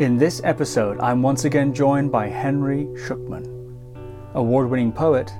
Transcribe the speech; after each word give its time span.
In 0.00 0.18
this 0.18 0.40
episode, 0.42 0.98
I'm 0.98 1.22
once 1.22 1.44
again 1.44 1.72
joined 1.72 2.10
by 2.10 2.26
Henry 2.26 2.86
Shukman, 3.06 3.46
award 4.34 4.68
winning 4.68 4.90
poet, 4.90 5.32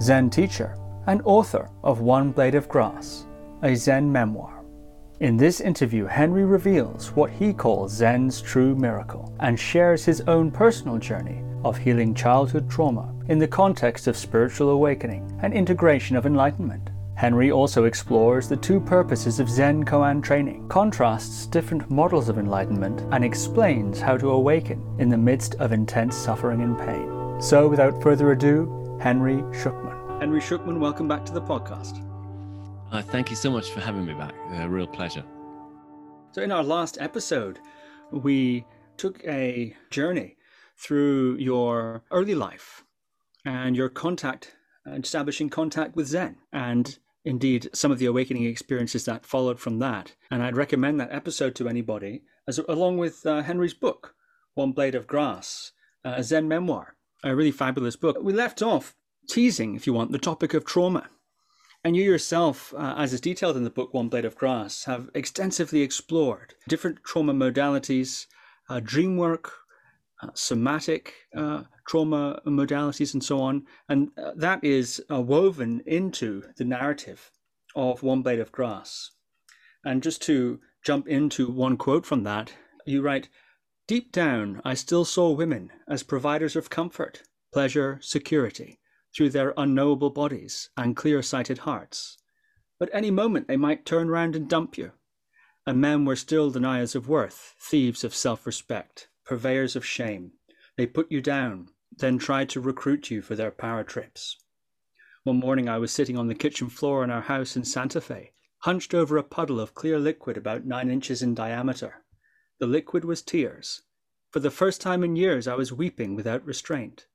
Zen 0.00 0.30
teacher, 0.30 0.78
and 1.06 1.20
author 1.26 1.68
of 1.84 2.00
One 2.00 2.32
Blade 2.32 2.54
of 2.54 2.70
Grass, 2.70 3.26
a 3.62 3.74
Zen 3.74 4.10
memoir. 4.10 4.64
In 5.20 5.36
this 5.36 5.60
interview, 5.60 6.06
Henry 6.06 6.46
reveals 6.46 7.12
what 7.12 7.30
he 7.30 7.52
calls 7.52 7.92
Zen's 7.92 8.40
true 8.40 8.74
miracle 8.74 9.36
and 9.40 9.60
shares 9.60 10.06
his 10.06 10.22
own 10.22 10.50
personal 10.50 10.96
journey 10.96 11.44
of 11.62 11.76
healing 11.76 12.14
childhood 12.14 12.70
trauma 12.70 13.14
in 13.28 13.38
the 13.38 13.46
context 13.46 14.06
of 14.06 14.16
spiritual 14.16 14.70
awakening 14.70 15.38
and 15.42 15.52
integration 15.52 16.16
of 16.16 16.24
enlightenment. 16.24 16.88
Henry 17.18 17.50
also 17.50 17.82
explores 17.82 18.48
the 18.48 18.56
two 18.56 18.78
purposes 18.78 19.40
of 19.40 19.50
Zen 19.50 19.84
koan 19.84 20.22
training, 20.22 20.68
contrasts 20.68 21.46
different 21.46 21.90
models 21.90 22.28
of 22.28 22.38
enlightenment, 22.38 23.00
and 23.12 23.24
explains 23.24 23.98
how 23.98 24.16
to 24.16 24.30
awaken 24.30 24.80
in 25.00 25.08
the 25.08 25.18
midst 25.18 25.56
of 25.56 25.72
intense 25.72 26.14
suffering 26.14 26.62
and 26.62 26.78
pain. 26.78 27.42
So, 27.42 27.66
without 27.66 28.00
further 28.00 28.30
ado, 28.30 29.00
Henry 29.02 29.38
Shukman. 29.50 30.20
Henry 30.20 30.40
Shukman, 30.40 30.78
welcome 30.78 31.08
back 31.08 31.24
to 31.24 31.32
the 31.32 31.42
podcast. 31.42 32.04
Uh, 32.92 33.02
thank 33.02 33.30
you 33.30 33.36
so 33.36 33.50
much 33.50 33.72
for 33.72 33.80
having 33.80 34.06
me 34.06 34.14
back. 34.14 34.34
A 34.52 34.68
real 34.68 34.86
pleasure. 34.86 35.24
So, 36.30 36.40
in 36.42 36.52
our 36.52 36.62
last 36.62 36.98
episode, 37.00 37.58
we 38.12 38.64
took 38.96 39.24
a 39.24 39.74
journey 39.90 40.36
through 40.76 41.38
your 41.38 42.04
early 42.12 42.36
life 42.36 42.84
and 43.44 43.74
your 43.74 43.88
contact, 43.88 44.54
establishing 44.86 45.50
contact 45.50 45.96
with 45.96 46.06
Zen. 46.06 46.36
And 46.52 46.96
indeed 47.24 47.68
some 47.74 47.90
of 47.90 47.98
the 47.98 48.06
awakening 48.06 48.44
experiences 48.44 49.04
that 49.04 49.26
followed 49.26 49.60
from 49.60 49.78
that. 49.78 50.14
And 50.30 50.42
I'd 50.42 50.56
recommend 50.56 51.00
that 51.00 51.12
episode 51.12 51.54
to 51.56 51.68
anybody, 51.68 52.22
as 52.46 52.58
along 52.68 52.98
with 52.98 53.26
uh, 53.26 53.42
Henry's 53.42 53.74
book, 53.74 54.14
One 54.54 54.72
Blade 54.72 54.94
of 54.94 55.06
Grass, 55.06 55.72
uh, 56.04 56.14
a 56.16 56.24
Zen 56.24 56.48
memoir, 56.48 56.96
a 57.24 57.34
really 57.34 57.50
fabulous 57.50 57.96
book. 57.96 58.16
We 58.20 58.32
left 58.32 58.62
off 58.62 58.94
teasing, 59.28 59.74
if 59.74 59.86
you 59.86 59.92
want, 59.92 60.12
the 60.12 60.18
topic 60.18 60.54
of 60.54 60.64
trauma. 60.64 61.10
And 61.84 61.96
you 61.96 62.02
yourself, 62.02 62.74
uh, 62.76 62.94
as 62.96 63.12
is 63.12 63.20
detailed 63.20 63.56
in 63.56 63.64
the 63.64 63.70
book 63.70 63.94
One 63.94 64.08
Blade 64.08 64.24
of 64.24 64.36
Grass, 64.36 64.84
have 64.84 65.10
extensively 65.14 65.82
explored 65.82 66.54
different 66.66 67.04
trauma 67.04 67.32
modalities, 67.32 68.26
uh, 68.68 68.80
dream 68.80 69.16
work, 69.16 69.52
uh, 70.20 70.30
somatic 70.34 71.14
uh, 71.36 71.62
trauma 71.88 72.40
modalities 72.46 73.14
and 73.14 73.24
so 73.24 73.40
on. 73.40 73.66
And 73.88 74.10
uh, 74.16 74.32
that 74.36 74.62
is 74.62 75.02
uh, 75.10 75.20
woven 75.20 75.82
into 75.86 76.44
the 76.56 76.64
narrative 76.64 77.30
of 77.74 78.02
One 78.02 78.22
Blade 78.22 78.40
of 78.40 78.52
Grass. 78.52 79.10
And 79.84 80.02
just 80.02 80.20
to 80.22 80.60
jump 80.84 81.08
into 81.08 81.50
one 81.50 81.76
quote 81.76 82.04
from 82.04 82.22
that, 82.24 82.52
you 82.86 83.02
write 83.02 83.28
Deep 83.86 84.12
down, 84.12 84.60
I 84.64 84.74
still 84.74 85.06
saw 85.06 85.30
women 85.30 85.72
as 85.88 86.02
providers 86.02 86.54
of 86.56 86.68
comfort, 86.68 87.22
pleasure, 87.54 87.98
security 88.02 88.80
through 89.16 89.30
their 89.30 89.54
unknowable 89.56 90.10
bodies 90.10 90.68
and 90.76 90.94
clear 90.94 91.22
sighted 91.22 91.58
hearts. 91.58 92.18
But 92.78 92.90
any 92.92 93.10
moment 93.10 93.48
they 93.48 93.56
might 93.56 93.86
turn 93.86 94.08
round 94.10 94.36
and 94.36 94.48
dump 94.48 94.76
you. 94.76 94.92
And 95.66 95.80
men 95.80 96.04
were 96.04 96.16
still 96.16 96.50
deniers 96.50 96.94
of 96.94 97.08
worth, 97.08 97.54
thieves 97.58 98.04
of 98.04 98.14
self 98.14 98.46
respect, 98.46 99.08
purveyors 99.24 99.74
of 99.74 99.86
shame. 99.86 100.32
They 100.76 100.86
put 100.86 101.10
you 101.10 101.20
down, 101.20 101.70
then 101.98 102.18
tried 102.18 102.48
to 102.48 102.60
recruit 102.60 103.10
you 103.10 103.22
for 103.22 103.34
their 103.34 103.50
power 103.50 103.84
trips. 103.84 104.36
One 105.24 105.40
morning 105.40 105.68
I 105.68 105.78
was 105.78 105.92
sitting 105.92 106.16
on 106.16 106.28
the 106.28 106.34
kitchen 106.34 106.68
floor 106.68 107.04
in 107.04 107.10
our 107.10 107.22
house 107.22 107.56
in 107.56 107.64
Santa 107.64 108.00
Fe, 108.00 108.32
hunched 108.60 108.94
over 108.94 109.16
a 109.16 109.22
puddle 109.22 109.60
of 109.60 109.74
clear 109.74 109.98
liquid 109.98 110.36
about 110.36 110.64
nine 110.64 110.90
inches 110.90 111.22
in 111.22 111.34
diameter. 111.34 112.04
The 112.58 112.66
liquid 112.66 113.04
was 113.04 113.22
tears. 113.22 113.82
For 114.30 114.40
the 114.40 114.50
first 114.50 114.80
time 114.80 115.04
in 115.04 115.16
years 115.16 115.46
I 115.46 115.54
was 115.54 115.72
weeping 115.72 116.14
without 116.14 116.44
restraint. 116.44 117.06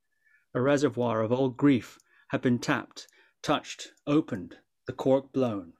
A 0.53 0.61
reservoir 0.61 1.21
of 1.21 1.31
old 1.31 1.57
grief 1.57 1.99
had 2.29 2.41
been 2.41 2.59
tapped, 2.59 3.07
touched, 3.41 3.91
opened, 4.07 4.57
the 4.85 4.93
cork 4.93 5.31
blown. 5.31 5.73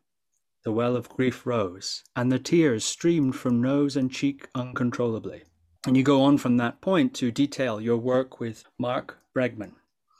The 0.63 0.71
well 0.71 0.95
of 0.95 1.09
grief 1.09 1.45
rose, 1.45 2.03
and 2.15 2.31
the 2.31 2.39
tears 2.39 2.85
streamed 2.85 3.35
from 3.35 3.61
nose 3.61 3.97
and 3.97 4.11
cheek 4.11 4.47
uncontrollably. 4.55 5.43
And 5.85 5.97
you 5.97 6.03
go 6.03 6.21
on 6.21 6.37
from 6.37 6.57
that 6.57 6.79
point 6.79 7.13
to 7.15 7.31
detail 7.31 7.81
your 7.81 7.97
work 7.97 8.39
with 8.39 8.63
Mark 8.77 9.17
Bregman. 9.35 9.73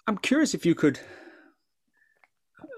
I'm 0.07 0.17
curious 0.17 0.53
if 0.53 0.65
you 0.65 0.75
could 0.75 0.99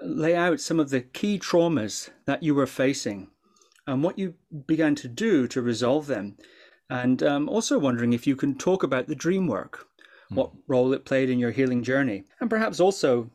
lay 0.01 0.35
out 0.35 0.59
some 0.59 0.79
of 0.79 0.91
the 0.91 1.01
key 1.01 1.39
traumas 1.39 2.09
that 2.25 2.43
you 2.43 2.53
were 2.53 2.67
facing 2.67 3.29
and 3.87 4.03
what 4.03 4.19
you 4.19 4.35
began 4.67 4.93
to 4.95 5.07
do 5.07 5.47
to 5.47 5.61
resolve 5.61 6.05
them. 6.05 6.37
And 6.89 7.23
um, 7.23 7.49
also 7.49 7.79
wondering 7.79 8.13
if 8.13 8.27
you 8.27 8.35
can 8.35 8.55
talk 8.55 8.83
about 8.83 9.07
the 9.07 9.15
dream 9.15 9.47
work, 9.47 9.87
mm. 10.31 10.35
what 10.35 10.51
role 10.67 10.93
it 10.93 11.05
played 11.05 11.31
in 11.31 11.39
your 11.39 11.51
healing 11.51 11.81
journey. 11.81 12.25
And 12.39 12.49
perhaps 12.49 12.79
also 12.79 13.31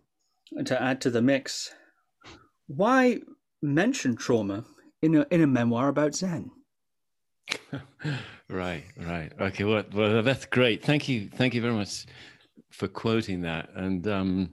to 0.65 0.81
add 0.81 1.01
to 1.01 1.11
the 1.11 1.23
mix, 1.23 1.73
why 2.69 3.21
mention 3.61 4.15
trauma 4.15 4.65
in 5.03 5.17
a, 5.17 5.27
in 5.33 5.43
a 5.43 5.47
memoir 5.49 5.89
about 5.89 6.15
Zen? 6.15 6.53
right, 8.49 8.85
right. 8.99 9.33
Okay, 9.41 9.65
well, 9.65 9.85
well, 9.93 10.23
that's 10.23 10.47
great. 10.47 10.85
Thank 10.85 11.09
you, 11.09 11.29
thank 11.29 11.55
you 11.55 11.61
very 11.61 11.75
much 11.75 12.07
for 12.71 12.89
quoting 12.89 13.43
that. 13.43 13.71
And 13.75 14.07
um, 14.09 14.51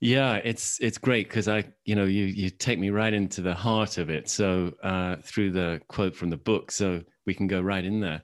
yeah, 0.00 0.36
it's 0.36 0.78
it's 0.80 0.98
great 0.98 1.28
because 1.28 1.48
I, 1.48 1.64
you 1.84 1.94
know, 1.94 2.04
you 2.04 2.24
you 2.24 2.50
take 2.50 2.78
me 2.78 2.90
right 2.90 3.12
into 3.12 3.42
the 3.42 3.54
heart 3.54 3.98
of 3.98 4.10
it. 4.10 4.28
So 4.28 4.72
uh, 4.82 5.16
through 5.22 5.52
the 5.52 5.80
quote 5.88 6.16
from 6.16 6.30
the 6.30 6.36
book, 6.36 6.70
so 6.70 7.02
we 7.26 7.34
can 7.34 7.46
go 7.46 7.60
right 7.60 7.84
in 7.84 8.00
there. 8.00 8.22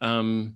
Um, 0.00 0.54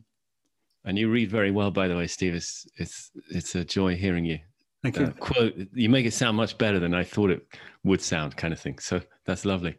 and 0.84 0.99
you 0.99 1.10
read 1.10 1.31
very 1.31 1.50
well, 1.50 1.71
by 1.71 1.89
the 1.89 1.97
way, 1.97 2.06
Steve. 2.06 2.34
It's 2.34 2.66
it's 2.77 3.10
it's 3.31 3.54
a 3.54 3.65
joy 3.65 3.97
hearing 3.97 4.25
you. 4.25 4.39
Thank 4.83 4.99
you. 4.99 5.06
Uh, 5.06 5.10
quote. 5.12 5.54
You 5.75 5.89
make 5.89 6.06
it 6.06 6.12
sound 6.12 6.37
much 6.37 6.59
better 6.59 6.81
than 6.81 6.94
I 6.94 7.04
thought 7.04 7.31
it 7.31 7.47
would 7.84 8.00
sound, 8.00 8.37
kind 8.37 8.53
of 8.53 8.59
thing. 8.59 8.78
So 8.78 9.00
that's 9.27 9.44
lovely. 9.44 9.77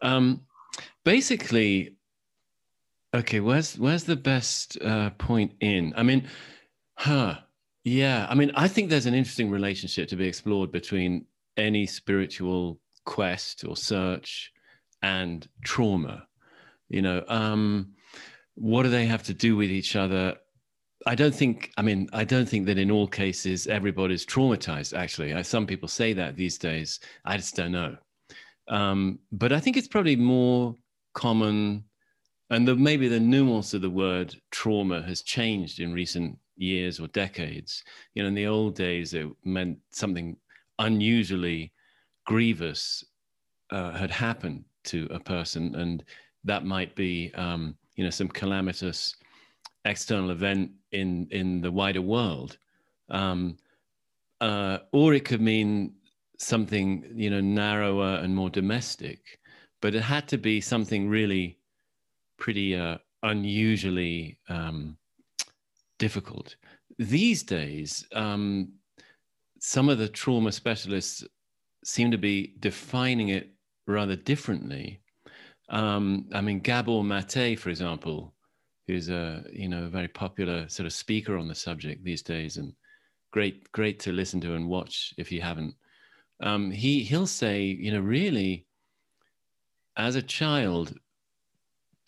Um, 0.00 0.42
basically, 1.04 1.97
Okay, 3.14 3.40
where's 3.40 3.78
where's 3.78 4.04
the 4.04 4.16
best 4.16 4.76
uh, 4.82 5.10
point 5.10 5.52
in? 5.60 5.94
I 5.96 6.02
mean, 6.02 6.28
huh? 6.96 7.38
Yeah, 7.84 8.26
I 8.28 8.34
mean, 8.34 8.52
I 8.54 8.68
think 8.68 8.90
there's 8.90 9.06
an 9.06 9.14
interesting 9.14 9.50
relationship 9.50 10.08
to 10.08 10.16
be 10.16 10.26
explored 10.26 10.70
between 10.72 11.24
any 11.56 11.86
spiritual 11.86 12.80
quest 13.06 13.64
or 13.64 13.76
search 13.76 14.52
and 15.02 15.48
trauma. 15.64 16.26
You 16.90 17.00
know, 17.00 17.24
um, 17.28 17.94
what 18.56 18.82
do 18.82 18.90
they 18.90 19.06
have 19.06 19.22
to 19.24 19.34
do 19.34 19.56
with 19.56 19.70
each 19.70 19.96
other? 19.96 20.36
I 21.06 21.14
don't 21.14 21.34
think. 21.34 21.72
I 21.78 21.82
mean, 21.82 22.10
I 22.12 22.24
don't 22.24 22.48
think 22.48 22.66
that 22.66 22.76
in 22.76 22.90
all 22.90 23.06
cases 23.06 23.66
everybody's 23.66 24.26
traumatized. 24.26 24.94
Actually, 24.94 25.32
I, 25.32 25.40
some 25.40 25.66
people 25.66 25.88
say 25.88 26.12
that 26.12 26.36
these 26.36 26.58
days. 26.58 27.00
I 27.24 27.38
just 27.38 27.56
don't 27.56 27.72
know. 27.72 27.96
Um, 28.68 29.18
but 29.32 29.50
I 29.50 29.60
think 29.60 29.78
it's 29.78 29.88
probably 29.88 30.16
more 30.16 30.74
common 31.14 31.84
and 32.50 32.66
the, 32.66 32.74
maybe 32.74 33.08
the 33.08 33.20
nuance 33.20 33.74
of 33.74 33.82
the 33.82 33.90
word 33.90 34.34
trauma 34.50 35.02
has 35.02 35.22
changed 35.22 35.80
in 35.80 35.92
recent 35.92 36.38
years 36.56 36.98
or 36.98 37.08
decades. 37.08 37.84
You 38.14 38.22
know, 38.22 38.28
in 38.28 38.34
the 38.34 38.46
old 38.46 38.74
days, 38.74 39.14
it 39.14 39.26
meant 39.44 39.78
something 39.90 40.36
unusually 40.78 41.72
grievous 42.24 43.04
uh, 43.70 43.92
had 43.92 44.10
happened 44.10 44.64
to 44.84 45.06
a 45.10 45.20
person, 45.20 45.74
and 45.74 46.04
that 46.44 46.64
might 46.64 46.94
be, 46.94 47.32
um, 47.34 47.76
you 47.96 48.04
know, 48.04 48.10
some 48.10 48.28
calamitous 48.28 49.16
external 49.84 50.30
event 50.30 50.70
in 50.92 51.28
in 51.30 51.60
the 51.60 51.70
wider 51.70 52.02
world, 52.02 52.56
um, 53.10 53.56
uh, 54.40 54.78
or 54.92 55.14
it 55.14 55.24
could 55.24 55.40
mean 55.40 55.92
something, 56.38 57.04
you 57.14 57.30
know, 57.30 57.40
narrower 57.40 58.16
and 58.22 58.34
more 58.34 58.50
domestic. 58.50 59.38
But 59.80 59.94
it 59.94 60.02
had 60.02 60.26
to 60.28 60.38
be 60.38 60.60
something 60.60 61.08
really 61.08 61.57
pretty 62.38 62.76
uh, 62.76 62.98
unusually 63.22 64.38
um, 64.48 64.96
difficult. 65.98 66.56
These 66.98 67.42
days, 67.42 68.06
um, 68.12 68.72
some 69.60 69.88
of 69.88 69.98
the 69.98 70.08
trauma 70.08 70.52
specialists 70.52 71.24
seem 71.84 72.10
to 72.10 72.18
be 72.18 72.54
defining 72.60 73.28
it 73.28 73.50
rather 73.86 74.16
differently. 74.16 75.00
Um, 75.68 76.28
I 76.32 76.40
mean, 76.40 76.60
Gabor 76.60 77.02
Mate, 77.02 77.58
for 77.58 77.70
example, 77.70 78.34
who's 78.86 79.10
a 79.10 79.44
you 79.52 79.68
know 79.68 79.84
a 79.84 79.88
very 79.88 80.08
popular 80.08 80.68
sort 80.68 80.86
of 80.86 80.92
speaker 80.92 81.36
on 81.36 81.48
the 81.48 81.54
subject 81.54 82.02
these 82.02 82.22
days, 82.22 82.56
and 82.56 82.72
great 83.32 83.70
great 83.72 84.00
to 84.00 84.12
listen 84.12 84.40
to 84.40 84.54
and 84.54 84.68
watch 84.68 85.12
if 85.18 85.30
you 85.30 85.40
haven't. 85.40 85.74
Um, 86.40 86.70
he 86.70 87.02
he'll 87.02 87.26
say, 87.26 87.62
you 87.62 87.92
know, 87.92 88.00
really, 88.00 88.66
as 89.96 90.16
a 90.16 90.22
child, 90.22 90.94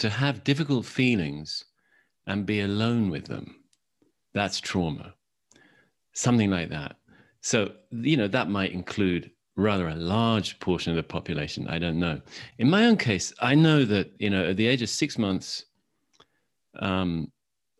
to 0.01 0.11
have 0.11 0.45
difficult 0.45 0.85
feelings 0.87 1.65
and 2.27 2.47
be 2.47 2.61
alone 2.61 3.11
with 3.11 3.27
them, 3.27 3.57
that's 4.35 4.61
trauma. 4.61 5.15
Something 6.13 6.51
like 6.51 6.71
that. 6.71 6.97
So, 7.43 7.73
you 7.91 8.17
know, 8.17 8.29
that 8.29 8.51
might 8.51 8.73
include 8.73 9.31
rather 9.57 9.89
a 9.89 9.95
large 9.95 10.59
portion 10.59 10.91
of 10.91 10.97
the 10.97 11.03
population. 11.03 11.69
I 11.69 11.79
don't 11.79 11.99
know. 11.99 12.21
In 12.59 12.71
my 12.71 12.87
own 12.87 12.97
case, 12.97 13.33
I 13.41 13.55
know 13.55 13.85
that, 13.85 14.13
you 14.19 14.31
know, 14.31 14.49
at 14.51 14.57
the 14.57 14.67
age 14.67 14.83
of 14.83 14.89
six 14.89 15.19
months, 15.19 15.67
um, 16.79 17.31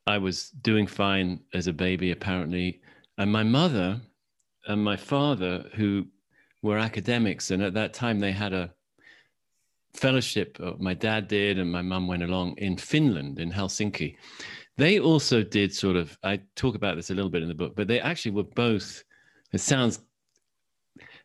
I 0.07 0.19
was 0.19 0.51
doing 0.51 0.87
fine 0.87 1.41
as 1.55 1.67
a 1.67 1.73
baby, 1.73 2.11
apparently. 2.11 2.81
And 3.19 3.31
my 3.33 3.43
mother 3.43 4.01
and 4.67 4.83
my 4.83 4.97
father, 4.97 5.71
who 5.75 6.07
were 6.63 6.79
academics, 6.79 7.51
and 7.51 7.63
at 7.63 7.75
that 7.75 7.95
time 7.95 8.21
they 8.21 8.33
had 8.33 8.53
a 8.53 8.71
fellowship, 9.95 10.59
my 10.79 10.95
dad 10.95 11.29
did, 11.29 11.59
and 11.59 11.71
my 11.71 11.83
mum 11.83 12.07
went 12.07 12.23
along 12.23 12.57
in 12.59 12.77
Finland, 12.77 13.39
in 13.39 13.51
Helsinki. 13.51 14.17
They 14.77 14.99
also 14.99 15.43
did 15.43 15.75
sort 15.75 15.97
of, 15.97 16.17
I 16.23 16.41
talk 16.57 16.75
about 16.75 16.97
this 16.97 17.11
a 17.11 17.15
little 17.15 17.31
bit 17.31 17.43
in 17.43 17.49
the 17.49 17.55
book, 17.55 17.75
but 17.77 17.89
they 17.89 18.01
actually 18.01 18.33
were 18.33 18.45
both, 18.45 19.05
it 19.53 19.61
sounds 19.61 20.01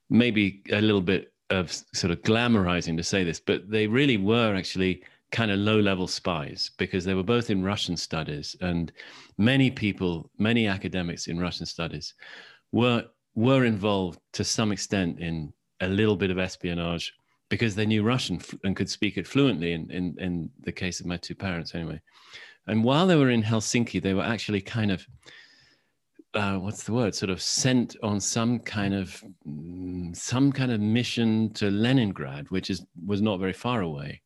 maybe 0.10 0.62
a 0.72 0.82
little 0.82 1.02
bit 1.02 1.32
of 1.52 1.72
sort 1.94 2.12
of 2.12 2.22
glamorizing 2.22 2.98
to 2.98 3.04
say 3.04 3.24
this, 3.24 3.40
but 3.40 3.70
they 3.70 3.88
really 3.88 4.18
were 4.18 4.56
actually 4.56 5.04
kind 5.32 5.52
of 5.52 5.60
low 5.60 5.80
level 5.80 6.08
spies 6.08 6.72
because 6.78 7.06
they 7.06 7.14
were 7.14 7.24
both 7.24 7.50
in 7.50 7.64
Russian 7.64 7.98
studies. 7.98 8.56
And 8.62 8.92
many 9.38 9.72
people, 9.72 10.30
many 10.38 10.68
academics 10.68 11.28
in 11.28 11.40
Russian 11.40 11.66
studies 11.66 12.14
were, 12.72 13.06
were 13.36 13.66
involved 13.66 14.20
to 14.34 14.44
some 14.44 14.72
extent 14.72 15.20
in 15.20 15.54
a 15.82 15.88
little 15.88 16.16
bit 16.16 16.32
of 16.32 16.40
espionage 16.40 17.14
because 17.50 17.76
they 17.76 17.86
knew 17.86 18.04
Russian 18.04 18.42
and 18.64 18.76
could 18.76 18.90
speak 18.90 19.18
it 19.18 19.28
fluently 19.28 19.74
in, 19.74 19.90
in, 19.92 20.16
in 20.20 20.50
the 20.64 20.72
case 20.72 21.00
of 21.00 21.06
my 21.06 21.18
two 21.18 21.36
parents 21.36 21.76
anyway. 21.76 22.02
And 22.68 22.84
while 22.84 23.06
they 23.06 23.16
were 23.16 23.30
in 23.30 23.44
Helsinki, 23.44 24.02
they 24.02 24.14
were 24.14 24.24
actually 24.24 24.62
kind 24.62 24.92
of 24.92 25.06
uh, 26.34 26.58
what's 26.58 26.84
the 26.84 26.92
word 26.92 27.16
sort 27.16 27.30
of 27.30 27.42
sent 27.42 27.96
on 28.04 28.20
some 28.20 28.60
kind 28.60 28.94
of 28.94 29.24
mm, 29.48 30.14
some 30.16 30.52
kind 30.52 30.72
of 30.72 30.82
mission 30.82 31.54
to 31.54 31.72
Leningrad, 31.72 32.50
which 32.52 32.70
is 32.70 32.86
was 33.06 33.22
not 33.22 33.40
very 33.40 33.54
far 33.54 33.82
away 33.82 34.22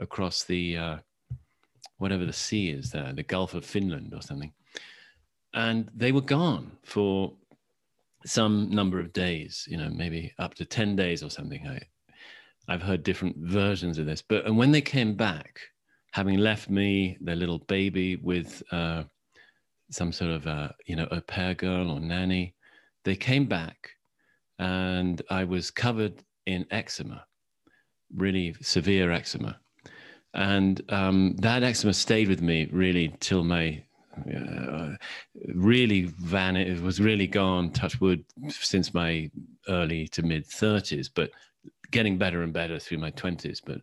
across 0.00 0.44
the 0.44 0.76
uh, 0.76 0.96
whatever 1.98 2.24
the 2.24 2.32
sea 2.32 2.70
is 2.70 2.90
there, 2.90 3.12
the 3.12 3.22
Gulf 3.22 3.54
of 3.54 3.64
Finland 3.64 4.14
or 4.14 4.22
something. 4.22 4.52
And 5.52 5.90
they 5.94 6.12
were 6.12 6.20
gone 6.20 6.72
for 6.82 7.34
some 8.26 8.70
number 8.70 8.98
of 8.98 9.12
days, 9.12 9.66
you 9.68 9.76
know, 9.76 9.90
maybe 9.90 10.32
up 10.38 10.54
to 10.54 10.64
10 10.64 10.96
days 10.96 11.22
or 11.22 11.30
something. 11.30 11.66
I, 11.66 11.80
I've 12.68 12.82
heard 12.82 13.02
different 13.02 13.36
versions 13.38 13.98
of 13.98 14.06
this. 14.06 14.22
But 14.22 14.46
and 14.46 14.56
when 14.56 14.72
they 14.72 14.80
came 14.80 15.14
back, 15.14 15.60
having 16.12 16.38
left 16.38 16.70
me, 16.70 17.18
their 17.20 17.36
little 17.36 17.58
baby 17.58 18.16
with 18.16 18.62
uh, 18.72 19.04
some 19.90 20.12
sort 20.12 20.30
of 20.30 20.46
a 20.46 20.74
you 20.86 20.96
know 20.96 21.06
au 21.10 21.20
pair 21.20 21.54
girl 21.54 21.90
or 21.90 22.00
nanny. 22.00 22.54
They 23.04 23.16
came 23.16 23.46
back, 23.46 23.90
and 24.58 25.20
I 25.30 25.44
was 25.44 25.70
covered 25.70 26.22
in 26.46 26.66
eczema, 26.70 27.26
really 28.14 28.54
severe 28.62 29.12
eczema, 29.12 29.60
and 30.32 30.80
um, 30.88 31.36
that 31.36 31.62
eczema 31.62 31.92
stayed 31.92 32.28
with 32.28 32.40
me 32.40 32.68
really 32.72 33.14
till 33.20 33.44
my 33.44 33.82
uh, 34.16 34.96
really 35.54 36.02
van 36.18 36.56
it 36.56 36.80
was 36.80 37.00
really 37.00 37.26
gone 37.26 37.70
touch 37.70 38.00
wood 38.00 38.24
since 38.48 38.94
my 38.94 39.30
early 39.68 40.06
to 40.08 40.22
mid 40.22 40.46
30s 40.46 41.08
but 41.14 41.30
getting 41.90 42.18
better 42.18 42.42
and 42.42 42.52
better 42.52 42.78
through 42.78 42.98
my 42.98 43.10
20s 43.12 43.60
but 43.64 43.80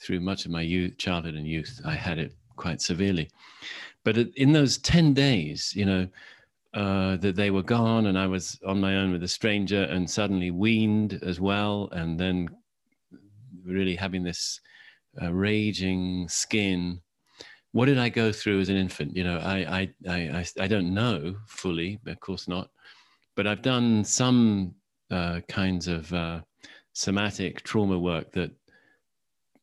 through 0.00 0.20
much 0.20 0.44
of 0.44 0.50
my 0.50 0.62
youth 0.62 0.96
childhood 0.98 1.34
and 1.34 1.46
youth 1.46 1.80
i 1.84 1.94
had 1.94 2.18
it 2.18 2.34
quite 2.56 2.80
severely 2.80 3.28
but 4.04 4.16
in 4.16 4.52
those 4.52 4.78
10 4.78 5.14
days, 5.14 5.72
you 5.74 5.84
know, 5.84 6.08
uh, 6.72 7.16
that 7.16 7.36
they 7.36 7.50
were 7.50 7.62
gone 7.62 8.06
and 8.06 8.18
I 8.18 8.26
was 8.26 8.58
on 8.66 8.80
my 8.80 8.96
own 8.96 9.12
with 9.12 9.22
a 9.22 9.28
stranger 9.28 9.82
and 9.84 10.08
suddenly 10.08 10.50
weaned 10.50 11.18
as 11.22 11.40
well. 11.40 11.88
And 11.92 12.18
then 12.18 12.48
really 13.64 13.96
having 13.96 14.22
this 14.22 14.60
uh, 15.20 15.32
raging 15.32 16.28
skin. 16.28 17.00
What 17.72 17.86
did 17.86 17.98
I 17.98 18.08
go 18.08 18.32
through 18.32 18.60
as 18.60 18.68
an 18.68 18.76
infant? 18.76 19.16
You 19.16 19.24
know, 19.24 19.38
I, 19.38 19.88
I, 20.08 20.10
I, 20.10 20.44
I, 20.60 20.66
don't 20.66 20.92
know 20.92 21.36
fully, 21.46 22.00
of 22.06 22.18
course 22.18 22.48
not, 22.48 22.68
but 23.36 23.46
I've 23.46 23.62
done 23.62 24.04
some 24.04 24.74
uh, 25.10 25.40
kinds 25.48 25.86
of 25.86 26.12
uh, 26.12 26.40
somatic 26.94 27.62
trauma 27.62 27.98
work 27.98 28.32
that 28.32 28.50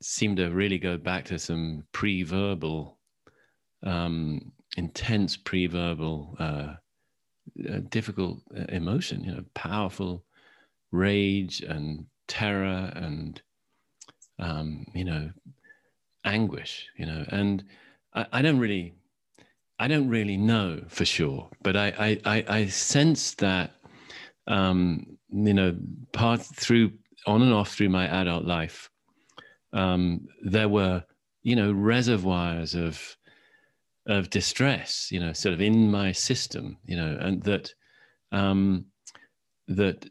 seem 0.01 0.35
to 0.37 0.49
really 0.49 0.77
go 0.77 0.97
back 0.97 1.25
to 1.25 1.37
some 1.37 1.83
pre-verbal 1.91 2.97
um, 3.83 4.51
intense 4.77 5.37
pre-verbal, 5.37 6.35
uh, 6.39 6.73
uh, 7.69 7.79
difficult 7.89 8.39
uh, 8.57 8.65
emotion. 8.69 9.23
You 9.23 9.35
know, 9.35 9.43
powerful 9.53 10.23
rage 10.91 11.61
and 11.61 12.05
terror 12.27 12.91
and 12.95 13.41
um, 14.39 14.85
you 14.93 15.05
know 15.05 15.29
anguish. 16.25 16.87
You 16.97 17.05
know, 17.05 17.25
and 17.29 17.63
I, 18.17 18.25
I, 18.33 18.41
don't 18.41 18.59
really, 18.59 18.95
I 19.79 19.87
don't 19.87 20.09
really 20.09 20.37
know 20.37 20.81
for 20.87 21.05
sure, 21.05 21.49
but 21.61 21.75
I 21.77 22.19
I, 22.25 22.45
I, 22.47 22.65
sense 22.67 23.35
that 23.35 23.71
um, 24.47 25.05
you 25.29 25.53
know 25.53 25.77
part 26.13 26.41
through 26.41 26.93
on 27.25 27.41
and 27.41 27.53
off 27.53 27.73
through 27.73 27.89
my 27.89 28.07
adult 28.07 28.45
life. 28.45 28.89
Um, 29.73 30.27
there 30.43 30.69
were 30.69 31.03
you 31.43 31.55
know 31.55 31.71
reservoirs 31.71 32.73
of 32.73 33.15
of 34.07 34.29
distress, 34.29 35.09
you 35.11 35.19
know, 35.19 35.33
sort 35.33 35.53
of 35.53 35.61
in 35.61 35.91
my 35.91 36.11
system, 36.11 36.77
you 36.85 36.95
know, 36.95 37.17
and 37.19 37.43
that 37.43 37.73
um, 38.31 38.85
that 39.67 40.09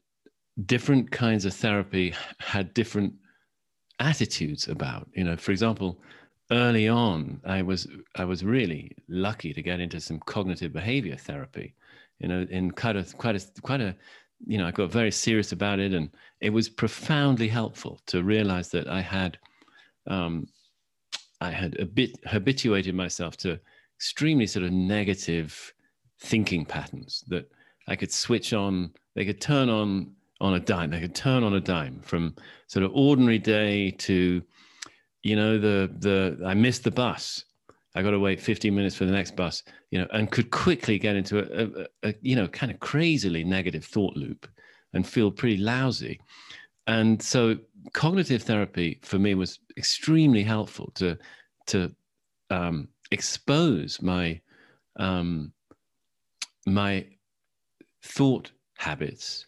different 0.65 1.11
kinds 1.11 1.45
of 1.45 1.55
therapy 1.55 2.15
had 2.39 2.75
different 2.75 3.15
attitudes 3.99 4.69
about. 4.69 5.09
You 5.15 5.25
know, 5.25 5.37
for 5.37 5.51
example, 5.51 5.99
early 6.51 6.89
on, 6.89 7.41
I 7.45 7.63
was 7.63 7.87
I 8.15 8.25
was 8.25 8.45
really 8.45 8.93
lucky 9.09 9.53
to 9.53 9.63
get 9.63 9.81
into 9.81 10.01
some 10.01 10.19
cognitive 10.21 10.73
behavior 10.73 11.17
therapy. 11.17 11.75
You 12.19 12.29
know, 12.29 12.47
in 12.51 12.71
quite 12.71 12.97
a 12.97 13.05
quite 13.17 13.37
a 13.37 13.61
quite 13.63 13.81
a 13.81 13.95
you 14.47 14.59
know, 14.59 14.67
I 14.67 14.71
got 14.71 14.91
very 14.91 15.11
serious 15.11 15.53
about 15.53 15.79
it, 15.79 15.93
and 15.93 16.11
it 16.41 16.51
was 16.51 16.69
profoundly 16.69 17.49
helpful 17.49 18.01
to 18.07 18.23
realize 18.23 18.69
that 18.71 18.89
I 18.89 19.01
had 19.01 19.39
um, 20.07 20.49
I 21.41 21.51
had 21.51 21.79
a 21.79 21.87
bit 21.87 22.19
habituated 22.27 22.95
myself 22.95 23.37
to 23.39 23.59
extremely 23.97 24.47
sort 24.47 24.65
of 24.65 24.73
negative 24.73 25.73
thinking 26.19 26.65
patterns 26.65 27.25
that 27.29 27.51
I 27.89 27.97
could 27.97 28.13
switch 28.13 28.53
on, 28.53 28.93
they 29.15 29.25
could 29.25 29.41
turn 29.41 29.69
on 29.69 30.13
on 30.41 30.55
a 30.55 30.61
dime, 30.61 30.91
they 30.91 31.01
could 31.01 31.15
turn 31.15 31.43
on 31.43 31.55
a 31.55 31.61
dime 31.61 32.01
from 32.03 32.35
sort 32.67 32.85
of 32.85 32.93
ordinary 32.95 33.39
day 33.39 33.91
to, 33.93 34.43
you 35.27 35.35
know, 35.35 35.59
the 35.59 35.91
the 35.99 36.41
I 36.47 36.55
missed 36.55 36.85
the 36.85 36.91
bus. 36.91 37.45
I 37.97 38.03
got 38.03 38.11
to 38.11 38.21
wait 38.21 38.41
15 38.41 38.75
minutes 38.75 38.95
for 38.95 39.07
the 39.07 39.13
next 39.13 39.35
bus, 39.35 39.63
you 39.91 39.99
know, 39.99 40.07
and 40.13 40.31
could 40.31 40.51
quickly 40.51 40.99
get 40.99 41.17
into 41.17 41.39
a, 41.39 41.87
a, 42.05 42.11
a 42.11 42.15
you 42.21 42.37
know, 42.37 42.47
kind 42.47 42.71
of 42.71 42.79
crazily 42.79 43.43
negative 43.43 43.85
thought 43.85 44.17
loop 44.17 44.47
and 44.93 45.07
feel 45.07 45.31
pretty 45.31 45.57
lousy. 45.57 46.21
And 46.87 47.21
so 47.21 47.57
cognitive 47.93 48.43
therapy 48.43 49.01
for 49.03 49.19
me 49.19 49.35
was 49.35 49.59
extremely 49.77 50.45
helpful 50.45 50.93
to 50.95 51.19
to 51.69 51.91
um, 52.51 52.87
expose 53.11 54.01
my 54.01 54.41
um, 54.97 55.53
my 56.67 57.05
thought 58.03 58.53
habits 58.77 59.47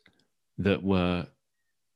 that 0.56 0.82
were 0.82 1.24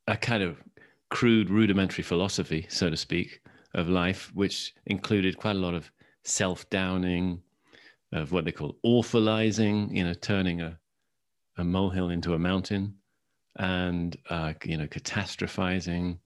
a 0.07 0.17
kind 0.17 0.45
of 0.45 0.63
crude 1.11 1.51
rudimentary 1.51 2.05
philosophy 2.05 2.67
so 2.69 2.89
to 2.89 2.97
speak 2.97 3.43
of 3.75 3.89
life 3.89 4.31
which 4.35 4.75
included 4.87 5.37
quite 5.37 5.57
a 5.57 5.59
lot 5.59 5.75
of 5.75 5.91
self-downing 6.25 7.41
of 8.13 8.33
what 8.33 8.45
they 8.45 8.53
call 8.53 8.77
awfulizing 8.85 9.95
you 9.95 10.05
know 10.05 10.15
turning 10.15 10.61
a, 10.61 10.79
a 11.59 11.65
molehill 11.65 12.11
into 12.11 12.35
a 12.35 12.39
mountain 12.39 12.95
and 13.57 14.17
uh, 14.31 14.53
you 14.65 14.77
know 14.77 14.87
catastrophizing 14.87 16.19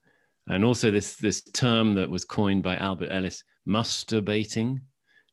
and 0.48 0.64
also 0.64 0.90
this 0.90 1.16
this 1.16 1.42
term 1.52 1.94
that 1.94 2.10
was 2.10 2.24
coined 2.24 2.62
by 2.62 2.76
albert 2.76 3.08
ellis 3.10 3.42
musturbating 3.68 4.80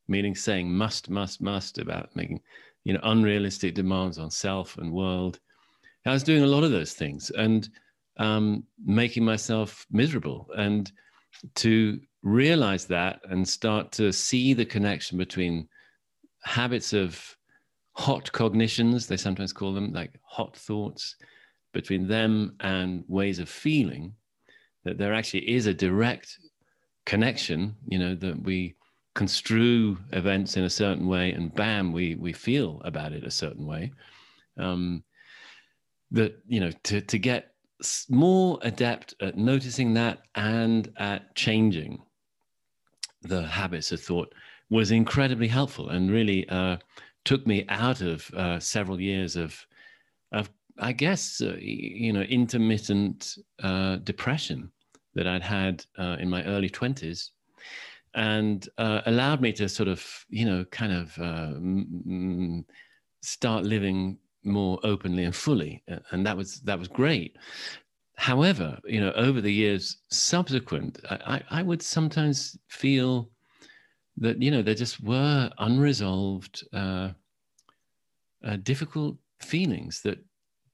meaning 0.08 0.36
saying 0.36 0.70
must, 0.70 1.10
must, 1.10 1.42
must 1.42 1.78
about 1.78 2.16
making, 2.16 2.42
you 2.84 2.94
know, 2.94 3.00
unrealistic 3.04 3.74
demands 3.74 4.18
on 4.18 4.30
self 4.30 4.78
and 4.78 4.92
world. 4.92 5.40
I 6.06 6.12
was 6.12 6.24
doing 6.24 6.44
a 6.44 6.48
lot 6.48 6.64
of 6.64 6.72
those 6.72 6.94
things 6.94 7.32
and 7.32 7.70
um, 8.18 8.64
making 8.86 9.24
myself 9.24 9.86
miserable. 9.92 10.50
And 10.58 10.92
to 11.56 12.00
realize 12.22 12.86
that 12.86 13.22
and 13.30 13.48
start 13.48 13.92
to 13.94 14.12
see 14.12 14.54
the 14.54 14.66
connection 14.66 15.18
between 15.18 15.68
habits 16.44 16.94
of 16.94 17.38
hot 17.94 18.32
cognitions, 18.32 19.08
they 19.08 19.18
sometimes 19.18 19.54
call 19.54 19.74
them 19.74 19.94
like 19.94 20.20
hot 20.24 20.56
thoughts, 20.56 21.16
between 21.74 22.08
them 22.08 22.56
and 22.60 23.04
ways 23.08 23.40
of 23.40 23.50
feeling, 23.50 24.14
that 24.84 24.98
there 24.98 25.14
actually 25.14 25.50
is 25.50 25.66
a 25.66 25.74
direct 25.74 26.38
connection, 27.06 27.76
you 27.88 27.98
know, 27.98 28.16
that 28.16 28.42
we 28.44 28.76
construe 29.16 29.98
events 30.12 30.58
in 30.58 30.64
a 30.64 30.70
certain 30.70 31.08
way 31.08 31.32
and 31.34 31.54
bam 31.54 31.92
we 31.92 32.16
we 32.16 32.34
feel 32.34 32.82
about 32.84 33.14
it 33.14 33.24
a 33.24 33.32
certain 33.32 33.66
way. 33.66 33.92
Um, 34.58 35.04
that 36.12 36.38
you 36.48 36.60
know 36.60 36.72
to 36.84 37.02
to 37.02 37.18
get 37.18 37.53
more 38.10 38.60
adept 38.62 39.16
at 39.22 39.38
noticing 39.38 39.94
that 39.94 40.24
and 40.36 40.92
at 40.98 41.36
changing 41.36 42.02
the 43.24 43.44
habits 43.44 43.92
of 43.92 44.02
thought 44.02 44.34
was 44.70 44.92
incredibly 44.92 45.48
helpful 45.48 45.90
and 45.90 46.12
really 46.12 46.48
uh, 46.50 46.78
took 47.26 47.46
me 47.48 47.66
out 47.70 48.02
of 48.02 48.30
uh, 48.34 48.60
several 48.60 49.00
years 49.00 49.36
of, 49.36 49.56
of 50.32 50.50
I 50.80 50.92
guess, 50.92 51.42
uh, 51.42 51.56
you 51.60 52.12
know, 52.14 52.22
intermittent 52.22 53.38
uh, 53.62 53.98
depression 53.98 54.72
that 55.16 55.28
I'd 55.28 55.44
had 55.44 55.86
uh, 55.98 56.18
in 56.20 56.30
my 56.30 56.44
early 56.46 56.70
20s 56.70 57.30
and 58.16 58.68
uh, 58.78 59.02
allowed 59.06 59.42
me 59.42 59.54
to 59.54 59.70
sort 59.70 59.90
of, 59.90 60.04
you 60.30 60.46
know, 60.46 60.66
kind 60.66 60.92
of 60.92 61.14
mm, 61.16 62.64
start 63.22 63.64
living 63.64 64.18
more 64.44 64.80
openly 64.84 65.24
and 65.26 65.36
fully. 65.36 65.84
And 66.12 66.26
that 66.26 66.38
was, 66.38 66.62
that 66.62 66.80
was 66.80 66.88
great. 66.88 67.38
However, 68.16 68.80
you 68.86 69.02
know, 69.02 69.12
over 69.14 69.42
the 69.42 69.52
years 69.52 69.98
subsequent, 70.10 71.00
I, 71.10 71.42
I 71.50 71.64
would 71.64 71.82
sometimes 71.82 72.58
feel 72.68 73.30
that 74.18 74.42
you 74.42 74.52
know 74.52 74.62
there 74.62 74.76
just 74.76 75.02
were 75.02 75.50
unresolved, 75.58 76.64
uh, 76.74 77.10
uh, 78.46 78.58
difficult 78.64 79.18
feelings 79.40 80.02
that 80.02 80.20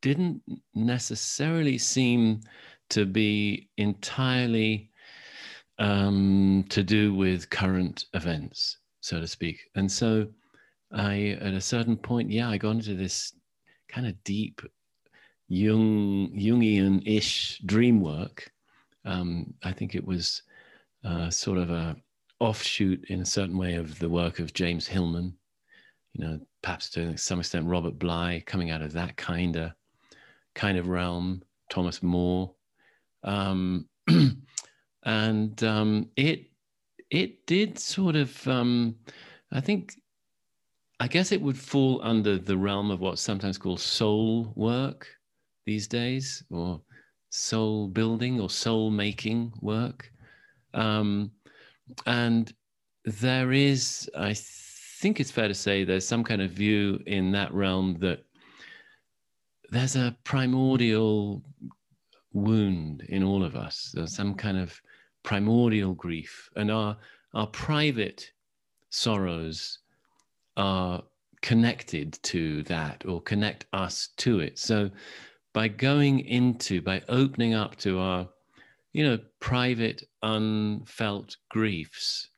didn't 0.02 0.42
necessarily 0.76 1.78
seem 1.78 2.42
to 2.90 3.06
be 3.06 3.70
entirely 3.78 4.90
um, 5.78 6.66
to 6.70 6.84
do 6.84 7.14
with 7.14 7.50
current 7.50 8.06
events, 8.14 8.80
so 9.02 9.20
to 9.20 9.28
speak. 9.28 9.60
And 9.76 9.90
so, 9.90 10.28
I 10.92 11.38
at 11.42 11.54
a 11.54 11.62
certain 11.62 11.96
point, 11.96 12.32
yeah, 12.32 12.50
I 12.50 12.58
got 12.58 12.72
into 12.72 12.96
this 12.96 13.34
kind 13.90 14.08
of 14.08 14.24
deep 14.24 14.62
Jung 15.48 16.32
Jungian-ish 16.36 17.60
dream 17.66 18.02
work. 18.02 18.52
Um, 19.06 19.54
I 19.64 19.72
think 19.72 19.96
it 19.96 20.06
was 20.06 20.44
uh, 21.04 21.30
sort 21.30 21.58
of 21.58 21.72
a 21.72 21.96
offshoot 22.40 23.06
in 23.10 23.22
a 23.22 23.26
certain 23.26 23.58
way 23.58 23.76
of 23.76 24.00
the 24.00 24.10
work 24.10 24.40
of 24.40 24.54
James 24.54 24.88
Hillman. 24.88 25.34
You 26.14 26.26
know, 26.26 26.40
perhaps 26.62 26.90
to 26.92 27.18
some 27.18 27.40
extent 27.40 27.68
Robert 27.68 27.98
Bly 28.00 28.44
coming 28.46 28.72
out 28.72 28.82
of 28.82 28.94
that 28.94 29.18
kind 29.18 29.56
of 29.56 29.72
kind 30.56 30.78
of 30.78 30.88
realm. 30.88 31.44
Thomas 31.70 32.02
Moore, 32.02 32.52
um, 33.24 33.88
and 35.04 35.64
um, 35.64 36.10
it 36.16 36.46
it 37.10 37.46
did 37.46 37.80
sort 37.80 38.16
of 38.16 38.48
um, 38.48 38.96
I 39.52 39.62
think 39.62 39.94
I 41.00 41.08
guess 41.08 41.32
it 41.32 41.42
would 41.42 41.58
fall 41.58 42.02
under 42.04 42.38
the 42.38 42.58
realm 42.58 42.92
of 42.92 43.00
what's 43.00 43.22
sometimes 43.22 43.58
called 43.58 43.80
soul 43.80 44.52
work 44.56 45.08
these 45.66 45.88
days, 45.88 46.44
or 46.50 46.82
soul 47.30 47.88
building 47.88 48.40
or 48.42 48.50
soul 48.50 48.90
making 48.90 49.54
work. 49.62 50.12
Um, 50.74 51.32
and 52.06 52.54
there 53.06 53.52
is, 53.54 54.10
I 54.18 54.34
think 54.36 55.20
it's 55.20 55.32
fair 55.32 55.48
to 55.48 55.54
say, 55.54 55.84
there's 55.84 56.08
some 56.08 56.24
kind 56.24 56.42
of 56.42 56.52
view 56.52 57.02
in 57.06 57.32
that 57.32 57.54
realm 57.54 57.98
that 58.00 58.26
there's 59.70 59.96
a 59.96 60.16
primordial 60.24 61.44
wound 62.34 63.04
in 63.10 63.24
all 63.24 63.44
of 63.44 63.56
us. 63.56 63.92
There's 63.94 64.16
some 64.16 64.36
kind 64.36 64.58
of 64.58 64.80
primordial 65.24 65.94
grief, 65.94 66.50
and 66.56 66.72
our 66.72 66.98
our 67.34 67.48
private 67.48 68.32
sorrows 68.90 69.80
are 70.60 71.02
connected 71.42 72.20
to 72.22 72.64
that 72.64 73.06
or 73.06 73.22
connect 73.22 73.66
us 73.72 74.10
to 74.18 74.42
it. 74.42 74.60
So 74.60 74.92
by 75.54 75.70
going 75.70 76.20
into, 76.20 76.82
by 76.82 77.02
opening 77.08 77.54
up 77.54 77.78
to 77.78 77.98
our, 77.98 78.28
you 78.92 79.06
know, 79.06 79.20
private, 79.40 80.04
unfelt 80.22 81.38
griefs, 81.50 82.30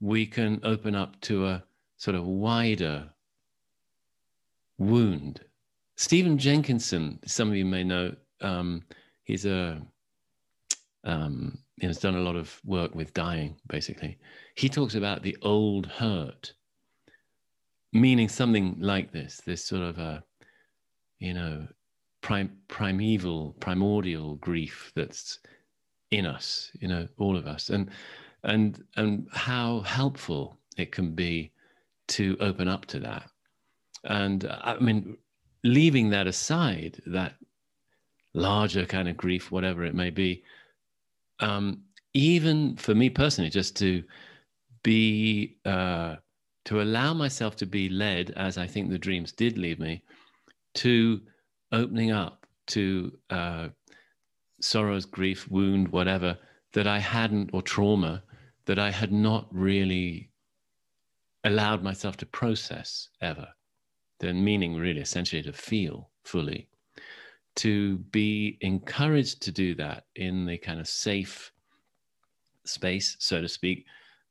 we 0.00 0.24
can 0.24 0.60
open 0.62 0.94
up 0.94 1.20
to 1.22 1.46
a 1.46 1.64
sort 1.96 2.14
of 2.14 2.24
wider 2.24 3.10
wound. 4.78 5.40
Stephen 5.96 6.38
Jenkinson, 6.38 7.18
some 7.26 7.48
of 7.48 7.56
you 7.56 7.64
may 7.64 7.82
know, 7.82 8.14
um, 8.40 8.84
he's 9.24 9.46
a 9.46 9.82
um, 11.02 11.58
he 11.80 11.86
has 11.86 11.98
done 11.98 12.14
a 12.14 12.20
lot 12.20 12.36
of 12.36 12.60
work 12.64 12.94
with 12.94 13.14
dying. 13.14 13.56
Basically, 13.66 14.18
he 14.54 14.68
talks 14.68 14.94
about 14.94 15.22
the 15.22 15.36
old 15.42 15.86
hurt, 15.86 16.52
meaning 17.92 18.28
something 18.28 18.76
like 18.80 19.12
this: 19.12 19.40
this 19.44 19.64
sort 19.64 19.82
of 19.82 19.98
a, 19.98 20.22
you 21.18 21.34
know, 21.34 21.66
prim- 22.20 22.58
primeval, 22.68 23.56
primordial 23.60 24.36
grief 24.36 24.92
that's 24.94 25.40
in 26.10 26.26
us, 26.26 26.70
you 26.80 26.88
know, 26.88 27.06
all 27.18 27.36
of 27.36 27.46
us, 27.46 27.70
and 27.70 27.90
and 28.44 28.84
and 28.96 29.28
how 29.32 29.80
helpful 29.80 30.58
it 30.76 30.92
can 30.92 31.14
be 31.14 31.52
to 32.08 32.36
open 32.40 32.68
up 32.68 32.86
to 32.86 32.98
that. 33.00 33.30
And 34.04 34.46
I 34.50 34.78
mean, 34.78 35.16
leaving 35.64 36.10
that 36.10 36.26
aside, 36.26 37.00
that 37.06 37.34
larger 38.34 38.86
kind 38.86 39.08
of 39.08 39.16
grief, 39.16 39.50
whatever 39.50 39.84
it 39.84 39.94
may 39.94 40.10
be, 40.10 40.42
um, 41.40 41.82
even 42.14 42.76
for 42.76 42.94
me 42.94 43.10
personally, 43.10 43.50
just 43.50 43.76
to 43.76 44.02
be 44.82 45.56
uh, 45.64 46.16
to 46.68 46.82
allow 46.82 47.14
myself 47.14 47.56
to 47.56 47.64
be 47.64 47.88
led, 47.88 48.30
as 48.36 48.58
I 48.58 48.66
think 48.66 48.90
the 48.90 48.98
dreams 48.98 49.32
did 49.32 49.56
lead 49.56 49.80
me, 49.80 50.02
to 50.74 51.18
opening 51.72 52.10
up 52.10 52.46
to 52.66 53.10
uh, 53.30 53.68
sorrows, 54.60 55.06
grief, 55.06 55.50
wound, 55.50 55.88
whatever 55.88 56.36
that 56.74 56.86
I 56.86 56.98
hadn't, 56.98 57.48
or 57.54 57.62
trauma 57.62 58.22
that 58.66 58.78
I 58.78 58.90
had 58.90 59.12
not 59.12 59.46
really 59.50 60.28
allowed 61.44 61.82
myself 61.82 62.18
to 62.18 62.26
process 62.26 63.08
ever. 63.22 63.48
The 64.20 64.34
meaning, 64.34 64.76
really, 64.76 65.00
essentially, 65.00 65.42
to 65.44 65.54
feel 65.54 66.10
fully. 66.24 66.68
To 67.56 67.96
be 67.96 68.58
encouraged 68.60 69.40
to 69.44 69.52
do 69.52 69.74
that 69.76 70.04
in 70.16 70.44
the 70.44 70.58
kind 70.58 70.80
of 70.80 70.86
safe 70.86 71.50
space, 72.66 73.16
so 73.20 73.40
to 73.40 73.48
speak, 73.48 73.86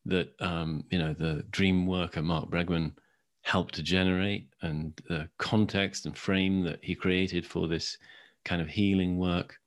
that 0.07 0.29
um, 0.39 0.83
you 0.89 0.99
know 0.99 1.13
the 1.13 1.43
dream 1.51 1.85
worker 1.85 2.21
Mark 2.21 2.49
Bregman 2.49 2.93
helped 3.41 3.75
to 3.75 3.83
generate 3.83 4.49
and 4.61 4.93
the 5.07 5.29
context 5.37 6.05
and 6.05 6.17
frame 6.17 6.63
that 6.63 6.79
he 6.81 6.93
created 6.95 7.45
for 7.45 7.67
this 7.67 7.97
kind 8.43 8.61
of 8.61 8.67
healing 8.67 9.17
work 9.17 9.57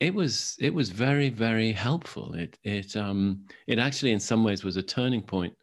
it 0.00 0.14
was 0.14 0.56
it 0.58 0.72
was 0.74 0.90
very 0.90 1.30
very 1.30 1.72
helpful. 1.72 2.34
It 2.34 2.58
it 2.62 2.96
um 2.96 3.46
it 3.66 3.78
actually 3.78 4.12
in 4.12 4.20
some 4.20 4.44
ways 4.44 4.64
was 4.64 4.76
a 4.76 4.82
turning 4.82 5.22
point 5.22 5.54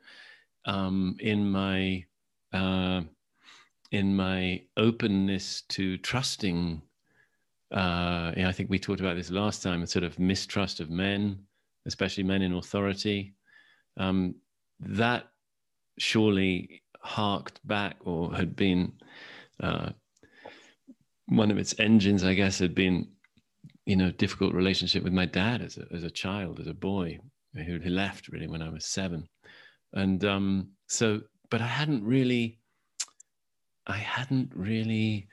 um 0.65 1.15
in 1.19 1.49
my 1.49 2.03
uh 2.53 3.01
in 3.91 4.15
my 4.15 4.61
openness 4.77 5.63
to 5.69 5.97
trusting 5.97 6.81
uh 7.71 8.31
i 8.37 8.51
think 8.53 8.69
we 8.69 8.77
talked 8.77 8.99
about 8.99 9.15
this 9.15 9.31
last 9.31 9.63
time 9.63 9.81
a 9.81 9.87
sort 9.87 10.03
of 10.03 10.19
mistrust 10.19 10.79
of 10.79 10.89
men 10.89 11.39
especially 11.87 12.23
men 12.23 12.41
in 12.41 12.53
authority 12.53 13.33
um 14.01 14.35
that 14.79 15.23
surely 15.97 16.81
harked 17.01 17.65
back 17.67 17.97
or 18.01 18.33
had 18.33 18.55
been 18.55 18.93
uh, 19.59 19.89
one 21.27 21.51
of 21.51 21.57
its 21.57 21.75
engines, 21.79 22.23
I 22.23 22.33
guess, 22.33 22.59
had 22.59 22.75
been, 22.75 23.07
you 23.85 23.95
know, 23.95 24.11
difficult 24.11 24.53
relationship 24.53 25.03
with 25.03 25.13
my 25.13 25.25
dad 25.25 25.61
as 25.61 25.77
a, 25.77 25.85
as 25.93 26.03
a 26.03 26.09
child, 26.09 26.59
as 26.59 26.67
a 26.67 26.73
boy, 26.73 27.19
who, 27.53 27.79
left 27.79 28.27
really 28.29 28.47
when 28.47 28.61
I 28.61 28.69
was 28.69 28.85
seven. 28.85 29.27
And 29.93 30.23
um, 30.25 30.69
so, 30.87 31.21
but 31.49 31.61
I 31.61 31.67
hadn't 31.67 32.03
really, 32.03 32.59
I 33.87 33.97
hadn't 33.97 34.51
really 34.55 35.27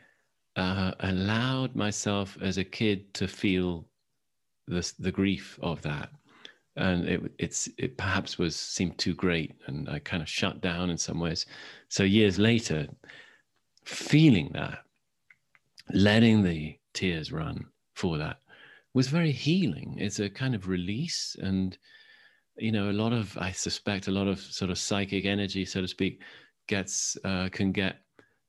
uh, 0.57 0.93
allowed 1.01 1.75
myself 1.77 2.37
as 2.41 2.59
a 2.59 2.65
kid 2.65 3.15
to 3.15 3.29
feel 3.29 3.87
the, 4.67 4.93
the 4.99 5.13
grief 5.13 5.59
of 5.63 5.81
that 5.83 6.11
and 6.79 7.09
it 7.09 7.33
it's 7.39 7.69
it 7.77 7.97
perhaps 7.97 8.39
was 8.39 8.57
seemed 8.57 8.97
too 8.99 9.15
great 9.15 9.55
and 9.67 9.89
i 9.91 9.99
kind 9.99 10.23
of 10.23 10.29
shut 10.29 10.61
down 10.61 10.91
in 10.91 10.99
some 10.99 11.21
ways. 11.21 11.47
So 11.89 12.03
years 12.05 12.39
later 12.39 12.87
feeling 13.85 14.51
that 14.55 14.85
letting 15.93 16.43
the 16.43 16.79
tears 16.93 17.33
run 17.33 17.67
for 17.95 18.19
that 18.19 18.39
was 18.95 19.09
very 19.09 19.33
healing. 19.33 19.97
It's 19.99 20.21
a 20.21 20.31
kind 20.31 20.55
of 20.55 20.69
release 20.69 21.37
and 21.41 21.77
you 22.59 22.73
know 22.73 22.91
a 22.91 22.93
lot 22.93 23.13
of 23.13 23.37
i 23.39 23.53
suspect 23.53 24.09
a 24.09 24.11
lot 24.11 24.27
of 24.27 24.41
sort 24.41 24.71
of 24.71 24.79
psychic 24.79 25.25
energy 25.25 25.65
so 25.65 25.81
to 25.81 25.89
speak 25.89 26.21
gets 26.67 27.17
uh, 27.25 27.49
can 27.51 27.73
get 27.73 28.01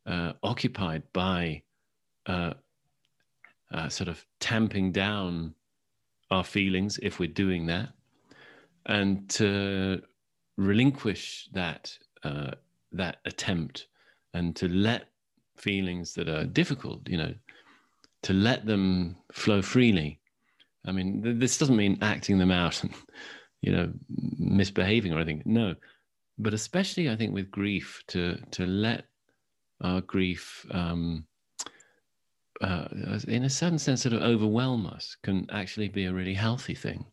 uh, 0.05 0.33
occupied 0.43 1.03
by 1.13 1.61
uh, 2.25 2.53
uh 3.71 3.87
sort 3.87 4.07
of 4.07 4.25
tamping 4.39 4.91
down 4.91 5.53
our 6.31 6.43
feelings 6.43 6.99
if 7.01 7.19
we're 7.19 7.27
doing 7.27 7.65
that 7.67 7.89
and 8.85 9.29
to 9.29 10.01
relinquish 10.57 11.49
that 11.53 11.97
uh, 12.23 12.51
that 12.91 13.17
attempt 13.25 13.87
and 14.33 14.55
to 14.55 14.67
let 14.67 15.09
feelings 15.55 16.13
that 16.13 16.29
are 16.29 16.45
difficult, 16.45 17.07
you 17.07 17.17
know, 17.17 17.33
to 18.23 18.33
let 18.33 18.65
them 18.65 19.15
flow 19.31 19.61
freely. 19.61 20.19
I 20.85 20.91
mean, 20.91 21.21
th- 21.23 21.39
this 21.39 21.57
doesn't 21.57 21.75
mean 21.75 21.97
acting 22.01 22.37
them 22.37 22.51
out 22.51 22.83
and, 22.83 22.93
you 23.61 23.71
know, 23.71 23.91
misbehaving 24.37 25.13
or 25.13 25.17
anything. 25.17 25.43
No, 25.45 25.75
but 26.37 26.53
especially 26.53 27.09
I 27.09 27.15
think 27.15 27.33
with 27.33 27.51
grief, 27.51 28.03
to 28.07 28.37
to 28.51 28.65
let 28.65 29.05
our 29.81 30.01
grief, 30.01 30.65
um, 30.71 31.25
uh, 32.61 32.87
in 33.27 33.43
a 33.43 33.49
certain 33.49 33.79
sense, 33.79 34.01
sort 34.03 34.13
of 34.13 34.21
overwhelm 34.21 34.85
us, 34.85 35.15
can 35.23 35.47
actually 35.51 35.89
be 35.89 36.05
a 36.05 36.13
really 36.13 36.33
healthy 36.33 36.75
thing. 36.75 37.05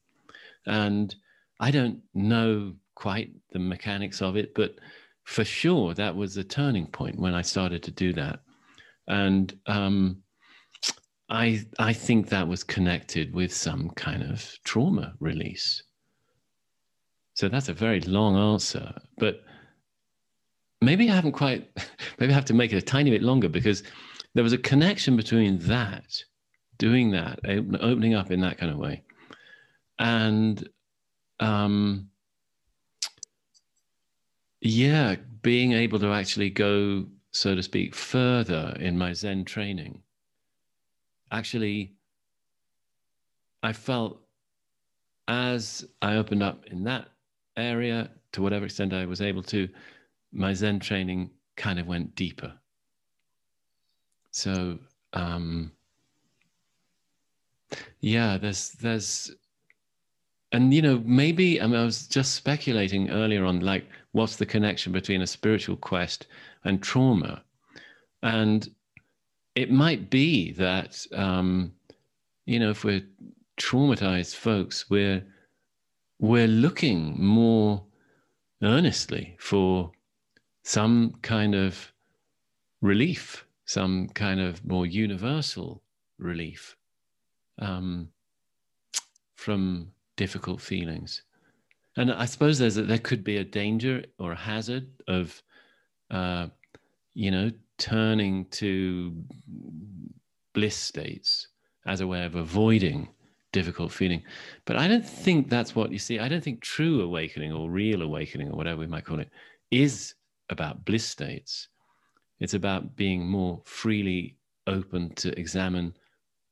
And 0.67 1.15
I 1.61 1.71
don't 1.71 2.01
know 2.15 2.75
quite 2.95 3.31
the 3.53 3.59
mechanics 3.59 4.21
of 4.23 4.37
it, 4.37 4.55
but 4.55 4.77
for 5.25 5.45
sure 5.45 5.95
that 5.95 6.15
was 6.15 6.37
a 6.37 6.45
turning 6.45 6.87
point 6.87 7.19
when 7.19 7.35
I 7.35 7.43
started 7.43 7.83
to 7.85 7.91
do 7.91 8.13
that. 8.15 8.41
And 9.09 9.57
um, 9.67 10.23
I 11.29 11.65
I 11.79 11.93
think 11.93 12.29
that 12.29 12.47
was 12.47 12.63
connected 12.63 13.35
with 13.35 13.53
some 13.53 13.91
kind 13.91 14.23
of 14.23 14.57
trauma 14.65 15.15
release. 15.21 15.83
So 17.35 17.49
that's 17.49 17.69
a 17.69 17.75
very 17.75 18.01
long 18.01 18.37
answer, 18.37 18.95
but 19.19 19.43
maybe 20.81 21.11
I 21.11 21.15
haven't 21.15 21.33
quite. 21.33 21.69
Maybe 22.19 22.33
I 22.33 22.35
have 22.35 22.47
to 22.47 22.55
make 22.55 22.73
it 22.73 22.79
a 22.79 22.83
tiny 22.83 23.11
bit 23.11 23.23
longer 23.23 23.51
because 23.51 23.83
there 24.35 24.45
was 24.45 24.55
a 24.55 24.59
connection 24.59 25.17
between 25.17 25.59
that, 25.59 26.07
doing 26.79 27.11
that, 27.11 27.41
opening 27.47 28.15
up 28.15 28.31
in 28.31 28.41
that 28.41 28.57
kind 28.57 28.73
of 28.73 28.79
way, 28.79 29.03
and 29.99 30.67
um, 31.41 32.11
yeah, 34.61 35.17
being 35.43 35.73
able 35.73 35.99
to 36.01 36.13
actually 36.13 36.51
go, 36.51 37.07
so 37.31 37.55
to 37.55 37.63
speak, 37.63 37.95
further 37.95 38.77
in 38.81 38.97
my 38.99 39.13
Zen 39.13 39.45
training 39.45 40.03
actually, 41.31 41.93
I 43.63 43.73
felt 43.73 44.21
as 45.29 45.87
I 46.03 46.17
opened 46.17 46.43
up 46.43 46.67
in 46.67 46.85
that 46.85 47.09
area, 47.57 48.11
to 48.33 48.43
whatever 48.43 48.67
extent 48.67 48.93
I 48.93 49.07
was 49.07 49.21
able 49.21 49.43
to, 49.45 49.69
my 50.33 50.53
Zen 50.53 50.81
training 50.81 51.31
kind 51.57 51.79
of 51.79 51.87
went 51.87 52.15
deeper. 52.15 52.53
So, 54.31 54.79
um, 55.15 55.73
yeah, 58.01 58.37
there's, 58.37 58.71
there's, 58.73 59.35
and 60.53 60.73
you 60.73 60.83
know, 60.83 61.03
maybe 61.05 61.61
I, 61.61 61.67
mean, 61.67 61.81
I 61.81 61.85
was 61.85 62.07
just 62.07 62.35
speculating 62.35 63.11
earlier 63.11 63.45
on, 63.45 63.61
like, 63.61 63.87
what's 64.13 64.37
the 64.37 64.47
connection 64.47 64.93
between 64.93 65.23
a 65.23 65.27
spiritual 65.27 65.77
quest 65.77 66.27
and 66.65 66.83
trauma? 66.83 67.43
And 68.23 68.69
it 69.57 69.71
might 69.71 70.11
be 70.11 70.53
that 70.53 71.05
um, 71.15 71.73
you 72.45 72.61
know 72.61 72.71
if 72.71 72.85
we're 72.85 73.03
traumatized 73.59 74.37
folks 74.37 74.89
we're 74.89 75.25
we're 76.21 76.47
looking 76.47 77.17
more 77.19 77.83
earnestly 78.63 79.37
for 79.41 79.91
some 80.63 81.15
kind 81.23 81.55
of 81.55 81.93
relief 82.83 83.47
some 83.65 84.09
kind 84.09 84.41
of 84.41 84.65
more 84.65 84.87
universal 84.87 85.83
relief 86.19 86.77
um, 87.59 88.09
from 89.35 89.91
difficult 90.17 90.61
feelings 90.61 91.23
and 91.97 92.13
i 92.13 92.25
suppose 92.25 92.59
there's 92.59 92.77
a, 92.77 92.83
there 92.83 92.99
could 92.99 93.25
be 93.25 93.39
a 93.39 93.45
danger 93.45 94.05
or 94.19 94.33
a 94.33 94.37
hazard 94.37 94.89
of 95.09 95.43
uh, 96.11 96.47
you 97.15 97.31
know 97.31 97.51
turning 97.79 98.45
to 98.47 99.15
bliss 100.55 100.77
states 100.77 101.49
as 101.87 102.01
a 102.01 102.07
way 102.07 102.25
of 102.25 102.35
avoiding 102.35 103.09
difficult 103.57 103.91
feeling. 103.91 104.23
But 104.67 104.77
I 104.77 104.87
don't 104.87 105.09
think 105.09 105.49
that's 105.49 105.75
what 105.75 105.91
you 105.91 105.99
see. 105.99 106.19
I 106.19 106.29
don't 106.29 106.45
think 106.45 106.61
true 106.61 107.01
awakening 107.01 107.53
or 107.55 107.71
real 107.71 108.03
awakening 108.03 108.51
or 108.51 108.57
whatever 108.57 108.81
we 108.81 108.87
might 108.87 109.07
call 109.07 109.19
it 109.19 109.31
is 109.71 110.15
about 110.51 110.85
bliss 110.85 111.07
states. 111.07 111.69
It's 112.39 112.53
about 112.53 112.97
being 112.97 113.27
more 113.27 113.63
freely 113.65 114.37
open 114.67 115.15
to 115.15 115.39
examine 115.41 115.95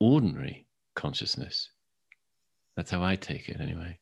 ordinary 0.00 0.66
consciousness. 0.94 1.68
That's 2.76 2.90
how 2.90 3.02
I 3.02 3.16
take 3.16 3.48
it, 3.48 3.60
anyway. 3.60 3.98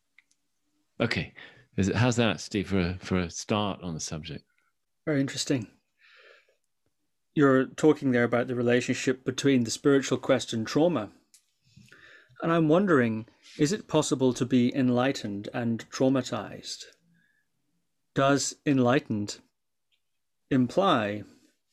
Okay, 1.01 1.35
it, 1.77 1.95
how's 1.95 2.17
that, 2.17 2.41
Steve, 2.41 2.69
for 2.69 2.81
a, 2.81 2.99
for 3.01 3.19
a 3.19 3.31
start 3.31 3.83
on 3.83 3.95
the 3.95 4.01
subject? 4.01 4.45
Very 5.05 5.21
interesting 5.21 5.67
you're 7.35 7.65
talking 7.65 8.13
there 8.13 8.25
about 8.25 8.47
the 8.47 8.55
relationship 8.55 9.25
between 9.25 9.65
the 9.65 9.71
spiritual 9.71 10.19
quest 10.19 10.53
and 10.53 10.67
trauma. 10.67 11.11
And 12.43 12.53
I'm 12.53 12.69
wondering 12.69 13.27
is 13.59 13.73
it 13.73 13.89
possible 13.89 14.33
to 14.35 14.45
be 14.45 14.75
enlightened 14.75 15.49
and 15.55 15.89
traumatized? 15.91 16.85
Does 18.15 18.57
enlightened 18.67 19.39
imply 20.51 21.23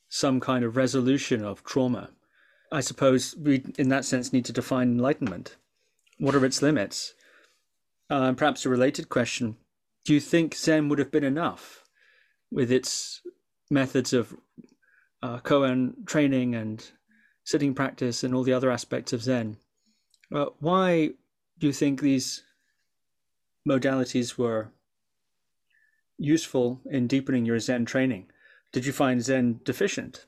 some 0.08 0.40
kind 0.40 0.64
of 0.64 0.76
resolution 0.76 1.44
of 1.44 1.64
trauma? 1.64 2.10
I 2.72 2.80
suppose 2.80 3.34
we, 3.36 3.64
in 3.78 3.88
that 3.88 4.04
sense, 4.04 4.32
need 4.32 4.44
to 4.46 4.52
define 4.52 4.92
enlightenment. 4.92 5.56
What 6.20 6.34
are 6.34 6.44
its 6.44 6.62
limits? 6.62 7.14
Uh, 8.08 8.32
perhaps 8.34 8.64
a 8.64 8.68
related 8.68 9.08
question 9.08 9.56
Do 10.04 10.14
you 10.14 10.20
think 10.20 10.54
Zen 10.54 10.88
would 10.88 10.98
have 10.98 11.10
been 11.10 11.24
enough 11.24 11.84
with 12.50 12.70
its 12.70 13.22
methods 13.70 14.12
of 14.12 14.36
uh, 15.22 15.38
koan 15.38 16.06
training 16.06 16.54
and 16.54 16.90
sitting 17.44 17.74
practice 17.74 18.22
and 18.22 18.34
all 18.34 18.42
the 18.42 18.52
other 18.52 18.70
aspects 18.70 19.12
of 19.12 19.22
Zen. 19.22 19.56
Uh, 20.34 20.46
why 20.60 21.10
do 21.58 21.66
you 21.66 21.72
think 21.72 22.00
these 22.00 22.42
modalities 23.68 24.38
were 24.38 24.68
useful 26.18 26.80
in 26.90 27.06
deepening 27.06 27.44
your 27.44 27.58
Zen 27.58 27.84
training? 27.84 28.30
Did 28.72 28.86
you 28.86 28.92
find 28.92 29.22
Zen 29.22 29.60
deficient 29.64 30.26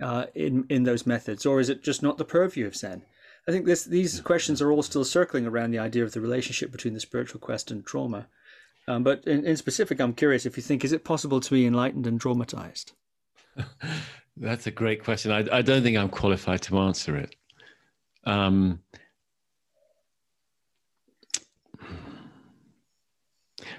uh, 0.00 0.26
in 0.34 0.66
in 0.68 0.84
those 0.84 1.06
methods, 1.06 1.44
or 1.44 1.58
is 1.58 1.68
it 1.68 1.82
just 1.82 2.02
not 2.02 2.16
the 2.16 2.24
purview 2.24 2.66
of 2.66 2.76
Zen? 2.76 3.02
I 3.50 3.52
think 3.52 3.66
this, 3.66 3.82
these 3.82 4.20
questions 4.20 4.62
are 4.62 4.70
all 4.70 4.80
still 4.80 5.04
circling 5.04 5.44
around 5.44 5.72
the 5.72 5.80
idea 5.80 6.04
of 6.04 6.12
the 6.12 6.20
relationship 6.20 6.70
between 6.70 6.94
the 6.94 7.00
spiritual 7.00 7.40
quest 7.40 7.72
and 7.72 7.84
trauma. 7.84 8.28
Um, 8.86 9.02
but 9.02 9.24
in, 9.24 9.44
in 9.44 9.56
specific, 9.56 10.00
I'm 10.00 10.12
curious 10.12 10.46
if 10.46 10.56
you 10.56 10.62
think 10.62 10.84
is 10.84 10.92
it 10.92 11.02
possible 11.02 11.40
to 11.40 11.50
be 11.50 11.66
enlightened 11.66 12.06
and 12.06 12.20
traumatized? 12.20 12.92
That's 14.36 14.68
a 14.68 14.70
great 14.70 15.02
question. 15.02 15.32
I, 15.32 15.44
I, 15.50 15.62
don't 15.62 15.82
think 15.82 15.96
I'm 15.96 16.10
qualified 16.10 16.62
to 16.62 16.78
answer 16.78 17.16
it. 17.16 17.34
Um, 18.22 18.82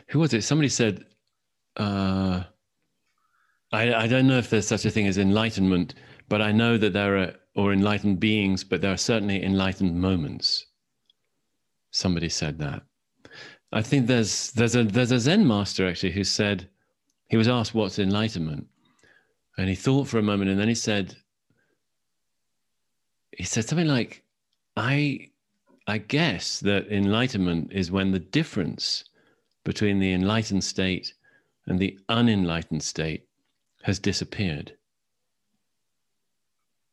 who 0.08 0.20
was 0.20 0.34
it? 0.34 0.42
Somebody 0.42 0.68
said, 0.68 1.06
uh, 1.78 2.44
I, 3.72 3.94
I 3.94 4.08
don't 4.08 4.28
know 4.28 4.38
if 4.38 4.50
there's 4.50 4.68
such 4.68 4.84
a 4.84 4.90
thing 4.90 5.08
as 5.08 5.18
enlightenment, 5.18 5.94
but 6.28 6.42
I 6.42 6.52
know 6.52 6.78
that 6.78 6.92
there 6.92 7.18
are, 7.20 7.36
or 7.56 7.74
enlightened 7.74 8.20
beings, 8.20 8.64
but 8.64 8.82
there 8.82 8.94
are 8.94 8.98
certainly 8.98 9.44
enlightened 9.44 10.00
moments. 10.00 10.66
Somebody 11.92 12.30
said 12.30 12.58
that. 12.60 12.84
I 13.74 13.82
think 13.82 14.08
there's 14.08 14.52
there's 14.52 14.76
a 14.76 14.84
there's 14.84 15.12
a 15.12 15.20
Zen 15.20 15.48
master 15.48 15.88
actually 15.88 16.12
who 16.12 16.24
said 16.24 16.68
he 17.30 17.38
was 17.38 17.48
asked 17.48 17.74
what's 17.74 18.00
enlightenment, 18.00 18.68
and 19.58 19.70
he 19.70 19.76
thought 19.76 20.08
for 20.08 20.20
a 20.20 20.24
moment 20.24 20.50
and 20.50 20.60
then 20.60 20.68
he 20.68 20.76
said, 20.76 21.16
he 23.38 23.44
said 23.44 23.66
something 23.66 23.88
like, 23.88 24.24
I, 24.76 25.30
I 25.88 25.98
guess 25.98 26.60
that 26.60 26.92
enlightenment 26.92 27.72
is 27.72 27.92
when 27.92 28.12
the 28.12 28.20
difference 28.20 29.06
between 29.64 30.00
the 30.00 30.14
enlightened 30.14 30.64
state 30.64 31.14
and 31.68 31.80
the 31.80 31.98
unenlightened 32.10 32.84
state 32.84 33.28
has 33.84 34.00
disappeared. 34.00 34.74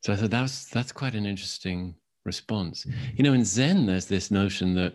So 0.03 0.13
I 0.13 0.17
thought 0.17 0.31
that's 0.31 0.67
that's 0.67 0.93
quite 0.93 1.15
an 1.15 1.27
interesting 1.27 1.95
response. 2.25 2.87
You 3.17 3.25
know, 3.25 3.33
in 3.33 3.45
Zen, 3.45 3.87
there's 3.87 4.07
this 4.07 4.31
notion 4.31 4.75
that 4.75 4.95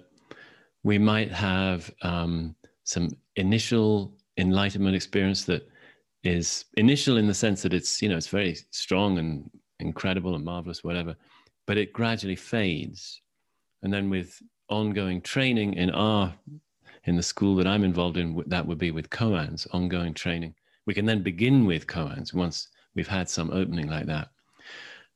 we 0.84 0.98
might 0.98 1.32
have 1.32 1.92
um, 2.02 2.56
some 2.84 3.10
initial 3.36 4.18
enlightenment 4.38 4.96
experience 4.96 5.46
that 5.46 5.68
is 6.24 6.66
initial 6.78 7.18
in 7.18 7.28
the 7.28 7.34
sense 7.34 7.62
that 7.62 7.74
it's 7.74 8.02
you 8.02 8.10
know 8.10 8.18
it's 8.18 8.28
very 8.28 8.58
strong 8.72 9.18
and 9.18 9.50
incredible 9.80 10.36
and 10.36 10.46
marvelous 10.46 10.84
whatever 10.84 11.16
but 11.66 11.78
it 11.78 11.94
gradually 11.94 12.36
fades. 12.36 13.22
And 13.82 13.94
then 13.94 14.10
with 14.10 14.42
ongoing 14.70 15.22
training 15.22 15.74
in 15.74 15.90
our 15.92 16.34
in 17.06 17.18
the 17.18 17.24
school 17.24 17.54
that 17.58 17.68
i'm 17.68 17.84
involved 17.84 18.16
in 18.16 18.42
that 18.48 18.66
would 18.66 18.78
be 18.78 18.92
with 18.92 19.10
koans 19.10 19.68
ongoing 19.74 20.14
training. 20.14 20.56
We 20.86 20.94
can 20.94 21.06
then 21.06 21.22
begin 21.22 21.66
with 21.66 21.86
koans 21.88 22.34
once 22.34 22.70
we've 22.96 23.08
had 23.08 23.30
some 23.30 23.52
opening 23.52 23.88
like 23.88 24.06
that 24.08 24.30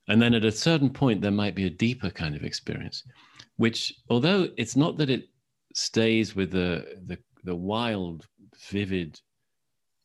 and 0.08 0.22
then 0.22 0.34
at 0.34 0.46
a 0.46 0.52
certain 0.52 0.90
point 0.90 1.22
there 1.22 1.32
might 1.32 1.56
be 1.56 1.66
a 1.66 1.70
deeper 1.70 2.10
kind 2.10 2.36
of 2.36 2.44
experience 2.44 3.04
which 3.58 3.94
although 4.10 4.48
it's 4.58 4.76
not 4.76 4.98
that 4.98 5.10
it 5.10 5.26
stays 5.74 6.36
with 6.36 6.52
the 6.52 6.98
the, 7.06 7.18
the 7.44 7.56
wild 7.56 8.26
vivid 8.70 9.20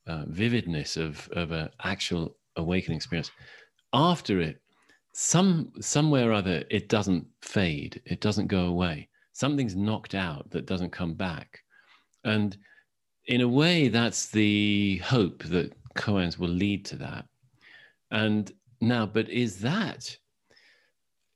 uh, 0.06 0.24
vividness 0.28 0.96
of 0.96 1.28
of 1.32 1.52
an 1.52 1.68
actual 1.84 2.36
awakening 2.56 2.96
experience. 2.96 3.30
After 3.92 4.40
it, 4.40 4.60
some 5.14 5.72
somewhere 5.80 6.30
or 6.30 6.32
other, 6.32 6.64
it 6.70 6.88
doesn't 6.88 7.26
fade. 7.42 8.00
It 8.04 8.20
doesn't 8.20 8.48
go 8.48 8.66
away. 8.66 9.08
Something's 9.32 9.76
knocked 9.76 10.14
out 10.14 10.50
that 10.50 10.66
doesn't 10.66 10.90
come 10.90 11.14
back, 11.14 11.60
and 12.24 12.56
in 13.26 13.40
a 13.40 13.48
way, 13.48 13.88
that's 13.88 14.30
the 14.30 15.00
hope 15.04 15.44
that 15.44 15.72
koans 15.94 16.38
will 16.38 16.48
lead 16.48 16.84
to 16.86 16.96
that. 16.96 17.26
And 18.10 18.52
now, 18.82 19.06
but 19.06 19.30
is 19.30 19.60
that 19.60 20.16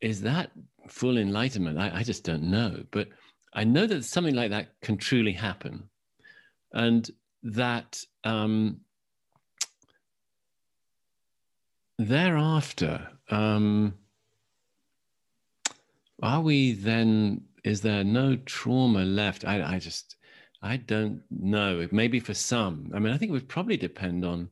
is 0.01 0.21
that 0.23 0.51
full 0.89 1.17
enlightenment? 1.17 1.79
I, 1.79 1.91
I 1.97 2.03
just 2.03 2.25
don't 2.25 2.45
know. 2.45 2.85
But 2.91 3.09
I 3.55 3.65
know 3.65 3.87
that 3.87 4.05
something 4.05 4.35
like 4.35 4.51
that 4.51 4.79
can 4.83 4.97
truly 4.97 5.33
happen, 5.33 5.89
and 6.73 7.11
that 7.43 8.05
um, 8.25 8.81
thereafter, 11.99 13.09
um, 13.31 13.95
are 16.23 16.41
we 16.41 16.73
then? 16.73 17.43
Is 17.65 17.81
there 17.81 18.05
no 18.05 18.37
trauma 18.37 19.05
left? 19.05 19.45
I, 19.45 19.75
I 19.75 19.79
just, 19.81 20.17
I 20.63 20.77
don't 20.77 21.21
know. 21.31 21.89
Maybe 21.91 22.21
for 22.21 22.35
some. 22.35 22.93
I 22.95 23.01
mean, 23.01 23.13
I 23.13 23.17
think 23.17 23.31
it 23.31 23.33
would 23.33 23.49
probably 23.49 23.77
depend 23.77 24.25
on 24.25 24.51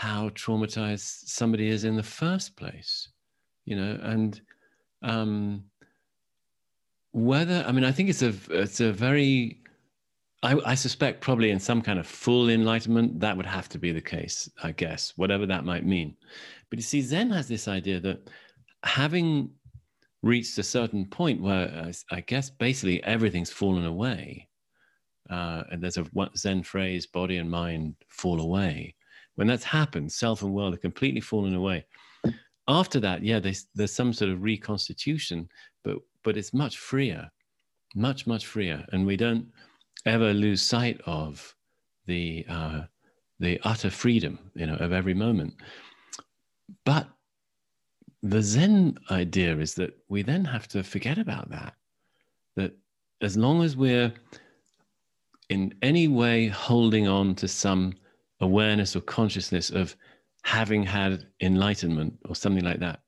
how 0.00 0.30
traumatized 0.30 1.28
somebody 1.28 1.68
is 1.68 1.84
in 1.84 1.94
the 1.94 2.02
first 2.02 2.56
place, 2.56 3.08
you 3.66 3.76
know, 3.76 3.98
and 4.02 4.40
um, 5.02 5.62
whether 7.12 7.62
I 7.68 7.72
mean, 7.72 7.84
I 7.84 7.92
think 7.92 8.08
it's 8.08 8.22
a 8.22 8.32
it's 8.48 8.80
a 8.80 8.92
very 8.92 9.60
I, 10.42 10.56
I, 10.64 10.74
suspect 10.74 11.20
probably 11.20 11.50
in 11.50 11.60
some 11.60 11.82
kind 11.82 11.98
of 11.98 12.06
full 12.06 12.48
enlightenment, 12.48 13.20
that 13.20 13.36
would 13.36 13.44
have 13.44 13.68
to 13.68 13.78
be 13.78 13.92
the 13.92 14.00
case, 14.00 14.48
I 14.62 14.72
guess, 14.72 15.12
whatever 15.16 15.44
that 15.44 15.66
might 15.66 15.84
mean. 15.84 16.16
But 16.70 16.78
you 16.78 16.82
see, 16.82 17.02
Zen 17.02 17.28
has 17.32 17.46
this 17.46 17.68
idea 17.68 18.00
that 18.00 18.30
having 18.84 19.50
reached 20.22 20.56
a 20.56 20.62
certain 20.62 21.04
point 21.04 21.42
where 21.42 21.68
uh, 21.68 21.92
I 22.10 22.22
guess 22.22 22.48
basically 22.48 23.04
everything's 23.04 23.50
fallen 23.50 23.84
away, 23.84 24.48
uh, 25.28 25.64
and 25.70 25.82
there's 25.82 25.98
a 25.98 26.06
Zen 26.38 26.62
phrase, 26.62 27.06
body 27.06 27.36
and 27.36 27.50
mind 27.50 27.96
fall 28.08 28.40
away. 28.40 28.94
When 29.40 29.48
that's 29.48 29.64
happened, 29.64 30.12
self 30.12 30.42
and 30.42 30.52
world 30.52 30.74
are 30.74 30.76
completely 30.88 31.22
fallen 31.22 31.54
away. 31.54 31.86
After 32.68 33.00
that, 33.00 33.22
yeah, 33.24 33.38
there's, 33.38 33.68
there's 33.74 33.90
some 33.90 34.12
sort 34.12 34.30
of 34.30 34.42
reconstitution, 34.42 35.48
but 35.82 35.96
but 36.22 36.36
it's 36.36 36.52
much 36.52 36.76
freer, 36.76 37.26
much 37.94 38.26
much 38.26 38.44
freer, 38.44 38.84
and 38.92 39.06
we 39.06 39.16
don't 39.16 39.46
ever 40.04 40.34
lose 40.34 40.60
sight 40.60 41.00
of 41.06 41.56
the 42.04 42.44
uh, 42.50 42.82
the 43.38 43.58
utter 43.62 43.88
freedom, 43.88 44.38
you 44.54 44.66
know, 44.66 44.74
of 44.74 44.92
every 44.92 45.14
moment. 45.14 45.54
But 46.84 47.08
the 48.22 48.42
Zen 48.42 48.98
idea 49.10 49.56
is 49.56 49.72
that 49.76 49.96
we 50.10 50.20
then 50.20 50.44
have 50.44 50.68
to 50.68 50.82
forget 50.82 51.16
about 51.16 51.48
that. 51.48 51.76
That 52.56 52.76
as 53.22 53.38
long 53.38 53.62
as 53.62 53.74
we're 53.74 54.12
in 55.48 55.72
any 55.80 56.08
way 56.08 56.48
holding 56.48 57.08
on 57.08 57.34
to 57.36 57.48
some 57.48 57.94
awareness 58.40 58.96
or 58.96 59.00
consciousness 59.00 59.70
of 59.70 59.96
having 60.42 60.82
had 60.82 61.26
enlightenment 61.40 62.18
or 62.28 62.34
something 62.34 62.64
like 62.64 62.80
that, 62.80 63.00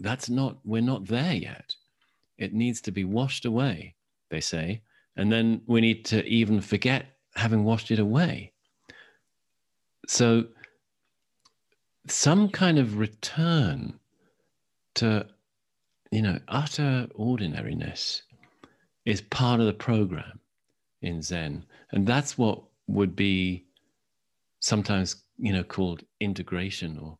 that's 0.00 0.28
not, 0.28 0.58
we're 0.64 0.82
not 0.82 1.06
there 1.06 1.34
yet. 1.34 1.74
It 2.36 2.52
needs 2.52 2.80
to 2.82 2.92
be 2.92 3.04
washed 3.04 3.44
away, 3.44 3.94
they 4.30 4.40
say, 4.40 4.82
and 5.16 5.32
then 5.32 5.62
we 5.66 5.80
need 5.80 6.04
to 6.06 6.24
even 6.24 6.60
forget 6.60 7.06
having 7.34 7.64
washed 7.64 7.90
it 7.90 7.98
away. 7.98 8.52
So, 10.06 10.46
some 12.06 12.48
kind 12.48 12.78
of 12.78 12.98
return 12.98 13.98
to, 14.94 15.26
you 16.10 16.22
know, 16.22 16.38
utter 16.48 17.08
ordinariness 17.14 18.22
is 19.04 19.20
part 19.20 19.60
of 19.60 19.66
the 19.66 19.72
program 19.72 20.40
in 21.02 21.22
Zen. 21.22 21.64
And 21.92 22.06
that's 22.06 22.38
what 22.38 22.62
would 22.86 23.14
be 23.14 23.64
sometimes, 24.60 25.24
you 25.38 25.52
know, 25.52 25.64
called 25.64 26.02
integration, 26.20 26.98
or 26.98 27.18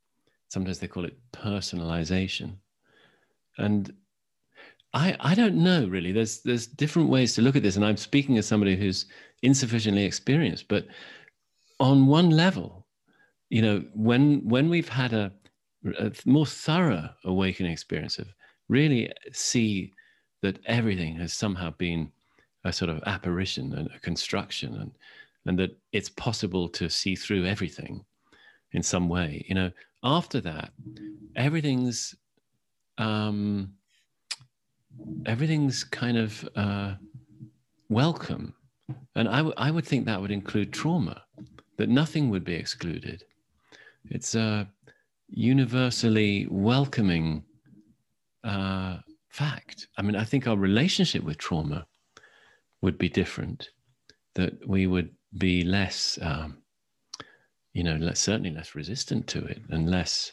sometimes 0.48 0.78
they 0.78 0.88
call 0.88 1.04
it 1.04 1.18
personalization. 1.32 2.56
And 3.58 3.92
I, 4.94 5.16
I 5.20 5.34
don't 5.34 5.56
know 5.56 5.86
really. 5.86 6.12
There's 6.12 6.40
there's 6.40 6.66
different 6.66 7.10
ways 7.10 7.34
to 7.34 7.42
look 7.42 7.56
at 7.56 7.62
this, 7.62 7.76
and 7.76 7.84
I'm 7.84 7.96
speaking 7.96 8.38
as 8.38 8.46
somebody 8.46 8.76
who's 8.76 9.06
insufficiently 9.42 10.04
experienced. 10.04 10.68
But 10.68 10.86
on 11.78 12.06
one 12.06 12.30
level, 12.30 12.86
you 13.50 13.62
know, 13.62 13.84
when 13.94 14.46
when 14.48 14.68
we've 14.68 14.88
had 14.88 15.12
a, 15.12 15.32
a 15.98 16.12
more 16.24 16.46
thorough 16.46 17.10
awakening 17.24 17.72
experience 17.72 18.18
of 18.18 18.28
really 18.68 19.12
see 19.32 19.92
that 20.42 20.58
everything 20.66 21.16
has 21.16 21.32
somehow 21.32 21.70
been 21.78 22.10
a 22.64 22.72
sort 22.72 22.90
of 22.90 23.02
apparition 23.06 23.74
and 23.74 23.88
a 23.94 23.98
construction, 24.00 24.74
and 24.74 24.92
and 25.46 25.58
that 25.58 25.78
it's 25.92 26.08
possible 26.10 26.68
to 26.68 26.88
see 26.88 27.14
through 27.16 27.46
everything 27.46 28.04
in 28.72 28.82
some 28.82 29.08
way. 29.08 29.44
You 29.48 29.54
know, 29.54 29.70
after 30.02 30.40
that, 30.42 30.70
everything's 31.36 32.14
um, 32.98 33.72
everything's 35.26 35.84
kind 35.84 36.16
of 36.18 36.48
uh, 36.56 36.94
welcome. 37.88 38.54
And 39.14 39.28
I, 39.28 39.40
I 39.56 39.70
would 39.70 39.86
think 39.86 40.06
that 40.06 40.20
would 40.20 40.30
include 40.30 40.72
trauma, 40.72 41.22
that 41.76 41.88
nothing 41.88 42.30
would 42.30 42.44
be 42.44 42.54
excluded. 42.54 43.24
It's 44.10 44.34
a 44.34 44.68
universally 45.28 46.46
welcoming 46.50 47.44
uh, 48.44 48.98
fact. 49.28 49.88
I 49.96 50.02
mean, 50.02 50.16
I 50.16 50.24
think 50.24 50.46
our 50.46 50.56
relationship 50.56 51.22
with 51.22 51.38
trauma 51.38 51.86
would 52.80 52.98
be 52.98 53.08
different, 53.08 53.70
that 54.34 54.66
we 54.66 54.86
would 54.86 55.10
be 55.36 55.62
less, 55.62 56.18
um, 56.22 56.58
you 57.72 57.84
know, 57.84 57.96
less, 57.96 58.20
certainly 58.20 58.50
less 58.50 58.74
resistant 58.74 59.26
to 59.28 59.44
it 59.44 59.60
and 59.70 59.90
less 59.90 60.32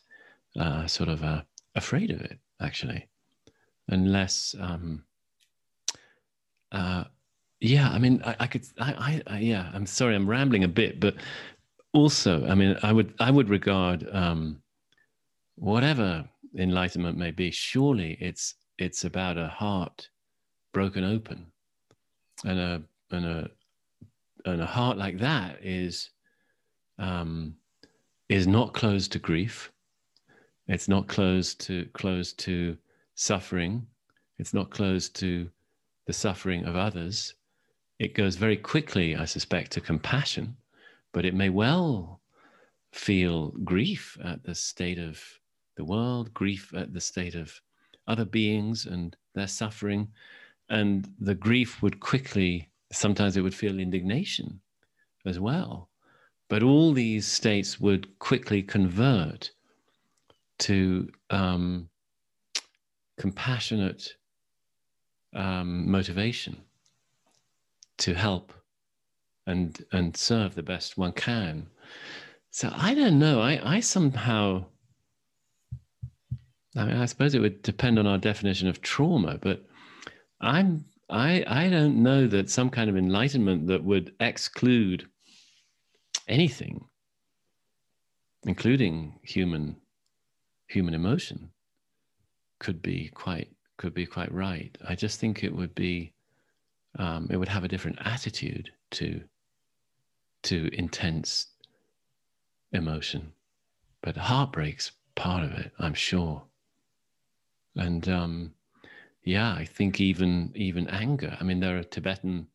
uh, 0.59 0.87
sort 0.87 1.09
of 1.09 1.23
uh, 1.23 1.41
afraid 1.75 2.11
of 2.11 2.21
it, 2.21 2.39
actually 2.61 3.07
and 3.89 4.11
less 4.11 4.55
um 4.59 5.03
uh 6.71 7.03
yeah 7.59 7.89
i 7.89 7.99
mean 7.99 8.21
i, 8.25 8.35
I 8.41 8.47
could 8.47 8.65
I, 8.79 9.21
I, 9.27 9.35
I 9.35 9.39
yeah 9.39 9.69
i'm 9.73 9.85
sorry 9.85 10.15
i'm 10.15 10.29
rambling 10.29 10.63
a 10.63 10.67
bit 10.69 10.99
but 10.99 11.15
also 11.93 12.45
i 12.47 12.55
mean 12.55 12.77
i 12.83 12.91
would 12.91 13.13
i 13.19 13.31
would 13.31 13.49
regard 13.49 14.07
um 14.11 14.61
whatever 15.55 16.27
enlightenment 16.57 17.17
may 17.17 17.31
be 17.31 17.51
surely 17.51 18.17
it's 18.19 18.55
it's 18.77 19.05
about 19.05 19.37
a 19.37 19.47
heart 19.47 20.09
broken 20.73 21.03
open 21.03 21.45
and 22.43 22.59
a 22.59 22.83
and 23.11 23.25
a 23.25 23.49
and 24.45 24.61
a 24.61 24.65
heart 24.65 24.97
like 24.97 25.17
that 25.17 25.57
is 25.63 26.11
um 26.99 27.55
is 28.29 28.47
not 28.47 28.73
closed 28.73 29.11
to 29.11 29.19
grief 29.19 29.71
it's 30.67 30.87
not 30.87 31.07
closed 31.07 31.59
to 31.61 31.85
closed 31.93 32.39
to 32.39 32.77
suffering. 33.13 33.85
It's 34.39 34.53
not 34.53 34.71
closed 34.71 35.15
to 35.17 35.49
the 36.07 36.13
suffering 36.13 36.65
of 36.65 36.75
others. 36.75 37.35
It 37.99 38.13
goes 38.13 38.35
very 38.35 38.57
quickly, 38.57 39.15
I 39.15 39.25
suspect, 39.25 39.71
to 39.73 39.81
compassion, 39.81 40.57
but 41.13 41.25
it 41.25 41.33
may 41.33 41.49
well 41.49 42.21
feel 42.91 43.51
grief 43.63 44.17
at 44.23 44.43
the 44.43 44.55
state 44.55 44.99
of 44.99 45.21
the 45.77 45.85
world, 45.85 46.33
grief 46.33 46.73
at 46.75 46.93
the 46.93 47.01
state 47.01 47.35
of 47.35 47.61
other 48.07 48.25
beings 48.25 48.85
and 48.85 49.15
their 49.33 49.47
suffering. 49.47 50.07
And 50.69 51.07
the 51.19 51.35
grief 51.35 51.81
would 51.81 51.99
quickly, 51.99 52.69
sometimes 52.95 53.37
it 53.37 53.41
would 53.41 53.55
feel 53.55 53.79
indignation 53.79 54.59
as 55.25 55.39
well. 55.39 55.89
But 56.47 56.63
all 56.63 56.93
these 56.93 57.27
states 57.27 57.79
would 57.79 58.19
quickly 58.19 58.61
convert 58.61 59.51
to 60.59 61.09
um, 61.29 61.89
compassionate 63.17 64.13
um, 65.35 65.89
motivation 65.89 66.57
to 67.97 68.13
help 68.13 68.53
and 69.47 69.85
and 69.91 70.15
serve 70.15 70.55
the 70.55 70.63
best 70.63 70.97
one 70.97 71.11
can. 71.11 71.67
So 72.51 72.71
I 72.73 72.93
don't 72.93 73.19
know. 73.19 73.41
I 73.41 73.75
I 73.75 73.79
somehow. 73.79 74.65
I 76.77 76.85
mean, 76.85 76.97
I 76.97 77.05
suppose 77.05 77.33
it 77.33 77.39
would 77.39 77.61
depend 77.61 77.97
on 77.99 78.05
our 78.05 78.17
definition 78.17 78.67
of 78.67 78.81
trauma, 78.81 79.37
but 79.41 79.65
I'm 80.41 80.83
I 81.09 81.43
I 81.47 81.69
don't 81.69 82.01
know 82.01 82.27
that 82.27 82.49
some 82.49 82.69
kind 82.69 82.89
of 82.89 82.97
enlightenment 82.97 83.67
that 83.67 83.83
would 83.83 84.13
exclude 84.19 85.07
anything, 86.27 86.85
including 88.43 89.19
human 89.23 89.77
human 90.67 90.93
emotion, 90.93 91.51
could 92.59 92.81
be 92.81 93.09
quite 93.13 93.51
could 93.77 93.93
be 93.93 94.05
quite 94.05 94.31
right. 94.31 94.75
I 94.87 94.95
just 94.95 95.19
think 95.19 95.43
it 95.43 95.55
would 95.55 95.75
be 95.75 96.13
um, 96.97 97.27
it 97.29 97.37
would 97.37 97.49
have 97.49 97.63
a 97.63 97.67
different 97.67 97.99
attitude 98.01 98.71
to 98.91 99.21
to 100.43 100.69
intense 100.73 101.47
emotion, 102.71 103.33
but 104.01 104.17
heartbreak's 104.17 104.91
part 105.15 105.43
of 105.43 105.51
it, 105.53 105.71
I'm 105.79 105.93
sure. 105.93 106.43
And 107.75 108.07
um, 108.07 108.53
yeah, 109.25 109.53
I 109.53 109.65
think 109.65 109.99
even 109.99 110.51
even 110.55 110.87
anger. 110.87 111.35
I 111.39 111.43
mean, 111.43 111.59
there 111.59 111.77
are 111.77 111.83
Tibetan 111.83 112.47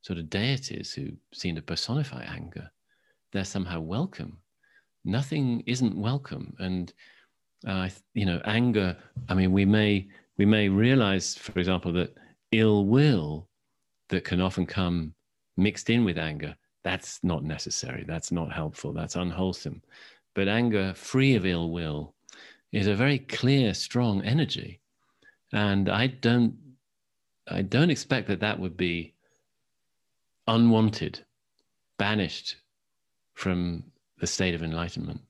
sort 0.00 0.18
of 0.18 0.30
deities 0.30 0.92
who 0.92 1.10
seem 1.32 1.54
to 1.54 1.62
personify 1.62 2.24
anger. 2.24 2.70
They're 3.32 3.44
somehow 3.44 3.80
welcome. 3.80 4.38
Nothing 5.04 5.62
isn't 5.66 5.94
welcome, 5.94 6.54
and 6.58 6.92
uh, 7.66 7.90
you 8.14 8.24
know, 8.24 8.40
anger. 8.46 8.96
I 9.28 9.34
mean, 9.34 9.52
we 9.52 9.66
may 9.66 10.08
we 10.38 10.46
may 10.46 10.70
realize, 10.70 11.34
for 11.34 11.58
example, 11.58 11.92
that 11.92 12.14
ill 12.52 12.86
will 12.86 13.48
that 14.08 14.24
can 14.24 14.40
often 14.40 14.64
come 14.64 15.14
mixed 15.58 15.90
in 15.90 16.06
with 16.06 16.16
anger. 16.16 16.56
That's 16.84 17.22
not 17.22 17.44
necessary. 17.44 18.04
That's 18.06 18.32
not 18.32 18.50
helpful. 18.50 18.94
That's 18.94 19.16
unwholesome. 19.16 19.82
But 20.34 20.48
anger 20.48 20.94
free 20.94 21.34
of 21.36 21.44
ill 21.44 21.70
will 21.70 22.14
is 22.72 22.86
a 22.86 22.94
very 22.94 23.18
clear, 23.18 23.72
strong 23.74 24.22
energy, 24.22 24.80
and 25.54 25.88
I 25.88 26.08
don't 26.08 26.56
I 27.48 27.62
don't 27.62 27.90
expect 27.90 28.28
that 28.28 28.40
that 28.40 28.58
would 28.58 28.76
be 28.76 29.14
unwanted, 30.46 31.20
banished 31.98 32.56
from 33.34 33.84
the 34.18 34.26
state 34.26 34.54
of 34.54 34.62
enlightenment. 34.62 35.20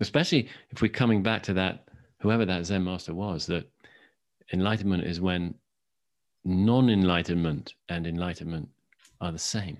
Especially 0.00 0.48
if 0.70 0.80
we're 0.80 0.88
coming 0.88 1.22
back 1.22 1.42
to 1.44 1.54
that, 1.54 1.86
whoever 2.20 2.44
that 2.46 2.64
Zen 2.64 2.84
master 2.84 3.14
was, 3.14 3.46
that 3.46 3.70
enlightenment 4.52 5.04
is 5.04 5.20
when 5.20 5.54
non 6.44 6.88
enlightenment 6.88 7.74
and 7.88 8.06
enlightenment 8.06 8.68
are 9.20 9.32
the 9.32 9.38
same. 9.38 9.78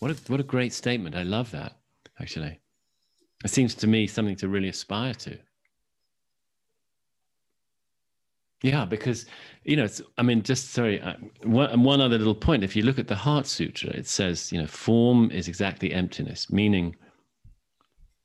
What 0.00 0.10
a, 0.10 0.14
what 0.30 0.40
a 0.40 0.44
great 0.44 0.72
statement. 0.72 1.14
I 1.14 1.22
love 1.22 1.50
that, 1.52 1.76
actually. 2.20 2.60
It 3.44 3.50
seems 3.50 3.74
to 3.76 3.86
me 3.86 4.06
something 4.06 4.36
to 4.36 4.48
really 4.48 4.68
aspire 4.68 5.14
to. 5.14 5.38
Yeah, 8.62 8.84
because 8.84 9.26
you 9.64 9.76
know, 9.76 9.88
I 10.18 10.22
mean, 10.22 10.42
just 10.42 10.72
sorry, 10.72 11.00
uh, 11.00 11.14
one, 11.42 11.82
one 11.82 12.00
other 12.00 12.18
little 12.18 12.34
point. 12.34 12.64
If 12.64 12.76
you 12.76 12.82
look 12.82 12.98
at 12.98 13.08
the 13.08 13.14
Heart 13.14 13.46
Sutra, 13.46 13.90
it 13.90 14.06
says, 14.06 14.52
you 14.52 14.60
know, 14.60 14.66
form 14.66 15.30
is 15.30 15.48
exactly 15.48 15.92
emptiness, 15.92 16.50
meaning 16.50 16.96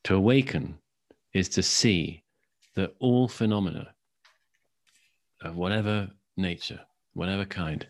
to 0.03 0.15
awaken 0.15 0.77
is 1.33 1.49
to 1.49 1.63
see 1.63 2.23
that 2.75 2.95
all 2.99 3.27
phenomena 3.27 3.93
of 5.41 5.55
whatever 5.55 6.09
nature, 6.37 6.79
whatever 7.13 7.45
kind, 7.45 7.85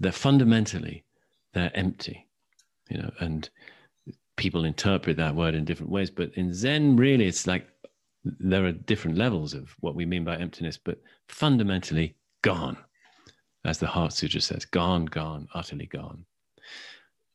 they're 0.00 0.12
fundamentally 0.12 1.04
they're 1.52 1.76
empty, 1.76 2.26
you 2.88 2.98
know, 2.98 3.10
and 3.20 3.48
people 4.36 4.64
interpret 4.64 5.16
that 5.18 5.34
word 5.34 5.54
in 5.54 5.64
different 5.64 5.92
ways. 5.92 6.10
But 6.10 6.32
in 6.34 6.54
Zen, 6.54 6.96
really, 6.96 7.26
it's 7.26 7.46
like 7.46 7.66
there 8.24 8.64
are 8.64 8.72
different 8.72 9.16
levels 9.16 9.54
of 9.54 9.74
what 9.80 9.94
we 9.94 10.06
mean 10.06 10.24
by 10.24 10.36
emptiness, 10.36 10.78
but 10.78 11.00
fundamentally 11.28 12.16
gone, 12.42 12.76
as 13.64 13.78
the 13.78 13.86
Heart 13.86 14.12
Sutra 14.12 14.40
says, 14.40 14.64
gone, 14.64 15.06
gone, 15.06 15.48
utterly 15.54 15.86
gone. 15.86 16.24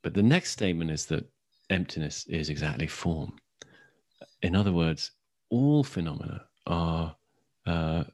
But 0.02 0.14
the 0.14 0.22
next 0.22 0.52
statement 0.52 0.90
is 0.90 1.06
that 1.06 1.28
emptiness 1.70 2.26
is 2.28 2.48
exactly 2.48 2.86
form. 2.86 3.36
In 4.42 4.54
other 4.54 4.72
words, 4.72 5.10
all 5.50 5.84
phenomena 5.84 6.44
are, 6.66 7.16
uh, 7.66 8.04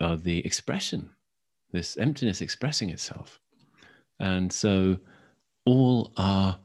are 0.00 0.16
the 0.16 0.44
expression, 0.44 1.10
this 1.72 1.96
emptiness 1.96 2.40
expressing 2.40 2.90
itself. 2.90 3.40
And 4.20 4.52
so 4.52 4.98
all 5.64 6.12
are 6.16 6.58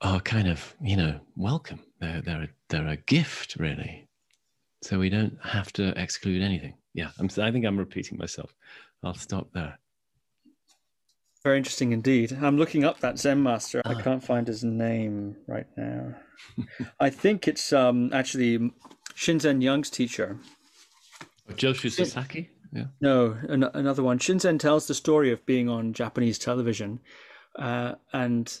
are 0.00 0.20
kind 0.20 0.48
of 0.48 0.74
you 0.80 0.96
know 0.96 1.20
welcome. 1.36 1.80
They're 2.00 2.20
they're 2.20 2.42
a, 2.42 2.48
they're 2.68 2.88
a 2.88 2.96
gift 2.96 3.56
really. 3.58 4.08
So 4.82 4.98
we 4.98 5.08
don't 5.08 5.38
have 5.42 5.72
to 5.74 5.98
exclude 6.00 6.42
anything. 6.42 6.74
Yeah, 6.94 7.10
I'm, 7.18 7.28
I 7.38 7.50
think 7.50 7.64
I'm 7.64 7.78
repeating 7.78 8.18
myself. 8.18 8.54
I'll 9.02 9.14
stop 9.14 9.48
there. 9.52 9.78
Very 11.42 11.58
interesting 11.58 11.92
indeed. 11.92 12.36
I'm 12.40 12.58
looking 12.58 12.84
up 12.84 13.00
that 13.00 13.18
Zen 13.18 13.42
master. 13.42 13.80
I 13.84 13.94
ah. 13.94 14.00
can't 14.00 14.22
find 14.22 14.46
his 14.46 14.64
name 14.64 15.36
right 15.46 15.66
now. 15.76 16.14
I 17.00 17.10
think 17.10 17.48
it's 17.48 17.72
um, 17.72 18.10
actually 18.12 18.72
Shinzen 19.14 19.62
Young's 19.62 19.90
teacher. 19.90 20.38
Joshu 21.52 21.90
Sasaki? 21.90 22.50
Yeah. 22.72 22.86
No, 23.00 23.36
an- 23.48 23.70
another 23.74 24.02
one. 24.02 24.18
Shinzen 24.18 24.58
tells 24.58 24.86
the 24.86 24.94
story 24.94 25.30
of 25.30 25.46
being 25.46 25.68
on 25.68 25.92
Japanese 25.92 26.38
television, 26.38 27.00
uh, 27.56 27.94
and 28.12 28.52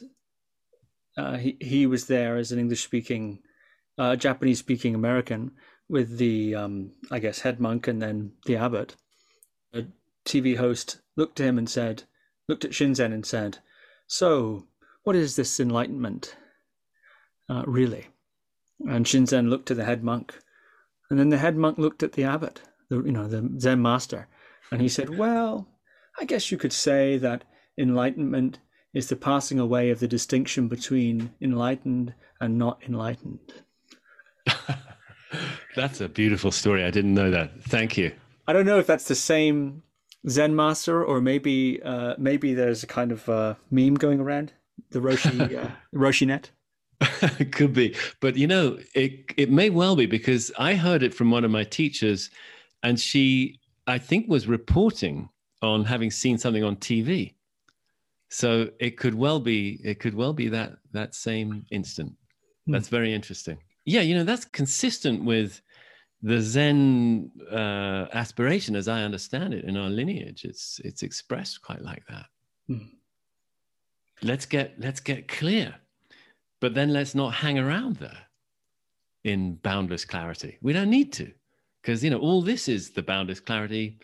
uh, 1.16 1.36
he 1.36 1.56
he 1.60 1.86
was 1.86 2.06
there 2.06 2.36
as 2.36 2.52
an 2.52 2.58
English 2.58 2.84
speaking, 2.84 3.40
uh, 3.98 4.16
Japanese 4.16 4.58
speaking 4.58 4.94
American 4.94 5.52
with 5.88 6.18
the 6.18 6.54
um, 6.54 6.92
I 7.10 7.18
guess 7.18 7.40
head 7.40 7.60
monk 7.60 7.88
and 7.88 8.02
then 8.02 8.32
the 8.44 8.56
abbot. 8.56 8.96
A 9.72 9.84
TV 10.24 10.56
host 10.56 11.00
looked 11.16 11.40
at 11.40 11.46
him 11.46 11.58
and 11.58 11.68
said, 11.68 12.04
looked 12.48 12.64
at 12.64 12.72
Shinzen 12.72 13.12
and 13.12 13.24
said, 13.24 13.58
"So, 14.06 14.66
what 15.04 15.16
is 15.16 15.36
this 15.36 15.58
enlightenment, 15.58 16.36
uh, 17.48 17.64
really?" 17.66 18.08
And 18.80 19.06
Shinzen 19.06 19.48
looked 19.48 19.70
at 19.70 19.76
the 19.76 19.84
head 19.84 20.04
monk, 20.04 20.38
and 21.10 21.18
then 21.18 21.30
the 21.30 21.38
head 21.38 21.56
monk 21.56 21.78
looked 21.78 22.02
at 22.02 22.12
the 22.12 22.24
abbot, 22.24 22.62
the 22.90 23.02
you 23.02 23.12
know 23.12 23.26
the 23.26 23.50
Zen 23.58 23.80
master, 23.80 24.28
and 24.70 24.82
he 24.82 24.88
said, 24.88 25.16
"Well, 25.16 25.68
I 26.18 26.24
guess 26.24 26.50
you 26.50 26.58
could 26.58 26.72
say 26.72 27.16
that 27.18 27.44
enlightenment 27.78 28.58
is 28.96 29.08
the 29.08 29.14
passing 29.14 29.58
away 29.58 29.90
of 29.90 30.00
the 30.00 30.08
distinction 30.08 30.68
between 30.68 31.30
enlightened 31.42 32.14
and 32.40 32.56
not 32.56 32.82
enlightened. 32.88 33.52
that's 35.76 36.00
a 36.00 36.08
beautiful 36.08 36.50
story. 36.50 36.82
I 36.82 36.90
didn't 36.90 37.12
know 37.12 37.30
that. 37.30 37.62
Thank 37.64 37.98
you. 37.98 38.10
I 38.48 38.54
don't 38.54 38.64
know 38.64 38.78
if 38.78 38.86
that's 38.86 39.04
the 39.04 39.14
same 39.14 39.82
Zen 40.30 40.56
master 40.56 41.04
or 41.04 41.20
maybe 41.20 41.78
uh, 41.82 42.14
maybe 42.16 42.54
there's 42.54 42.84
a 42.84 42.86
kind 42.86 43.12
of 43.12 43.28
uh, 43.28 43.56
meme 43.70 43.96
going 43.96 44.18
around 44.18 44.54
the 44.92 45.00
Roshi 45.00 45.62
uh, 45.62 45.68
Roshi 45.94 46.26
net. 46.26 46.50
it 47.38 47.52
could 47.58 47.74
be, 47.74 47.94
but 48.20 48.36
you 48.36 48.46
know, 48.46 48.78
it 48.94 49.30
it 49.36 49.50
may 49.50 49.68
well 49.68 49.94
be 49.94 50.06
because 50.06 50.50
I 50.58 50.74
heard 50.74 51.02
it 51.02 51.12
from 51.12 51.30
one 51.30 51.44
of 51.44 51.50
my 51.50 51.64
teachers, 51.64 52.30
and 52.82 52.98
she 52.98 53.60
I 53.86 53.98
think 53.98 54.26
was 54.26 54.46
reporting 54.46 55.28
on 55.60 55.84
having 55.84 56.10
seen 56.10 56.38
something 56.38 56.64
on 56.64 56.76
TV 56.76 57.35
so 58.36 58.68
it 58.80 58.98
could 58.98 59.14
well 59.14 59.40
be 59.40 59.80
it 59.82 59.98
could 59.98 60.14
well 60.14 60.34
be 60.34 60.48
that 60.48 60.72
that 60.92 61.14
same 61.14 61.64
instant. 61.70 62.12
Hmm. 62.66 62.72
that's 62.72 62.88
very 62.88 63.14
interesting. 63.14 63.56
Yeah 63.86 64.02
you 64.02 64.14
know 64.14 64.24
that's 64.24 64.44
consistent 64.44 65.24
with 65.24 65.62
the 66.22 66.42
zen 66.42 67.30
uh, 67.50 68.06
aspiration 68.12 68.76
as 68.76 68.88
i 68.88 69.02
understand 69.02 69.54
it 69.54 69.64
in 69.64 69.78
our 69.78 69.88
lineage. 69.88 70.44
It's 70.44 70.82
it's 70.84 71.02
expressed 71.02 71.62
quite 71.62 71.80
like 71.80 72.04
that. 72.10 72.26
Hmm. 72.66 72.88
let's 74.22 74.44
get 74.44 74.74
let's 74.78 75.00
get 75.00 75.28
clear. 75.28 75.74
But 76.60 76.74
then 76.74 76.92
let's 76.92 77.14
not 77.14 77.32
hang 77.32 77.58
around 77.58 77.96
there 77.96 78.22
in 79.24 79.54
boundless 79.54 80.04
clarity. 80.04 80.58
We 80.60 80.74
don't 80.74 80.90
need 80.90 81.10
to 81.14 81.32
because 81.80 82.04
you 82.04 82.10
know 82.10 82.18
all 82.18 82.42
this 82.42 82.68
is 82.68 82.90
the 82.90 83.02
boundless 83.02 83.40
clarity 83.40 83.98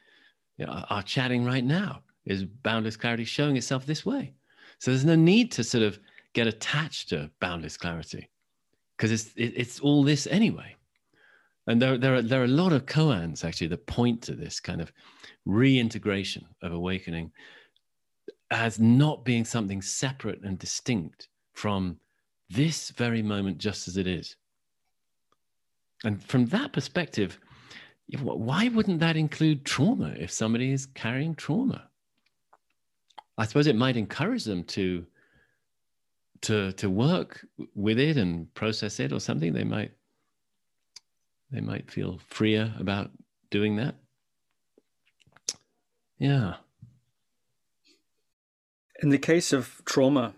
you 0.57 0.65
know, 0.65 0.73
our 0.89 1.03
chatting 1.03 1.45
right 1.45 1.65
now 1.65 2.03
is 2.25 2.45
boundless 2.45 2.97
clarity 2.97 3.25
showing 3.25 3.57
itself 3.57 3.87
this 3.87 4.07
way. 4.07 4.35
So 4.79 4.91
there's 4.91 5.05
no 5.05 5.17
need 5.17 5.53
to 5.53 5.65
sort 5.65 5.85
of 5.85 5.99
get 6.33 6.47
attached 6.47 7.11
to 7.11 7.31
boundless 7.41 7.77
clarity 7.77 8.29
because 8.97 9.13
it's 9.13 9.35
it, 9.37 9.55
it's 9.57 9.81
all 9.81 10.03
this 10.03 10.27
anyway. 10.27 10.77
And 11.67 11.81
there, 11.81 11.97
there, 11.97 12.17
are, 12.17 12.23
there 12.23 12.41
are 12.41 12.47
a 12.47 12.49
lot 12.49 12.73
of 12.73 12.87
koans 12.87 13.45
actually 13.45 13.69
that 13.69 13.87
point 13.87 14.21
to 14.23 14.35
this 14.35 14.59
kind 14.59 14.81
of 14.81 14.93
reintegration 15.45 16.45
of 16.63 16.73
awakening 16.73 17.31
as 18.51 18.81
not 18.81 19.25
being 19.25 19.45
something 19.45 19.81
separate 19.81 20.43
and 20.43 20.59
distinct 20.59 21.29
from 21.55 21.99
this 22.51 22.91
very 22.91 23.23
moment 23.23 23.59
just 23.59 23.89
as 23.89 23.97
it 23.97 24.07
is. 24.07 24.37
And 26.05 26.23
from 26.23 26.47
that 26.47 26.73
perspective, 26.73 27.39
why 28.21 28.69
wouldn't 28.69 29.01
that 29.01 29.17
include 29.17 29.65
trauma 29.65 30.15
if 30.19 30.31
somebody 30.31 30.73
is 30.73 30.87
carrying 30.87 31.35
trauma? 31.35 31.89
I 33.43 33.45
suppose 33.45 33.67
it 33.67 33.75
might 33.75 33.97
encourage 33.97 34.45
them 34.45 34.63
to 34.79 35.05
to 36.43 36.71
to 36.75 36.89
work 36.89 37.45
with 37.75 37.99
it 37.99 38.17
and 38.17 38.55
process 38.55 39.01
it 39.01 39.13
or 39.13 39.19
something. 39.19 39.53
They 39.53 39.65
might 39.65 39.91
they 41.51 41.61
might 41.61 41.91
feel 41.91 42.21
freer 42.29 42.73
about 42.79 43.11
doing 43.51 43.75
that. 43.77 43.97
Yeah. 46.19 46.55
In 49.03 49.09
the 49.09 49.19
case 49.19 49.53
of 49.53 49.83
trauma, 49.85 50.35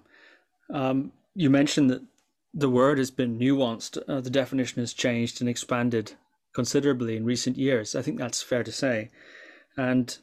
um, 0.71 1.13
you 1.35 1.51
mentioned 1.51 1.91
that 1.91 2.01
the 2.55 2.71
word 2.71 2.97
has 2.97 3.11
been 3.11 3.39
nuanced. 3.39 4.03
Uh, 4.09 4.23
the 4.23 4.31
definition 4.31 4.81
has 4.81 4.95
changed 4.95 5.43
and 5.43 5.51
expanded 5.51 6.15
considerably 6.55 7.19
in 7.19 7.27
recent 7.27 7.59
years. 7.59 7.95
I 7.95 8.01
think 8.01 8.17
that's 8.17 8.41
fair 8.41 8.65
to 8.65 8.73
say. 8.73 9.11
And 9.77 10.17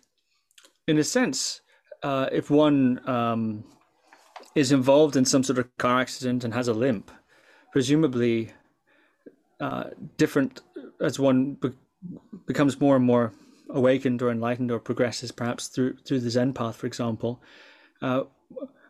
in 0.87 0.97
a 0.97 1.03
sense, 1.03 1.61
uh, 2.03 2.27
if 2.31 2.49
one 2.49 3.01
um, 3.07 3.63
is 4.55 4.71
involved 4.71 5.15
in 5.15 5.25
some 5.25 5.43
sort 5.43 5.59
of 5.59 5.77
car 5.77 6.01
accident 6.01 6.43
and 6.43 6.53
has 6.53 6.67
a 6.67 6.73
limp, 6.73 7.11
presumably 7.71 8.51
uh, 9.59 9.85
different 10.17 10.61
as 10.99 11.19
one 11.19 11.53
be- 11.53 11.71
becomes 12.47 12.79
more 12.79 12.95
and 12.95 13.05
more 13.05 13.31
awakened 13.69 14.21
or 14.21 14.29
enlightened 14.29 14.71
or 14.71 14.79
progresses 14.79 15.31
perhaps 15.31 15.67
through 15.67 15.95
through 15.97 16.19
the 16.19 16.29
Zen 16.29 16.53
path, 16.53 16.75
for 16.75 16.87
example, 16.87 17.41
uh, 18.01 18.23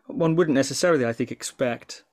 one 0.08 0.36
wouldn't 0.36 0.56
necessarily, 0.56 1.06
I 1.06 1.14
think, 1.14 1.32
expect 1.32 2.04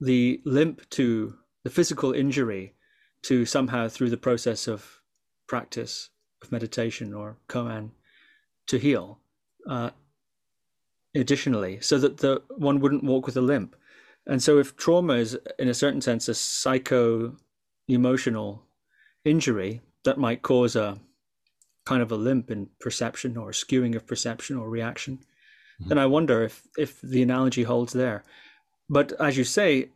the 0.00 0.40
limp 0.44 0.88
to 0.90 1.34
the 1.62 1.70
physical 1.70 2.12
injury 2.12 2.74
to 3.22 3.46
somehow, 3.46 3.88
through 3.88 4.10
the 4.10 4.16
process 4.16 4.68
of 4.68 5.00
practice 5.46 6.10
of 6.42 6.52
meditation 6.52 7.14
or 7.14 7.38
koan, 7.48 7.90
to 8.66 8.78
heal. 8.78 9.20
Uh, 9.68 9.90
additionally, 11.14 11.78
so 11.80 11.98
that 11.98 12.18
the 12.18 12.42
one 12.56 12.80
wouldn't 12.80 13.04
walk 13.04 13.26
with 13.26 13.36
a 13.36 13.40
limp. 13.40 13.76
And 14.26 14.42
so, 14.42 14.58
if 14.58 14.76
trauma 14.76 15.14
is, 15.14 15.38
in 15.58 15.68
a 15.68 15.74
certain 15.74 16.00
sense, 16.00 16.28
a 16.28 16.34
psycho 16.34 17.36
emotional 17.88 18.62
injury 19.24 19.80
that 20.04 20.18
might 20.18 20.42
cause 20.42 20.76
a 20.76 20.98
kind 21.84 22.02
of 22.02 22.10
a 22.10 22.16
limp 22.16 22.50
in 22.50 22.68
perception 22.80 23.36
or 23.36 23.50
skewing 23.50 23.94
of 23.94 24.06
perception 24.06 24.56
or 24.56 24.68
reaction, 24.68 25.18
mm-hmm. 25.18 25.88
then 25.88 25.98
I 25.98 26.06
wonder 26.06 26.42
if, 26.42 26.66
if 26.78 27.00
the 27.02 27.22
analogy 27.22 27.62
holds 27.62 27.92
there. 27.92 28.24
But 28.88 29.12
as 29.20 29.36
you 29.36 29.44
say, 29.44 29.90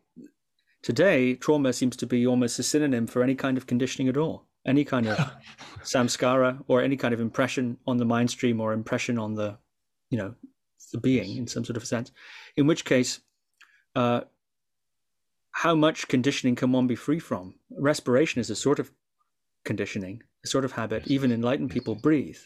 today, 0.82 1.34
trauma 1.34 1.72
seems 1.72 1.96
to 1.96 2.06
be 2.06 2.26
almost 2.26 2.58
a 2.58 2.62
synonym 2.62 3.06
for 3.06 3.22
any 3.22 3.34
kind 3.34 3.56
of 3.56 3.66
conditioning 3.66 4.08
at 4.08 4.16
all, 4.16 4.44
any 4.68 4.84
kind 4.84 5.08
of 5.08 5.18
samskara 5.82 6.62
or 6.68 6.82
any 6.82 6.96
kind 6.96 7.14
of 7.14 7.20
impression 7.20 7.78
on 7.86 7.96
the 7.96 8.04
mind 8.04 8.30
stream 8.30 8.60
or 8.60 8.72
impression 8.72 9.18
on 9.18 9.34
the, 9.34 9.56
you 10.10 10.18
know, 10.18 10.34
the 10.92 10.98
being 10.98 11.36
in 11.36 11.46
some 11.46 11.64
sort 11.64 11.76
of 11.76 11.86
sense. 11.86 12.12
In 12.56 12.66
which 12.66 12.84
case, 12.84 13.20
uh, 13.96 14.22
how 15.50 15.74
much 15.74 16.08
conditioning 16.08 16.54
can 16.54 16.72
one 16.72 16.86
be 16.86 16.94
free 16.94 17.18
from? 17.18 17.54
Respiration 17.70 18.40
is 18.40 18.50
a 18.50 18.56
sort 18.56 18.78
of 18.78 18.92
conditioning, 19.64 20.22
a 20.44 20.48
sort 20.48 20.64
of 20.64 20.72
habit. 20.72 21.02
Yes. 21.02 21.10
Even 21.10 21.32
enlightened 21.32 21.70
people 21.70 21.94
breathe. 21.94 22.38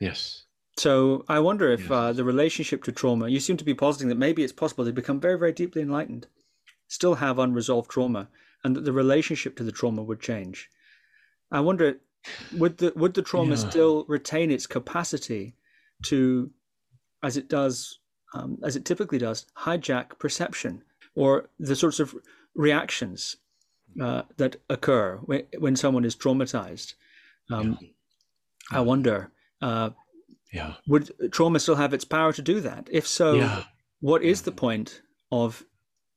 Yes. 0.00 0.44
So 0.76 1.24
I 1.28 1.40
wonder 1.40 1.72
if 1.72 1.82
yes. 1.82 1.90
uh, 1.90 2.12
the 2.12 2.24
relationship 2.24 2.84
to 2.84 2.92
trauma, 2.92 3.28
you 3.28 3.40
seem 3.40 3.56
to 3.56 3.64
be 3.64 3.74
positing 3.74 4.08
that 4.08 4.18
maybe 4.18 4.44
it's 4.44 4.52
possible 4.52 4.84
to 4.84 4.92
become 4.92 5.18
very, 5.18 5.38
very 5.38 5.52
deeply 5.52 5.82
enlightened, 5.82 6.26
still 6.86 7.16
have 7.16 7.38
unresolved 7.38 7.90
trauma, 7.90 8.28
and 8.62 8.76
that 8.76 8.84
the 8.84 8.92
relationship 8.92 9.56
to 9.56 9.64
the 9.64 9.72
trauma 9.72 10.02
would 10.02 10.20
change. 10.20 10.68
I 11.50 11.60
wonder, 11.60 12.00
would 12.56 12.78
the 12.78 12.92
would 12.94 13.14
the 13.14 13.22
trauma 13.22 13.50
yeah. 13.50 13.68
still 13.70 14.04
retain 14.08 14.50
its 14.50 14.66
capacity 14.66 15.54
to, 16.04 16.50
as 17.22 17.36
it 17.36 17.48
does, 17.48 18.00
um, 18.34 18.58
as 18.62 18.76
it 18.76 18.84
typically 18.84 19.18
does, 19.18 19.46
hijack 19.56 20.18
perception 20.18 20.82
or 21.14 21.48
the 21.58 21.76
sorts 21.76 22.00
of 22.00 22.14
reactions 22.54 23.36
uh, 24.00 24.22
that 24.36 24.56
occur 24.68 25.16
when, 25.24 25.44
when 25.58 25.76
someone 25.76 26.04
is 26.04 26.14
traumatized. 26.14 26.94
Um, 27.50 27.78
yeah. 27.80 27.88
I 28.70 28.80
wonder, 28.80 29.32
uh, 29.62 29.90
yeah, 30.52 30.74
would 30.86 31.10
trauma 31.32 31.58
still 31.60 31.76
have 31.76 31.94
its 31.94 32.04
power 32.04 32.32
to 32.32 32.42
do 32.42 32.60
that? 32.60 32.88
If 32.90 33.06
so, 33.06 33.34
yeah. 33.34 33.64
what 34.00 34.22
is 34.22 34.42
the 34.42 34.52
point 34.52 35.00
of 35.32 35.64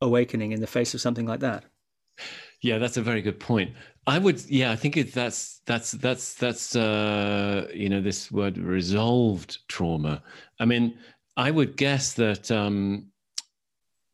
awakening 0.02 0.52
in 0.52 0.62
the 0.62 0.68
face 0.68 0.94
of 0.94 1.02
something 1.02 1.26
like 1.26 1.40
that? 1.40 1.64
Yeah, 2.62 2.78
that's 2.78 2.98
a 2.98 3.02
very 3.02 3.22
good 3.22 3.40
point. 3.40 3.72
I 4.08 4.20
would, 4.20 4.44
yeah, 4.50 4.72
I 4.72 4.76
think 4.76 4.96
that's 5.14 5.62
that's 5.66 5.92
that's 5.92 6.36
that's 6.36 6.76
uh, 6.76 7.68
you 7.74 7.90
know 7.90 8.02
this 8.02 8.32
word 8.32 8.58
resolved 8.58 9.60
trauma. 9.68 10.24
I 10.60 10.66
mean, 10.66 10.98
I 11.38 11.52
would 11.52 11.78
guess 11.78 12.14
that 12.14 12.52
um, 12.52 13.12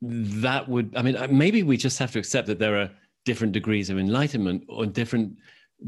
that 0.01 0.67
would 0.69 0.95
i 0.95 1.01
mean 1.01 1.15
uh, 1.15 1.27
maybe 1.29 1.63
we 1.63 1.75
just 1.75 1.97
have 1.97 2.11
to 2.11 2.19
accept 2.19 2.47
that 2.47 2.59
there 2.59 2.77
are 2.79 2.89
different 3.25 3.53
degrees 3.53 3.89
of 3.89 3.97
enlightenment 3.97 4.63
or 4.69 4.85
different 4.85 5.35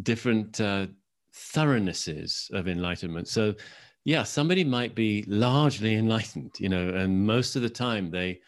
different 0.02 0.60
uh, 0.60 0.88
thoroughness 1.34 2.50
of 2.54 2.68
enlightenment 2.68 3.28
so 3.28 3.54
yeah 4.06 4.24
somebody 4.24 4.64
might 4.64 4.96
be 4.96 5.24
largely 5.28 5.96
enlightened 5.96 6.52
you 6.60 6.70
know 6.70 6.90
and 6.90 7.26
most 7.26 7.56
of 7.56 7.62
the 7.62 7.70
time 7.70 8.10
they 8.10 8.40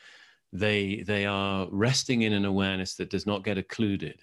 they 0.54 1.04
they 1.08 1.26
are 1.26 1.68
resting 1.72 2.24
in 2.24 2.34
an 2.34 2.46
awareness 2.46 2.96
that 2.96 3.10
does 3.10 3.26
not 3.26 3.44
get 3.44 3.58
occluded. 3.58 4.22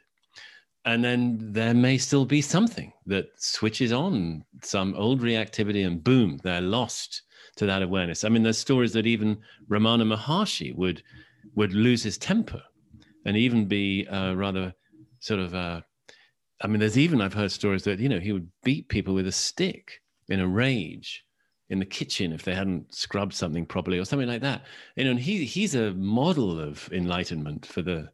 And 0.84 1.04
then 1.04 1.38
there 1.40 1.74
may 1.74 1.98
still 1.98 2.24
be 2.24 2.40
something 2.40 2.92
that 3.06 3.26
switches 3.36 3.92
on 3.92 4.44
some 4.62 4.94
old 4.94 5.20
reactivity 5.20 5.86
and 5.86 6.02
boom 6.02 6.38
they're 6.42 6.60
lost 6.60 7.22
to 7.56 7.66
that 7.66 7.82
awareness. 7.82 8.24
I 8.24 8.28
mean 8.28 8.42
there's 8.42 8.58
stories 8.58 8.92
that 8.92 9.06
even 9.06 9.38
ramana 9.68 10.04
maharshi 10.16 10.74
would 10.76 11.02
would 11.54 11.72
lose 11.72 12.02
his 12.02 12.18
temper 12.18 12.62
and 13.24 13.36
even 13.36 13.66
be 13.66 14.06
uh, 14.08 14.34
rather 14.34 14.72
sort 15.20 15.40
of 15.40 15.54
uh, 15.54 15.80
I 16.60 16.66
mean, 16.66 16.80
there's 16.80 16.98
even 16.98 17.20
I've 17.20 17.34
heard 17.34 17.52
stories 17.52 17.84
that 17.84 18.00
you 18.00 18.08
know 18.08 18.18
he 18.18 18.32
would 18.32 18.50
beat 18.64 18.88
people 18.88 19.14
with 19.14 19.26
a 19.26 19.32
stick 19.32 20.00
in 20.28 20.40
a 20.40 20.48
rage 20.48 21.24
in 21.70 21.78
the 21.78 21.84
kitchen 21.84 22.32
if 22.32 22.42
they 22.42 22.54
hadn't 22.54 22.94
scrubbed 22.94 23.34
something 23.34 23.66
properly 23.66 23.98
or 23.98 24.04
something 24.04 24.28
like 24.28 24.40
that. 24.42 24.62
You 24.96 25.04
know, 25.04 25.10
and 25.10 25.20
he 25.20 25.44
he's 25.44 25.74
a 25.74 25.92
model 25.94 26.58
of 26.60 26.88
enlightenment 26.92 27.66
for 27.66 27.82
the 27.82 28.10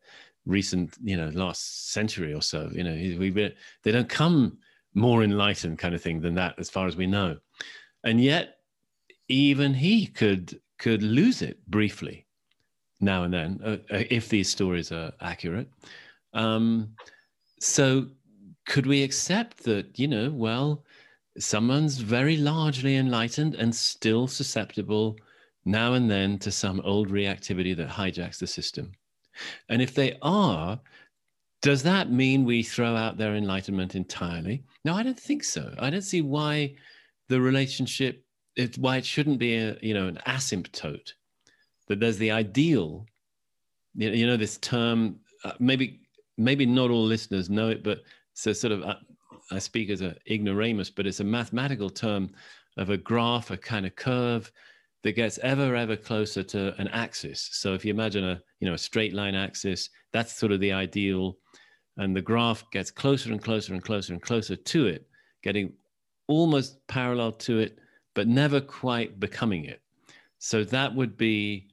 recent 0.47 0.97
you 1.03 1.17
know 1.17 1.29
last 1.29 1.93
century 1.93 2.35
or 2.35 2.43
so. 2.43 2.71
You 2.73 2.85
know, 2.85 2.95
we 3.19 3.31
they 3.31 3.93
don't 3.93 4.09
come 4.09 4.59
more 4.95 5.25
enlightened 5.25 5.79
kind 5.79 5.95
of 5.95 6.03
thing 6.03 6.21
than 6.21 6.35
that 6.35 6.55
as 6.59 6.71
far 6.71 6.87
as 6.87 6.97
we 6.97 7.07
know, 7.07 7.39
and 8.05 8.21
yet 8.21 8.59
even 9.29 9.75
he 9.75 10.07
could 10.07 10.61
could 10.79 11.03
lose 11.03 11.43
it 11.43 11.65
briefly 11.69 12.25
now 13.05 13.23
and 13.23 13.33
then, 13.33 13.61
uh, 13.65 13.77
uh, 13.95 14.05
if 14.11 14.29
these 14.29 14.51
stories 14.51 14.91
are 14.91 15.13
accurate. 15.21 15.69
Um, 16.33 16.95
so, 17.61 18.07
could 18.67 18.87
we 18.87 19.03
accept 19.03 19.65
that, 19.65 19.99
you 19.99 20.09
know, 20.09 20.31
well, 20.31 20.84
someone's 21.39 21.99
very 21.99 22.37
largely 22.37 22.97
enlightened 22.97 23.55
and 23.55 23.75
still 23.75 24.27
susceptible 24.27 25.17
now 25.65 25.95
and 25.95 26.11
then 26.11 26.39
to 26.39 26.51
some 26.51 26.81
old 26.85 27.09
reactivity 27.09 27.77
that 27.77 27.89
hijacks 27.89 28.39
the 28.39 28.47
system? 28.47 28.93
And 29.69 29.83
if 29.83 29.95
they 29.95 30.17
are, 30.23 30.81
does 31.63 31.83
that 31.83 32.11
mean 32.11 32.45
we 32.45 32.63
throw 32.63 32.95
out 32.95 33.17
their 33.17 33.35
enlightenment 33.35 33.95
entirely? 33.95 34.63
No, 34.85 34.95
I 34.95 35.03
don't 35.03 35.19
think 35.19 35.45
so. 35.45 35.75
I 35.79 35.91
don't 35.91 36.03
see 36.03 36.23
why 36.23 36.75
the 37.29 37.41
relationship, 37.41 38.25
it, 38.55 38.79
why 38.79 38.99
it 38.99 39.07
shouldn't 39.07 39.39
be 39.39 39.57
a, 39.57 39.77
you 39.81 39.95
know, 39.95 40.07
an 40.07 40.19
asymptote 40.27 41.13
that 41.89 42.01
there's 42.01 42.19
the 42.19 42.31
ideal 42.31 43.07
you 43.95 44.27
know 44.27 44.37
this 44.37 44.59
term 44.59 45.17
uh, 45.45 45.53
maybe 45.59 46.01
maybe 46.37 46.67
not 46.67 46.91
all 46.91 47.05
listeners 47.05 47.49
know 47.49 47.69
it 47.69 47.83
but 47.83 48.03
so 48.33 48.53
sort 48.53 48.73
of 48.73 48.83
uh, 48.83 48.97
i 49.51 49.59
speak 49.59 49.91
as 49.91 50.01
an 50.01 50.15
ignoramus 50.31 50.91
but 50.91 51.07
it's 51.07 51.21
a 51.21 51.25
mathematical 51.25 51.91
term 51.91 52.31
of 52.77 52.91
a 52.91 52.97
graph 52.97 53.51
a 53.51 53.57
kind 53.57 53.87
of 53.87 53.95
curve 53.97 54.51
that 55.05 55.13
gets 55.13 55.39
ever 55.39 55.77
ever 55.77 55.97
closer 55.97 56.43
to 56.43 56.75
an 56.81 56.89
axis. 56.89 57.51
So 57.53 57.75
if 57.75 57.85
you 57.85 57.93
imagine 57.93 58.25
a 58.25 58.43
you 58.59 58.67
know 58.67 58.75
a 58.75 58.79
straight 58.79 59.13
line 59.13 59.35
axis 59.37 59.91
that's 60.13 60.35
sort 60.35 60.51
of 60.51 60.61
the 60.61 60.73
ideal. 60.73 61.37
And 61.97 62.17
the 62.17 62.23
graph 62.23 62.69
gets 62.73 62.91
closer 62.91 63.31
and 63.31 63.41
closer 63.41 63.73
and 63.73 63.81
closer 63.81 64.13
and 64.13 64.21
closer 64.21 64.57
to 64.57 64.87
it 64.87 65.07
getting 65.45 65.73
almost 66.27 66.85
parallel 66.89 67.31
to 67.31 67.61
it 67.61 67.79
but 68.15 68.27
never 68.27 68.61
quite 68.61 69.21
becoming 69.21 69.67
it. 69.67 69.81
So 70.39 70.65
that 70.65 70.93
would 70.93 71.17
be 71.17 71.69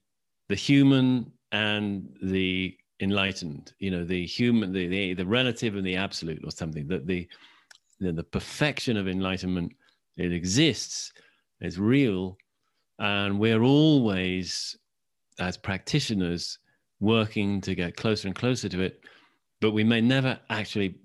the 0.48 0.56
human 0.56 1.32
and 1.52 2.16
the 2.22 2.78
enlightened 3.00 3.74
you 3.80 3.90
know 3.90 4.04
the 4.04 4.26
human 4.28 4.72
the, 4.72 4.86
the, 4.88 5.14
the 5.16 5.26
relative 5.26 5.76
and 5.76 5.86
the 5.86 5.96
absolute 5.96 6.40
or 6.46 6.52
something 6.52 6.88
that 6.88 7.08
the 7.08 7.28
the, 8.02 8.12
the 8.12 8.24
perfection 8.24 8.98
of 8.98 9.08
enlightenment 9.08 9.72
it 10.18 10.34
exists 10.34 11.14
it's 11.62 11.78
real 11.78 12.38
and 13.00 13.40
we're 13.40 13.64
always 13.64 14.78
as 15.40 15.58
practitioners 15.58 16.60
working 17.00 17.62
to 17.62 17.74
get 17.74 17.96
closer 17.96 18.28
and 18.28 18.36
closer 18.36 18.68
to 18.68 18.82
it 18.82 19.02
but 19.62 19.72
we 19.72 19.84
may 19.84 20.02
never 20.02 20.38
actually 20.50 20.96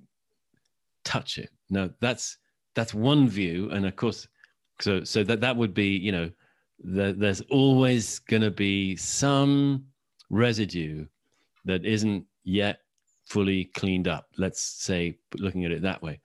touch 1.04 1.38
it 1.38 1.50
now 1.70 1.88
that's 2.00 2.38
that's 2.74 2.92
one 2.92 3.28
view 3.28 3.70
and 3.70 3.86
of 3.86 3.94
course 3.94 4.26
so 4.80 5.04
so 5.04 5.22
that 5.22 5.40
that 5.40 5.56
would 5.56 5.72
be 5.72 5.96
you 5.96 6.12
know 6.12 6.30
the, 6.82 7.14
there's 7.16 7.40
always 7.42 8.18
going 8.20 8.42
to 8.42 8.50
be 8.50 8.96
some 8.96 9.84
residue 10.30 11.06
that 11.64 11.84
isn't 11.84 12.24
yet 12.44 12.80
fully 13.26 13.66
cleaned 13.66 14.08
up. 14.08 14.28
Let's 14.36 14.62
say, 14.62 15.18
looking 15.38 15.64
at 15.64 15.72
it 15.72 15.82
that 15.82 16.02
way. 16.02 16.20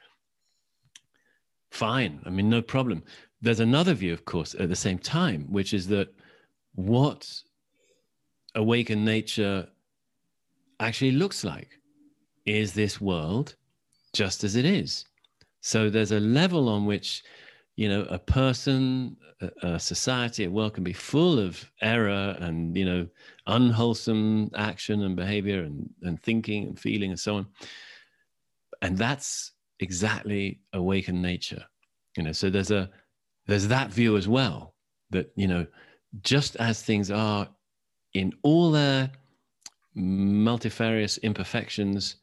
Fine. 1.72 2.22
I 2.26 2.30
mean, 2.30 2.50
no 2.50 2.62
problem. 2.62 3.04
There's 3.42 3.60
another 3.60 3.94
view, 3.94 4.14
of 4.14 4.26
course, 4.26 4.56
at 4.60 4.70
the 4.70 4.76
same 4.76 5.00
time, 5.00 5.46
which 5.50 5.74
is 5.74 5.88
that 5.88 6.14
what 6.76 7.28
awakened 8.56 9.04
nature 9.04 9.68
actually 10.80 11.12
looks 11.12 11.44
like 11.44 11.70
is 12.46 12.74
this 12.74 13.00
world 13.00 13.56
just 14.14 14.44
as 14.44 14.56
it 14.56 14.66
is. 14.66 15.06
So 15.62 15.90
there's 15.90 16.12
a 16.12 16.20
level 16.20 16.68
on 16.70 16.86
which 16.86 17.24
you 17.78 17.88
know 17.88 18.02
a 18.10 18.20
person 18.20 19.16
a, 19.42 19.50
a, 19.68 19.80
society 19.80 20.44
a 20.44 20.50
world 20.50 20.74
can 20.74 20.84
be 20.84 20.94
full 20.94 21.40
of 21.40 21.72
error 21.82 22.36
and 22.40 22.76
you 22.76 22.86
know 22.86 23.08
unwholesome 23.48 24.52
action 24.56 25.04
and 25.04 25.16
behavior 25.16 25.64
and, 25.64 25.90
and 26.04 26.22
thinking 26.22 26.68
and 26.68 26.80
feeling 26.80 27.12
and 27.12 27.20
so 27.20 27.38
on 27.38 27.48
and 28.82 28.98
that's 28.98 29.54
exactly 29.82 30.60
awakened 30.74 31.22
nature 31.22 31.64
you 32.16 32.24
know 32.24 32.32
so 32.32 32.50
there's 32.50 32.72
a 32.72 32.90
there's 33.48 33.68
that 33.68 33.90
view 33.90 34.16
as 34.18 34.28
well 34.28 34.74
that 35.10 35.32
you 35.36 35.48
know 35.48 35.66
just 36.22 36.56
as 36.58 36.82
things 36.82 37.12
are 37.12 37.48
in 38.14 38.34
all 38.44 38.72
their 38.72 39.12
multifarious 39.96 41.18
imperfections, 41.20 42.18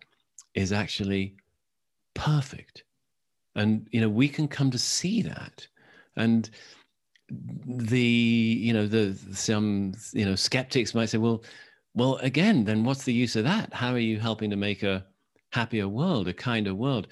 is 0.54 0.72
actually 0.72 1.34
perfect. 2.14 2.84
And, 3.54 3.86
you 3.90 4.00
know, 4.00 4.08
we 4.08 4.28
can 4.28 4.48
come 4.48 4.70
to 4.70 4.78
see 4.78 5.22
that. 5.22 5.66
And 6.16 6.48
the, 7.30 8.00
you 8.00 8.72
know, 8.72 8.86
the, 8.86 9.18
some, 9.32 9.92
you 10.12 10.24
know, 10.24 10.34
skeptics 10.34 10.94
might 10.94 11.10
say, 11.10 11.18
well, 11.18 11.44
well, 11.94 12.16
again, 12.16 12.64
then 12.64 12.84
what's 12.84 13.04
the 13.04 13.12
use 13.12 13.36
of 13.36 13.44
that? 13.44 13.72
How 13.72 13.92
are 13.92 13.98
you 13.98 14.18
helping 14.18 14.50
to 14.50 14.56
make 14.56 14.82
a 14.82 15.04
happier 15.50 15.88
world, 15.88 16.28
a 16.28 16.32
kinder 16.32 16.74
world? 16.74 17.08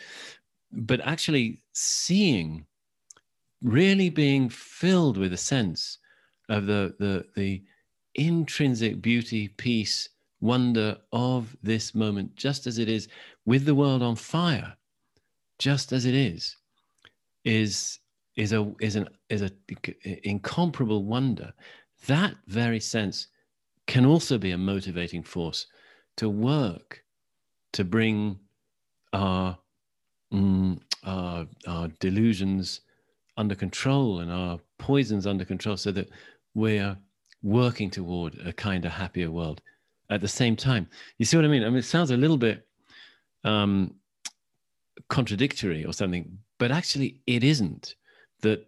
But 0.72 1.00
actually 1.00 1.62
seeing, 1.72 2.66
really 3.62 4.10
being 4.10 4.48
filled 4.48 5.16
with 5.16 5.32
a 5.32 5.38
sense 5.38 5.98
of 6.48 6.66
the, 6.66 6.94
the, 6.98 7.24
the 7.34 7.62
intrinsic 8.14 9.00
beauty, 9.00 9.48
peace, 9.48 10.08
wonder 10.40 10.96
of 11.12 11.56
this 11.62 11.94
moment, 11.94 12.34
just 12.36 12.66
as 12.66 12.78
it 12.78 12.88
is, 12.88 13.08
with 13.44 13.64
the 13.64 13.74
world 13.74 14.02
on 14.02 14.16
fire, 14.16 14.76
just 15.58 15.92
as 15.92 16.04
it 16.04 16.14
is, 16.14 16.56
is 17.44 17.98
is 18.36 18.52
a 18.52 18.70
is 18.80 18.96
an 18.96 19.08
is 19.30 19.42
a 19.42 19.50
incomparable 20.24 21.04
wonder. 21.04 21.52
That 22.06 22.34
very 22.46 22.80
sense 22.80 23.28
can 23.86 24.04
also 24.04 24.36
be 24.36 24.50
a 24.50 24.58
motivating 24.58 25.22
force 25.22 25.66
to 26.16 26.28
work 26.28 27.02
to 27.72 27.84
bring 27.84 28.38
our, 29.12 29.58
mm, 30.32 30.78
our, 31.04 31.46
our 31.66 31.88
delusions 32.00 32.80
under 33.36 33.54
control 33.54 34.20
and 34.20 34.32
our 34.32 34.58
poisons 34.78 35.26
under 35.26 35.44
control 35.44 35.76
so 35.76 35.90
that 35.92 36.08
we're 36.54 36.96
working 37.42 37.90
toward 37.90 38.38
a 38.46 38.52
kinder, 38.52 38.88
happier 38.88 39.30
world 39.30 39.60
at 40.10 40.20
the 40.20 40.28
same 40.28 40.56
time. 40.56 40.88
You 41.18 41.24
see 41.24 41.36
what 41.36 41.44
I 41.44 41.48
mean? 41.48 41.62
I 41.62 41.68
mean, 41.68 41.78
it 41.78 41.84
sounds 41.84 42.10
a 42.10 42.16
little 42.16 42.36
bit 42.36 42.66
um, 43.44 43.94
contradictory 45.08 45.84
or 45.84 45.92
something, 45.92 46.38
but 46.58 46.70
actually 46.70 47.20
it 47.26 47.44
isn't. 47.44 47.94
That 48.40 48.66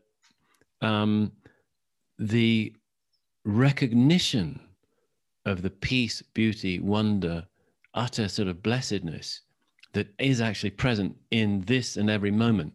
um, 0.80 1.32
the 2.18 2.74
recognition 3.44 4.60
of 5.44 5.62
the 5.62 5.70
peace, 5.70 6.22
beauty, 6.34 6.80
wonder, 6.80 7.46
utter 7.94 8.28
sort 8.28 8.48
of 8.48 8.62
blessedness 8.62 9.42
that 9.92 10.08
is 10.18 10.40
actually 10.40 10.70
present 10.70 11.16
in 11.30 11.62
this 11.62 11.96
and 11.96 12.10
every 12.10 12.30
moment, 12.30 12.72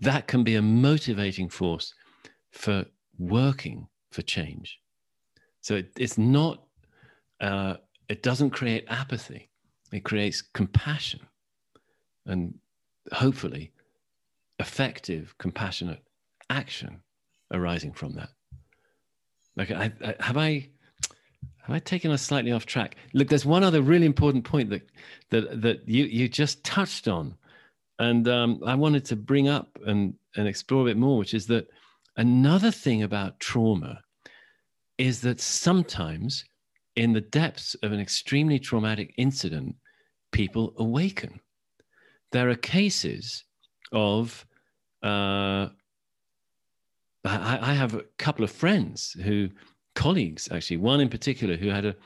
that 0.00 0.26
can 0.26 0.44
be 0.44 0.56
a 0.56 0.62
motivating 0.62 1.48
force 1.48 1.94
for 2.50 2.84
working 3.18 3.88
for 4.10 4.22
change. 4.22 4.78
So 5.60 5.76
it, 5.76 5.92
it's 5.96 6.18
not, 6.18 6.64
uh, 7.40 7.76
it 8.08 8.22
doesn't 8.22 8.50
create 8.50 8.84
apathy, 8.88 9.50
it 9.92 10.04
creates 10.04 10.42
compassion 10.42 11.20
and 12.26 12.54
hopefully 13.12 13.72
effective, 14.58 15.34
compassionate 15.38 16.02
action 16.50 17.00
arising 17.52 17.92
from 17.92 18.14
that. 18.14 18.30
Like, 19.56 19.70
I, 19.70 19.92
I, 20.04 20.14
have 20.20 20.36
I 20.36 20.68
have 21.66 21.74
I 21.74 21.80
taken 21.80 22.12
us 22.12 22.22
slightly 22.22 22.52
off 22.52 22.64
track? 22.64 22.94
Look, 23.12 23.28
there's 23.28 23.44
one 23.44 23.64
other 23.64 23.82
really 23.82 24.06
important 24.06 24.44
point 24.44 24.70
that 24.70 24.88
that 25.30 25.62
that 25.62 25.88
you 25.88 26.04
you 26.04 26.28
just 26.28 26.62
touched 26.62 27.08
on, 27.08 27.34
and 27.98 28.28
um, 28.28 28.60
I 28.64 28.76
wanted 28.76 29.04
to 29.06 29.16
bring 29.16 29.48
up 29.48 29.76
and 29.84 30.14
and 30.36 30.46
explore 30.46 30.82
a 30.82 30.84
bit 30.84 30.96
more, 30.96 31.18
which 31.18 31.34
is 31.34 31.48
that 31.48 31.68
another 32.16 32.70
thing 32.70 33.02
about 33.02 33.40
trauma 33.40 34.00
is 34.96 35.22
that 35.22 35.40
sometimes 35.40 36.44
in 36.94 37.12
the 37.12 37.20
depths 37.20 37.74
of 37.82 37.90
an 37.90 37.98
extremely 37.98 38.60
traumatic 38.60 39.12
incident, 39.18 39.74
people 40.30 40.72
awaken. 40.78 41.40
There 42.30 42.48
are 42.48 42.54
cases 42.54 43.42
of 43.90 44.46
uh, 45.02 45.70
I, 47.24 47.58
I 47.60 47.74
have 47.74 47.94
a 47.94 48.04
couple 48.18 48.44
of 48.44 48.52
friends 48.52 49.16
who 49.24 49.48
colleagues, 49.96 50.48
actually, 50.52 50.76
one 50.76 51.00
in 51.00 51.08
particular 51.08 51.56
who 51.56 51.68
had 51.68 51.84
a 51.84 51.96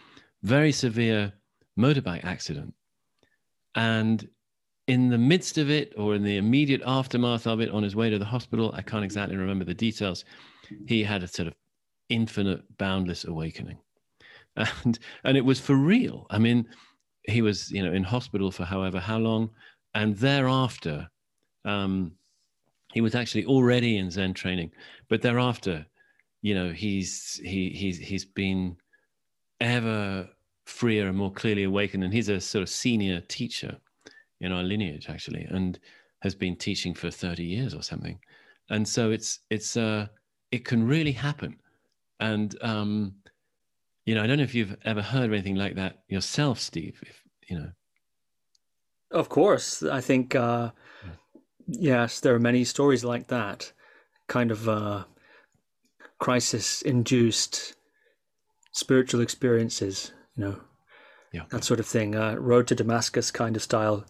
very 0.43 0.73
severe 0.73 1.33
motorbike 1.79 2.25
accident. 2.25 2.73
And 3.75 4.27
in 4.87 5.11
the 5.11 5.19
midst 5.19 5.59
of 5.59 5.69
it, 5.71 5.93
or 5.97 6.15
in 6.15 6.25
the 6.25 6.39
immediate 6.39 6.83
aftermath 6.87 7.47
of 7.47 7.61
it, 7.61 7.71
on 7.71 7.83
his 7.83 7.95
way 7.95 8.09
to 8.09 8.19
the 8.19 8.25
hospital, 8.25 8.73
I 8.75 8.83
can't 8.83 9.05
exactly 9.05 9.37
remember 9.37 9.65
the 9.65 9.75
details, 9.75 10.25
he 10.87 11.03
had 11.03 11.23
a 11.23 11.29
sort 11.29 11.49
of 11.49 11.55
infinite, 12.09 12.63
boundless 12.79 13.25
awakening. 13.25 13.79
And, 14.57 14.99
and 15.23 15.37
it 15.37 15.45
was 15.45 15.61
for 15.61 15.77
real. 15.77 16.27
I 16.29 16.39
mean, 16.39 16.67
he 17.23 17.41
was, 17.41 17.71
you 17.71 17.85
know, 17.85 17.93
in 17.93 18.03
hospital 18.03 18.51
for 18.51 18.65
however 18.65 18.99
how 18.99 19.19
long. 19.19 19.51
And 19.95 20.17
thereafter, 20.17 21.09
um, 21.65 22.13
he 22.93 23.01
was 23.01 23.15
actually 23.15 23.45
already 23.47 23.97
in 23.99 24.11
Zen 24.11 24.35
training, 24.35 24.73
but 25.09 25.23
thereafter, 25.23 25.87
you 26.43 26.55
know 26.55 26.73
he's 26.73 27.41
he 27.45 27.71
he's 27.71 27.99
he's 27.99 28.25
been 28.25 28.77
ever 29.61 30.29
freer 30.67 31.09
and 31.09 31.17
more 31.17 31.33
clearly 31.33 31.65
awakened 31.65 32.05
and 32.05 32.13
he's 32.13 32.29
a 32.29 32.41
sort 32.41 32.63
of 32.63 32.69
senior 32.69 33.21
teacher 33.23 33.79
in 34.41 34.53
our 34.53 34.63
lineage 34.63 35.09
actually 35.09 35.45
and 35.51 35.79
has 36.23 36.35
been 36.35 36.57
teaching 36.57 36.95
for 36.95 37.11
30 37.11 37.45
years 37.45 37.75
or 37.75 37.83
something. 37.83 38.19
And 38.71 38.89
so 38.89 39.11
it's 39.11 39.41
it's 39.51 39.77
uh 39.77 40.07
it 40.51 40.65
can 40.65 40.87
really 40.87 41.13
happen. 41.13 41.61
And 42.21 42.57
um 42.63 43.15
you 44.07 44.15
know 44.15 44.23
i 44.23 44.27
don't 44.27 44.39
know 44.39 44.45
if 44.45 44.55
you've 44.55 44.77
ever 44.85 45.03
heard 45.03 45.27
of 45.27 45.33
anything 45.33 45.57
like 45.57 45.75
that 45.77 46.03
yourself 46.09 46.59
steve 46.59 47.03
if 47.07 47.23
you 47.49 47.59
know. 47.59 47.71
Of 49.11 49.29
course. 49.29 49.83
I 49.83 50.01
think 50.01 50.35
uh 50.35 50.71
yes 51.67 52.21
there 52.21 52.35
are 52.35 52.41
many 52.41 52.65
stories 52.65 53.05
like 53.05 53.29
that 53.29 53.73
kind 54.27 54.51
of 54.51 54.69
uh 54.69 55.05
crisis 56.21 56.83
induced 56.83 57.75
spiritual 58.73 59.21
experiences, 59.21 60.13
you 60.37 60.45
know, 60.45 60.61
yeah. 61.33 61.43
that 61.51 61.65
sort 61.65 61.81
of 61.81 61.87
thing. 61.87 62.15
Uh, 62.15 62.35
road 62.35 62.69
to 62.69 62.75
Damascus 62.75 63.31
kind 63.31 63.57
of 63.57 63.63
style 63.63 64.05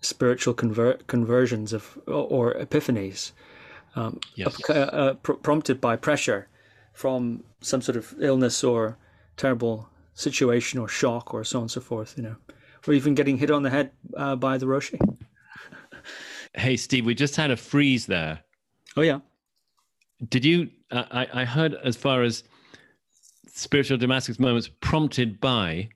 spiritual 0.00 0.54
conver- 0.54 1.06
conversions 1.06 1.72
of 1.72 1.98
or, 2.08 2.54
epiphanies, 2.54 3.32
um, 3.94 4.18
yes. 4.34 4.58
uh, 4.68 4.72
uh, 4.72 5.14
pr- 5.14 5.34
prompted 5.34 5.80
by 5.80 5.94
pressure 5.94 6.48
from 6.92 7.44
some 7.60 7.80
sort 7.80 7.96
of 7.96 8.14
illness 8.18 8.64
or 8.64 8.98
terrible 9.36 9.88
situation 10.14 10.78
or 10.80 10.88
shock 10.88 11.32
or 11.32 11.44
so 11.44 11.58
on 11.58 11.62
and 11.64 11.70
so 11.70 11.80
forth. 11.80 12.14
You 12.16 12.24
know, 12.24 12.36
or 12.88 12.94
even 12.94 13.14
getting 13.14 13.38
hit 13.38 13.50
on 13.50 13.62
the 13.62 13.70
head 13.70 13.92
uh, 14.16 14.36
by 14.36 14.58
the 14.58 14.66
roshi. 14.66 14.98
hey, 16.54 16.76
Steve, 16.76 17.06
we 17.06 17.14
just 17.14 17.36
had 17.36 17.50
a 17.50 17.56
freeze 17.56 18.06
there. 18.06 18.40
Oh 18.96 19.02
yeah. 19.02 19.20
Did 20.28 20.44
you? 20.44 20.70
Uh, 20.90 21.04
I, 21.10 21.42
I 21.42 21.44
heard 21.44 21.74
as 21.84 21.96
far 21.96 22.22
as 22.22 22.44
spiritual 23.48 23.98
Damascus 23.98 24.38
moments 24.38 24.68
prompted 24.80 25.40
by, 25.40 25.88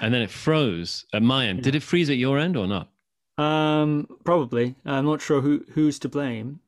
and 0.00 0.12
then 0.12 0.22
it 0.22 0.30
froze 0.30 1.06
at 1.12 1.22
my 1.22 1.46
end. 1.46 1.62
Did 1.62 1.74
it 1.74 1.82
freeze 1.82 2.10
at 2.10 2.16
your 2.16 2.38
end 2.38 2.56
or 2.56 2.66
not? 2.66 2.90
Um, 3.36 4.06
probably. 4.24 4.76
I'm 4.84 5.06
not 5.06 5.20
sure 5.20 5.40
who 5.40 5.64
who's 5.72 5.98
to 6.00 6.08
blame. 6.08 6.60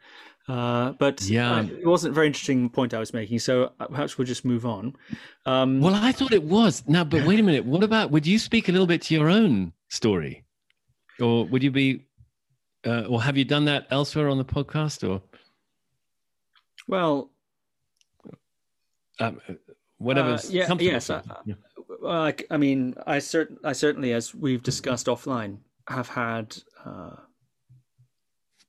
Uh, 0.49 0.93
but 0.93 1.23
yeah, 1.23 1.65
it 1.65 1.87
wasn't 1.87 2.13
a 2.13 2.15
very 2.15 2.29
interesting 2.29 2.71
point 2.71 2.95
I 2.95 3.01
was 3.01 3.13
making. 3.13 3.41
So 3.41 3.73
uh, 3.81 3.87
perhaps 3.87 4.17
we'll 4.17 4.27
just 4.27 4.45
move 4.45 4.65
on. 4.65 4.95
Um, 5.45 5.81
well, 5.81 5.95
I 5.95 6.13
thought 6.13 6.33
it 6.33 6.45
was. 6.45 6.85
Now, 6.87 7.03
but 7.03 7.25
wait 7.27 7.41
a 7.41 7.43
minute. 7.43 7.65
What 7.65 7.83
about? 7.83 8.13
Would 8.13 8.27
you 8.27 8.39
speak 8.39 8.69
a 8.69 8.73
little 8.73 8.87
bit 8.87 9.03
to 9.03 9.15
your 9.15 9.29
own 9.29 9.73
story, 9.89 10.45
or 11.21 11.47
would 11.47 11.65
you 11.65 11.73
be, 11.73 12.05
uh, 12.87 13.07
or 13.09 13.23
have 13.23 13.37
you 13.37 13.45
done 13.45 13.65
that 13.65 13.89
elsewhere 13.91 14.29
on 14.29 14.39
the 14.39 14.45
podcast? 14.45 15.09
Or 15.09 15.21
well, 16.89 17.30
um, 19.20 19.41
whatever. 19.99 20.34
Uh, 20.34 20.41
yeah, 20.49 20.72
yes. 20.78 21.11
I, 21.11 21.22
yeah. 21.45 21.55
Well, 22.01 22.22
I, 22.22 22.34
I, 22.51 22.57
mean, 22.57 22.95
I 23.07 23.18
certain, 23.18 23.59
I 23.64 23.72
certainly, 23.72 24.12
as 24.12 24.34
we've 24.34 24.62
discussed 24.62 25.07
offline, 25.07 25.59
have 25.89 26.09
had, 26.09 26.57
uh, 26.84 27.16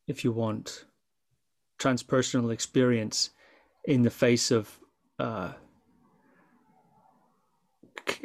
if 0.07 0.23
you 0.23 0.31
want, 0.31 0.85
transpersonal 1.79 2.51
experience 2.51 3.31
in 3.85 4.03
the 4.03 4.09
face 4.09 4.51
of 4.51 4.79
uh, 5.19 5.53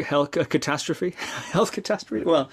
health 0.05 0.31
catastrophe, 0.31 1.11
health 1.53 1.73
catastrophe. 1.73 2.25
Well, 2.25 2.51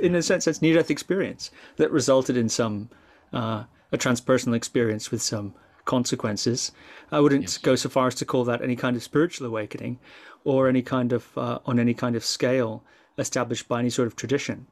in 0.00 0.14
a 0.14 0.22
sense, 0.22 0.46
it's 0.46 0.62
near-death 0.62 0.90
experience 0.90 1.50
that 1.76 1.90
resulted 1.90 2.36
in 2.36 2.48
some 2.48 2.90
uh, 3.32 3.64
a 3.92 3.98
transpersonal 3.98 4.54
experience 4.54 5.10
with 5.10 5.22
some 5.22 5.54
consequences. 5.86 6.72
I 7.10 7.20
wouldn't 7.20 7.42
yes. 7.42 7.58
go 7.58 7.74
so 7.74 7.88
far 7.88 8.08
as 8.08 8.14
to 8.16 8.26
call 8.26 8.44
that 8.44 8.60
any 8.60 8.76
kind 8.76 8.96
of 8.96 9.02
spiritual 9.02 9.46
awakening 9.46 9.98
or 10.44 10.68
any 10.68 10.82
kind 10.82 11.12
of 11.12 11.36
uh, 11.38 11.60
on 11.64 11.78
any 11.78 11.94
kind 11.94 12.14
of 12.14 12.24
scale 12.24 12.84
established 13.16 13.66
by 13.66 13.80
any 13.80 13.90
sort 13.90 14.06
of 14.06 14.16
tradition. 14.16 14.66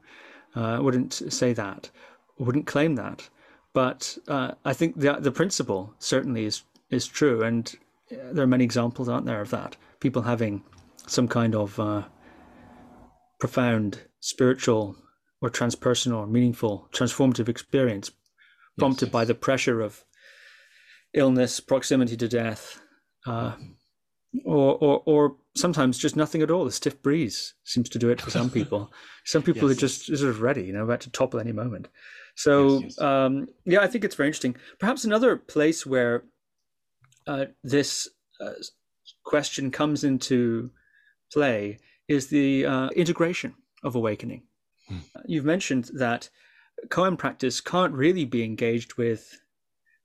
Uh, 0.55 0.75
I 0.75 0.81
wouldn't 0.81 1.15
say 1.33 1.53
that. 1.55 1.91
I 2.39 2.43
wouldn't 2.43 2.67
claim 2.67 2.97
that. 2.97 3.29
But 3.73 4.19
uh, 4.29 4.53
I 4.65 4.73
think 4.73 5.01
the 5.01 5.15
the 5.15 5.33
principle 5.33 5.95
certainly 5.99 6.45
is 6.45 6.63
is 6.91 7.07
true, 7.07 7.43
and 7.43 7.75
there 8.09 8.45
are 8.45 8.55
many 8.55 8.65
examples, 8.65 9.09
aren't 9.09 9.27
there, 9.27 9.41
of 9.41 9.51
that? 9.51 9.77
People 10.01 10.23
having 10.23 10.63
some 11.07 11.29
kind 11.29 11.55
of 11.55 11.81
uh, 11.81 12.03
profound 13.41 14.03
spiritual 14.21 14.97
or 15.41 15.51
transpersonal 15.51 16.19
or 16.19 16.27
meaningful 16.27 16.89
transformative 16.93 17.49
experience 17.49 18.11
prompted 18.79 19.07
yes, 19.07 19.11
yes. 19.11 19.13
by 19.13 19.25
the 19.25 19.35
pressure 19.35 19.81
of 19.81 20.05
illness, 21.15 21.61
proximity 21.61 22.17
to 22.17 22.29
death, 22.29 22.81
uh, 23.27 23.53
or, 24.45 24.77
or, 24.79 25.03
or 25.07 25.37
sometimes 25.55 25.99
just 25.99 26.17
nothing 26.17 26.43
at 26.43 26.51
all. 26.51 26.67
A 26.67 26.73
stiff 26.73 27.01
breeze 27.03 27.55
seems 27.65 27.89
to 27.91 27.99
do 27.99 28.11
it 28.11 28.21
for 28.21 28.31
some 28.31 28.51
people. 28.59 28.93
some 29.25 29.43
people 29.43 29.69
yes, 29.69 29.77
are 29.77 29.81
just 29.81 30.07
sort 30.07 30.31
of 30.31 30.43
ready, 30.43 30.63
you 30.63 30.73
know, 30.73 30.85
about 30.85 31.01
to 31.03 31.11
topple 31.11 31.41
any 31.41 31.53
moment. 31.53 31.89
So, 32.37 32.83
um, 32.99 33.49
yeah, 33.65 33.81
I 33.81 33.87
think 33.87 34.05
it's 34.05 34.17
very 34.17 34.29
interesting. 34.29 34.57
Perhaps 34.81 35.05
another 35.05 35.37
place 35.37 35.87
where 35.87 36.25
uh, 37.27 37.47
this 37.63 38.09
uh, 38.41 38.55
question 39.25 39.71
comes 39.71 40.03
into 40.03 40.71
play 41.33 41.79
is 42.09 42.27
the 42.27 42.67
uh, 42.67 42.89
integration 42.91 43.55
of 43.83 43.95
awakening. 43.95 44.43
Hmm. 44.89 44.99
You've 45.27 45.45
mentioned 45.45 45.91
that 45.95 46.29
koan 46.89 47.17
practice 47.17 47.61
can't 47.61 47.95
really 47.95 48.25
be 48.25 48.43
engaged 48.43 48.95
with 48.95 49.41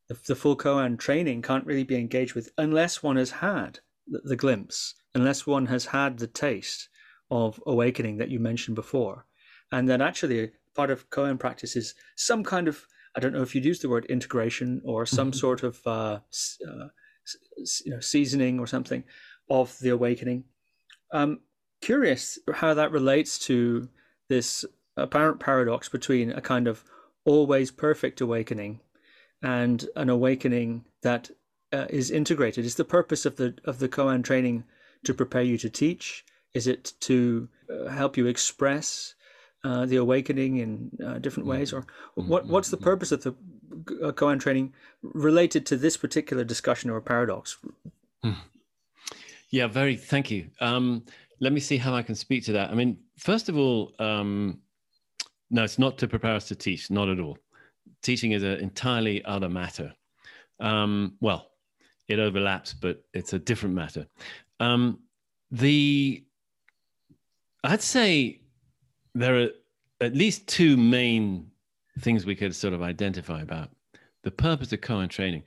the, 0.09 0.17
the 0.27 0.35
full 0.35 0.57
koan 0.57 0.97
training 0.97 1.41
can't 1.41 1.65
really 1.65 1.83
be 1.83 1.95
engaged 1.95 2.33
with 2.33 2.49
unless 2.57 3.01
one 3.01 3.15
has 3.15 3.31
had 3.31 3.79
the, 4.07 4.19
the 4.25 4.35
glimpse, 4.35 4.95
unless 5.15 5.47
one 5.47 5.67
has 5.67 5.85
had 5.85 6.17
the 6.17 6.27
taste 6.27 6.89
of 7.31 7.61
awakening 7.65 8.17
that 8.17 8.29
you 8.29 8.39
mentioned 8.39 8.75
before, 8.75 9.25
and 9.71 9.87
then 9.87 10.01
actually 10.01 10.51
part 10.75 10.89
of 10.89 11.09
koan 11.09 11.39
practice 11.39 11.75
is 11.75 11.93
some 12.15 12.43
kind 12.43 12.67
of 12.67 12.85
I 13.15 13.19
don't 13.19 13.33
know 13.33 13.41
if 13.41 13.55
you'd 13.55 13.65
use 13.65 13.79
the 13.79 13.89
word 13.89 14.05
integration 14.05 14.81
or 14.83 15.05
some 15.05 15.31
mm-hmm. 15.31 15.37
sort 15.45 15.63
of 15.63 15.79
uh, 15.85 16.19
uh, 16.67 16.87
you 17.85 17.93
know, 17.93 17.99
seasoning 17.99 18.59
or 18.59 18.67
something 18.67 19.03
of 19.49 19.77
the 19.79 19.89
awakening. 19.89 20.43
Um, 21.11 21.39
curious 21.81 22.37
how 22.53 22.73
that 22.75 22.91
relates 22.91 23.39
to 23.39 23.89
this 24.27 24.65
apparent 24.95 25.39
paradox 25.39 25.89
between 25.89 26.31
a 26.31 26.41
kind 26.41 26.67
of 26.67 26.83
always 27.25 27.71
perfect 27.71 28.21
awakening 28.21 28.81
and 29.41 29.87
an 29.95 30.09
awakening 30.09 30.85
that 31.01 31.29
uh, 31.71 31.85
is 31.89 32.11
integrated. 32.11 32.65
Is 32.65 32.75
the 32.75 32.85
purpose 32.85 33.25
of 33.25 33.35
the 33.37 33.53
of 33.65 33.79
the 33.79 33.89
Koan 33.89 34.23
training 34.23 34.63
to 35.03 35.13
prepare 35.13 35.43
you 35.43 35.57
to 35.59 35.69
teach? 35.69 36.25
Is 36.53 36.67
it 36.67 36.93
to 37.01 37.47
uh, 37.69 37.89
help 37.89 38.17
you 38.17 38.27
express 38.27 39.13
uh, 39.63 39.85
the 39.85 39.97
awakening 39.97 40.57
in 40.57 40.91
uh, 41.05 41.19
different 41.19 41.47
mm-hmm. 41.47 41.59
ways, 41.59 41.73
or 41.73 41.85
what? 42.15 42.47
What's 42.47 42.69
the 42.69 42.77
mm-hmm. 42.77 42.85
purpose 42.85 43.11
of 43.11 43.23
the 43.23 43.31
uh, 44.03 44.11
Koan 44.11 44.39
training 44.39 44.73
related 45.01 45.65
to 45.67 45.77
this 45.77 45.97
particular 45.97 46.43
discussion 46.43 46.89
or 46.89 46.99
paradox? 47.01 47.57
Hmm. 48.23 48.31
Yeah, 49.51 49.67
very. 49.67 49.95
Thank 49.95 50.31
you. 50.31 50.49
Um, 50.59 51.05
let 51.39 51.53
me 51.53 51.59
see 51.59 51.77
how 51.77 51.93
I 51.93 52.01
can 52.01 52.15
speak 52.15 52.43
to 52.45 52.53
that. 52.53 52.69
I 52.69 52.75
mean, 52.75 52.97
first 53.17 53.49
of 53.49 53.57
all, 53.57 53.93
um, 53.99 54.59
no, 55.49 55.63
it's 55.63 55.79
not 55.79 55.97
to 55.99 56.07
prepare 56.07 56.35
us 56.35 56.47
to 56.49 56.55
teach, 56.55 56.91
not 56.91 57.09
at 57.09 57.19
all. 57.19 57.37
Teaching 58.01 58.31
is 58.31 58.43
an 58.43 58.59
entirely 58.59 59.23
other 59.25 59.49
matter. 59.49 59.93
Um, 60.59 61.15
well, 61.21 61.51
it 62.07 62.19
overlaps, 62.19 62.73
but 62.73 63.03
it's 63.13 63.33
a 63.33 63.39
different 63.39 63.75
matter. 63.75 64.07
Um, 64.59 64.99
the 65.51 66.23
I'd 67.63 67.81
say 67.81 68.41
there 69.15 69.43
are 69.43 69.49
at 70.01 70.15
least 70.15 70.47
two 70.47 70.77
main 70.77 71.49
things 71.99 72.25
we 72.25 72.35
could 72.35 72.55
sort 72.55 72.73
of 72.73 72.81
identify 72.81 73.41
about 73.41 73.69
the 74.23 74.31
purpose 74.31 74.71
of 74.71 74.81
koan 74.81 75.09
training. 75.09 75.43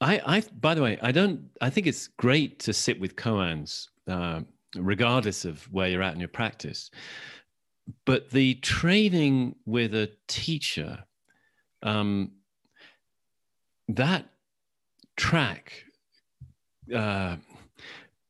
I, 0.00 0.20
I, 0.26 0.42
by 0.60 0.74
the 0.74 0.82
way, 0.82 0.98
I 1.02 1.12
don't. 1.12 1.48
I 1.60 1.70
think 1.70 1.86
it's 1.86 2.08
great 2.08 2.58
to 2.60 2.72
sit 2.72 3.00
with 3.00 3.16
koans, 3.16 3.88
uh, 4.06 4.40
regardless 4.76 5.44
of 5.44 5.62
where 5.72 5.88
you're 5.88 6.02
at 6.02 6.14
in 6.14 6.20
your 6.20 6.28
practice 6.28 6.90
but 8.04 8.30
the 8.30 8.54
training 8.56 9.56
with 9.64 9.94
a 9.94 10.10
teacher, 10.26 11.04
um, 11.82 12.32
that 13.88 14.26
track, 15.16 15.84
uh, 16.94 17.36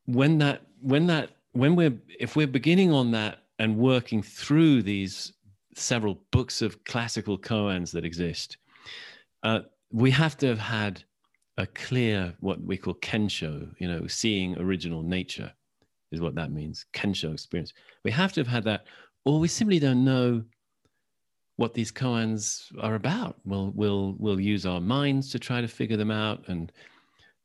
when 0.06 0.38
that 0.38 0.62
when 0.80 1.06
that 1.06 1.30
when 1.52 1.74
we're 1.74 1.98
if 2.20 2.36
we're 2.36 2.46
beginning 2.46 2.92
on 2.92 3.10
that 3.12 3.38
and 3.58 3.76
working 3.76 4.22
through 4.22 4.82
these 4.82 5.32
several 5.74 6.20
books 6.30 6.62
of 6.62 6.84
classical 6.84 7.38
koans 7.38 7.92
that 7.92 8.04
exist, 8.04 8.58
uh, 9.42 9.60
we 9.90 10.10
have 10.10 10.36
to 10.38 10.46
have 10.46 10.58
had 10.58 11.02
a 11.58 11.66
clear 11.66 12.34
what 12.40 12.60
we 12.62 12.76
call 12.76 12.94
kensho, 12.94 13.72
you 13.78 13.88
know, 13.88 14.06
seeing 14.06 14.58
original 14.58 15.02
nature 15.02 15.52
is 16.12 16.20
what 16.20 16.34
that 16.34 16.52
means. 16.52 16.86
Kensho 16.92 17.32
experience. 17.32 17.72
We 18.04 18.10
have 18.10 18.32
to 18.34 18.40
have 18.40 18.46
had 18.46 18.64
that 18.64 18.84
or 19.26 19.40
we 19.40 19.48
simply 19.48 19.78
don't 19.78 20.04
know 20.04 20.42
what 21.56 21.74
these 21.74 21.90
koans 21.90 22.72
are 22.80 22.94
about. 22.94 23.36
We'll 23.44 23.72
we'll 23.74 24.14
we'll 24.18 24.40
use 24.40 24.64
our 24.64 24.80
minds 24.80 25.30
to 25.32 25.38
try 25.38 25.60
to 25.60 25.68
figure 25.68 25.96
them 25.96 26.12
out, 26.12 26.48
and 26.48 26.72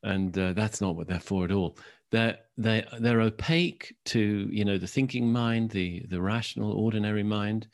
and 0.03 0.38
uh, 0.38 0.53
that's 0.53 0.79
not 0.79 0.95
what 0.95 1.07
they're 1.07 1.19
for 1.19 1.43
at 1.43 1.51
all. 1.51 1.77
They're 2.11 2.38
they 2.57 2.86
they're 2.99 3.21
opaque 3.21 3.95
to 4.05 4.47
you 4.51 4.63
know 4.63 4.77
the 4.77 4.88
thinking 4.88 5.32
mind, 5.32 5.71
the 5.71 6.05
the 6.09 6.21
rational 6.21 6.73
ordinary 6.73 7.23
mind, 7.23 7.67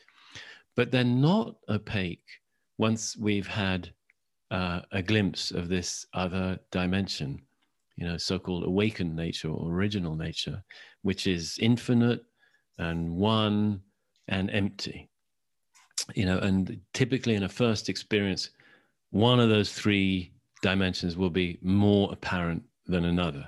but 0.76 0.90
they're 0.90 1.04
not 1.04 1.56
opaque 1.70 2.28
once 2.78 3.18
we've 3.18 3.48
had 3.48 3.92
uh, 4.52 4.82
a 4.92 5.02
glimpse 5.02 5.52
of 5.52 5.68
this 5.68 6.06
other 6.14 6.58
dimension, 6.72 7.42
you 7.98 8.08
know, 8.08 8.16
so-called 8.18 8.64
awakened 8.64 9.16
nature 9.16 9.50
or 9.50 9.74
original 9.74 10.16
nature, 10.16 10.64
which 11.02 11.28
is 11.28 11.58
infinite 11.60 12.22
and 12.78 13.10
one 13.10 13.82
and 14.28 14.50
empty. 14.52 15.10
You 16.16 16.26
know, 16.26 16.40
and 16.40 16.80
typically 16.94 17.36
in 17.36 17.44
a 17.44 17.50
first 17.50 17.90
experience, 17.90 18.50
one 19.12 19.40
of 19.40 19.50
those 19.50 19.74
three 19.74 20.32
dimensions 20.62 21.18
will 21.18 21.30
be 21.30 21.58
more 21.62 22.12
apparent 22.12 22.64
than 22.86 23.06
another. 23.06 23.48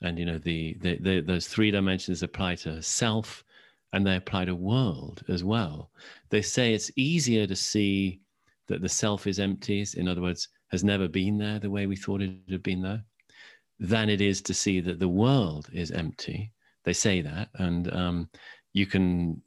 And 0.00 0.18
you 0.18 0.24
know, 0.24 0.38
the, 0.38 0.76
the, 0.80 0.98
the 0.98 1.20
those 1.20 1.48
three 1.48 1.70
dimensions 1.70 2.22
apply 2.22 2.56
to 2.56 2.82
self, 2.82 3.44
and 3.92 4.06
they 4.06 4.16
apply 4.16 4.44
to 4.44 4.54
world 4.54 5.24
as 5.28 5.42
well. 5.42 5.90
They 6.30 6.42
say 6.42 6.72
it's 6.72 6.90
easier 6.96 7.46
to 7.46 7.56
see 7.56 8.20
that 8.68 8.82
the 8.82 8.88
self 8.88 9.26
is 9.26 9.40
empty, 9.40 9.84
in 9.96 10.08
other 10.08 10.20
words, 10.20 10.48
has 10.68 10.84
never 10.84 11.08
been 11.08 11.38
there 11.38 11.58
the 11.58 11.70
way 11.70 11.86
we 11.86 11.96
thought 11.96 12.20
it 12.20 12.36
had 12.50 12.62
been 12.62 12.82
there, 12.82 13.02
than 13.80 14.08
it 14.08 14.20
is 14.20 14.42
to 14.42 14.54
see 14.54 14.80
that 14.80 14.98
the 14.98 15.08
world 15.08 15.68
is 15.72 15.90
empty. 15.90 16.52
They 16.84 16.92
say 16.92 17.22
that, 17.22 17.48
and 17.54 17.92
um, 17.92 18.30
you 18.78 18.86
can 18.86 19.40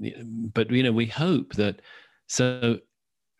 but 0.53 0.69
you 0.69 0.83
know 0.83 0.91
we 0.91 1.05
hope 1.05 1.53
that 1.53 1.81
so 2.27 2.77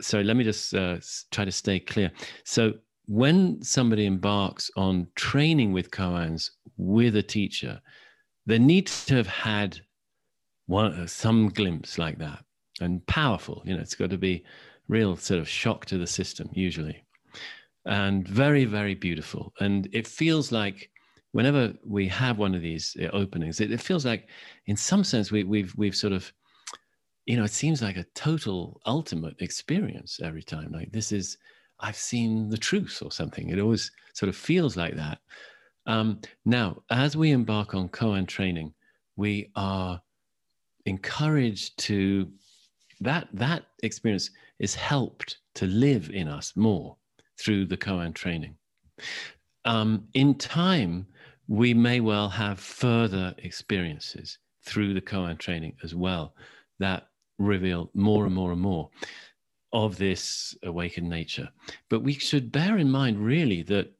so 0.01 0.21
let 0.21 0.35
me 0.35 0.43
just 0.43 0.73
uh, 0.73 0.97
try 1.29 1.45
to 1.45 1.51
stay 1.51 1.79
clear. 1.79 2.11
So 2.43 2.73
when 3.05 3.61
somebody 3.61 4.07
embarks 4.07 4.71
on 4.75 5.07
training 5.15 5.73
with 5.73 5.91
koans 5.91 6.49
with 6.77 7.15
a 7.15 7.23
teacher 7.23 7.79
they 8.45 8.57
need 8.57 8.87
to 8.87 9.15
have 9.15 9.27
had 9.27 9.79
one 10.65 11.07
some 11.07 11.49
glimpse 11.49 11.97
like 11.97 12.17
that 12.17 12.43
and 12.79 13.05
powerful 13.07 13.61
you 13.65 13.75
know 13.75 13.81
it's 13.81 13.95
got 13.95 14.09
to 14.09 14.17
be 14.17 14.43
real 14.87 15.15
sort 15.15 15.39
of 15.39 15.47
shock 15.47 15.85
to 15.85 15.97
the 15.97 16.07
system 16.07 16.49
usually 16.53 17.03
and 17.85 18.27
very 18.27 18.65
very 18.65 18.95
beautiful. 18.95 19.53
And 19.59 19.87
it 19.91 20.07
feels 20.07 20.51
like 20.51 20.90
whenever 21.31 21.73
we 21.85 22.07
have 22.07 22.37
one 22.37 22.55
of 22.55 22.61
these 22.61 22.95
uh, 23.01 23.07
openings, 23.07 23.61
it, 23.61 23.71
it 23.71 23.81
feels 23.81 24.05
like, 24.05 24.27
in 24.65 24.75
some 24.75 25.03
sense, 25.03 25.31
we, 25.31 25.43
we've 25.43 25.73
we've 25.77 25.95
sort 25.95 26.13
of, 26.13 26.31
you 27.25 27.37
know, 27.37 27.43
it 27.43 27.51
seems 27.51 27.81
like 27.81 27.97
a 27.97 28.05
total 28.15 28.81
ultimate 28.85 29.35
experience 29.39 30.19
every 30.23 30.43
time. 30.43 30.71
Like 30.71 30.91
this 30.91 31.11
is, 31.11 31.37
I've 31.79 31.95
seen 31.95 32.49
the 32.49 32.57
truth 32.57 33.01
or 33.03 33.11
something. 33.11 33.49
It 33.49 33.59
always 33.59 33.91
sort 34.13 34.29
of 34.29 34.35
feels 34.35 34.75
like 34.75 34.95
that. 34.95 35.19
Um, 35.87 36.19
now, 36.45 36.83
as 36.89 37.17
we 37.17 37.31
embark 37.31 37.73
on 37.73 37.89
koan 37.89 38.27
training, 38.27 38.73
we 39.15 39.51
are 39.55 40.01
encouraged 40.85 41.77
to 41.77 42.31
that 42.99 43.27
that 43.33 43.65
experience 43.83 44.29
is 44.59 44.75
helped 44.75 45.37
to 45.55 45.65
live 45.65 46.11
in 46.11 46.27
us 46.27 46.53
more 46.55 46.95
through 47.39 47.65
the 47.65 47.77
koan 47.77 48.13
training. 48.13 48.55
Um, 49.65 50.07
in 50.13 50.35
time, 50.35 51.05
we 51.47 51.73
may 51.73 51.99
well 51.99 52.29
have 52.29 52.59
further 52.59 53.33
experiences 53.39 54.37
through 54.63 54.93
the 54.93 55.01
koan 55.01 55.37
training 55.37 55.75
as 55.83 55.93
well 55.93 56.35
that 56.79 57.07
reveal 57.37 57.89
more 57.93 58.25
and 58.25 58.33
more 58.33 58.51
and 58.51 58.61
more 58.61 58.89
of 59.73 59.97
this 59.97 60.55
awakened 60.63 61.09
nature. 61.09 61.49
But 61.89 62.03
we 62.03 62.13
should 62.13 62.51
bear 62.51 62.77
in 62.77 62.89
mind, 62.89 63.17
really, 63.19 63.63
that 63.63 63.91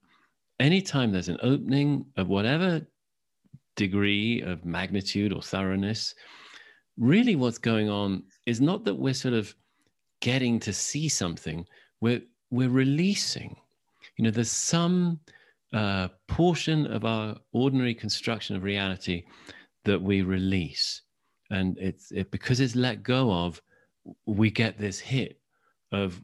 anytime 0.60 1.12
there's 1.12 1.30
an 1.30 1.40
opening 1.42 2.06
of 2.18 2.28
whatever 2.28 2.86
degree 3.76 4.42
of 4.42 4.66
magnitude 4.66 5.34
or 5.34 5.42
thoroughness, 5.42 6.14
really 6.98 7.36
what's 7.36 7.58
going 7.58 7.90
on 7.90 8.24
is 8.46 8.62
not 8.62 8.84
that 8.86 8.96
we're 8.96 9.14
sort 9.14 9.34
of 9.34 9.54
getting 10.20 10.60
to 10.60 10.74
see 10.74 11.08
something, 11.08 11.66
we're, 12.02 12.22
we're 12.52 12.70
releasing. 12.70 13.56
You 14.18 14.26
know, 14.26 14.32
there's 14.32 14.52
some 14.52 15.20
uh, 15.74 16.10
portion 16.28 16.86
of 16.88 17.06
our 17.06 17.36
ordinary 17.54 17.94
construction 17.94 18.56
of 18.56 18.64
reality 18.64 19.24
that 19.86 20.02
we 20.02 20.22
release. 20.22 21.02
And 21.50 21.78
it's 21.78 22.12
it, 22.12 22.32
because 22.32 22.60
it's 22.60 22.76
let 22.76 23.04
go 23.04 23.32
of, 23.32 23.62
we 24.26 24.50
get 24.52 24.78
this 24.78 25.00
hit 25.00 25.40
of, 25.92 26.22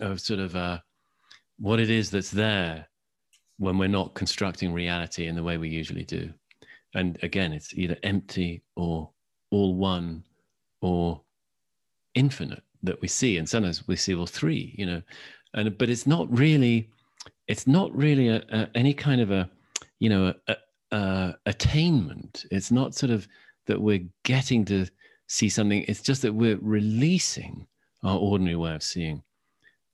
of 0.00 0.20
sort 0.20 0.40
of 0.40 0.56
uh, 0.56 0.78
what 1.58 1.80
it 1.80 1.90
is 1.90 2.10
that's 2.10 2.30
there 2.30 2.86
when 3.58 3.78
we're 3.78 3.88
not 3.88 4.14
constructing 4.14 4.72
reality 4.72 5.26
in 5.26 5.36
the 5.36 5.42
way 5.42 5.58
we 5.58 5.68
usually 5.68 6.04
do. 6.04 6.32
And 6.94 7.18
again, 7.22 7.52
it's 7.52 7.74
either 7.74 7.96
empty 8.02 8.62
or 8.76 9.10
all 9.50 9.74
one 9.74 10.24
or 10.80 11.22
infinite 12.14 12.62
that 12.82 13.00
we 13.02 13.08
see. 13.08 13.36
And 13.36 13.48
sometimes 13.48 13.86
we 13.86 13.96
see 13.96 14.14
all 14.14 14.26
three, 14.26 14.74
you 14.78 14.86
know, 14.86 15.02
and 15.54 15.76
but 15.76 15.90
it's 15.90 16.06
not 16.06 16.26
really 16.36 16.88
it's 17.50 17.66
not 17.66 17.94
really 17.96 18.28
a, 18.28 18.42
a, 18.52 18.68
any 18.76 18.94
kind 18.94 19.20
of 19.20 19.32
a 19.32 19.50
you 19.98 20.08
know 20.08 20.32
a, 20.92 21.34
attainment. 21.46 22.44
It's 22.50 22.70
not 22.70 22.94
sort 22.94 23.10
of 23.10 23.26
that 23.66 23.80
we're 23.80 24.06
getting 24.24 24.64
to 24.66 24.86
see 25.26 25.48
something. 25.48 25.84
It's 25.88 26.02
just 26.02 26.22
that 26.22 26.32
we're 26.32 26.58
releasing 26.62 27.66
our 28.04 28.18
ordinary 28.18 28.56
way 28.56 28.74
of 28.74 28.82
seeing 28.82 29.22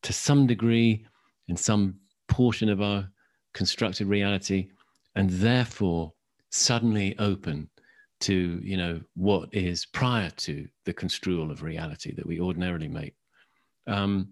to 0.03 0.13
some 0.13 0.47
degree 0.47 1.07
in 1.49 1.57
some 1.57 1.97
portion 2.29 2.69
of 2.69 2.83
our 2.83 3.09
constructed 3.55 4.07
reality 4.07 4.69
and 5.15 5.31
therefore 5.31 6.13
suddenly 6.51 7.19
open 7.19 7.69
to 8.21 8.61
you 8.63 8.77
know 8.77 9.01
what 9.15 9.49
is 9.53 9.87
prior 9.87 10.31
to 10.31 10.67
the 10.85 10.93
construal 10.93 11.51
of 11.51 11.63
reality 11.63 12.15
that 12.15 12.27
we 12.27 12.39
ordinarily 12.39 12.89
make. 12.89 13.15
Um, 13.87 14.29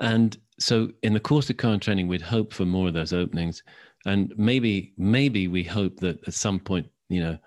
and 0.00 0.36
so 0.58 0.90
in 1.02 1.14
the 1.14 1.20
course 1.20 1.50
of 1.50 1.56
koan 1.56 1.80
training, 1.80 2.08
we'd 2.08 2.22
hope 2.22 2.52
for 2.52 2.64
more 2.64 2.88
of 2.88 2.94
those 2.94 3.12
openings. 3.12 3.62
And 4.06 4.32
maybe, 4.36 4.92
maybe 4.96 5.48
we 5.48 5.62
hope 5.62 6.00
that 6.00 6.26
at 6.26 6.34
some 6.34 6.58
point, 6.58 6.88
you 7.08 7.20
know, 7.20 7.38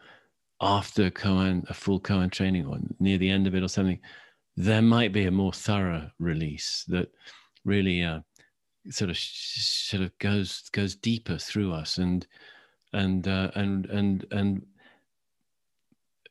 after 0.61 1.09
koan, 1.09 1.69
a 1.69 1.73
full 1.73 1.99
koan 1.99 2.31
training 2.31 2.65
or 2.65 2.77
near 2.99 3.17
the 3.17 3.29
end 3.29 3.47
of 3.47 3.55
it 3.55 3.63
or 3.63 3.67
something, 3.67 3.99
there 4.55 4.81
might 4.81 5.11
be 5.11 5.25
a 5.25 5.31
more 5.31 5.53
thorough 5.53 6.09
release 6.19 6.85
that 6.87 7.11
really 7.65 8.03
uh, 8.03 8.19
sort 8.89 9.09
of 9.09 9.17
sort 9.17 10.03
of 10.03 10.17
goes 10.19 10.69
goes 10.71 10.95
deeper 10.95 11.37
through 11.37 11.71
us 11.71 11.97
and 11.97 12.27
and 12.93 13.27
uh, 13.27 13.51
and 13.55 13.85
and 13.87 14.25
and 14.31 14.65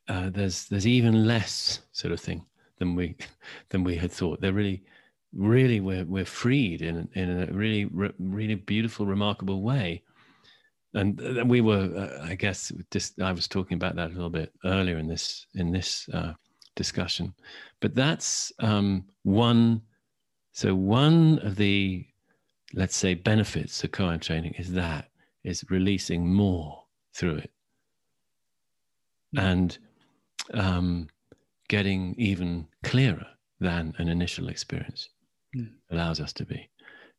uh, 0.09 0.31
there's 0.31 0.66
there's 0.66 0.87
even 0.87 1.26
less 1.26 1.81
sort 1.93 2.12
of 2.12 2.20
thing 2.20 2.45
than 2.78 2.95
we 2.95 3.16
than 3.70 3.85
we 3.85 3.97
had 3.97 4.12
thought. 4.12 4.41
There 4.41 4.53
really 4.53 4.83
really 5.33 5.81
we're 5.81 6.05
we're 6.05 6.24
freed 6.24 6.83
in 6.83 7.09
in 7.14 7.43
a 7.43 7.53
really 7.53 7.89
really 8.18 8.55
beautiful, 8.55 9.07
remarkable 9.07 9.62
way. 9.62 10.03
And 10.93 11.49
we 11.49 11.61
were, 11.61 11.89
uh, 11.97 12.24
I 12.24 12.35
guess, 12.35 12.72
just 12.91 13.20
I 13.20 13.33
was 13.33 13.47
talking 13.47 13.76
about 13.76 13.95
that 13.95 14.11
a 14.11 14.14
little 14.14 14.31
bit 14.31 14.53
earlier 14.64 14.99
in 14.99 15.07
this 15.07 15.47
in 15.55 15.70
this 15.70 16.09
uh, 16.12 16.33
discussion, 16.74 17.33
but 17.81 17.95
that's 17.95 18.53
um, 18.59 19.05
one. 19.22 19.83
So 20.53 20.74
one 20.74 21.39
of 21.45 21.55
the, 21.55 22.05
let's 22.74 22.97
say, 22.97 23.14
benefits 23.14 23.85
of 23.85 23.93
koan 23.93 24.20
training 24.20 24.55
is 24.59 24.72
that 24.72 25.11
is 25.45 25.64
releasing 25.70 26.35
more 26.35 26.83
through 27.14 27.37
it, 27.37 27.53
and 29.37 29.78
um, 30.55 31.09
getting 31.68 32.16
even 32.18 32.66
clearer 32.83 33.26
than 33.61 33.95
an 33.99 34.09
initial 34.09 34.49
experience 34.49 35.09
allows 35.90 36.20
us 36.20 36.32
to 36.34 36.44
be. 36.44 36.68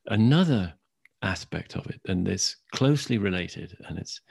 Another 0.08 0.74
aspect 1.22 1.76
of 1.76 1.86
it, 1.88 2.02
and 2.08 2.28
it's 2.28 2.58
closely 2.72 3.18
related, 3.18 3.76
and 3.88 3.98
it's 3.98 4.22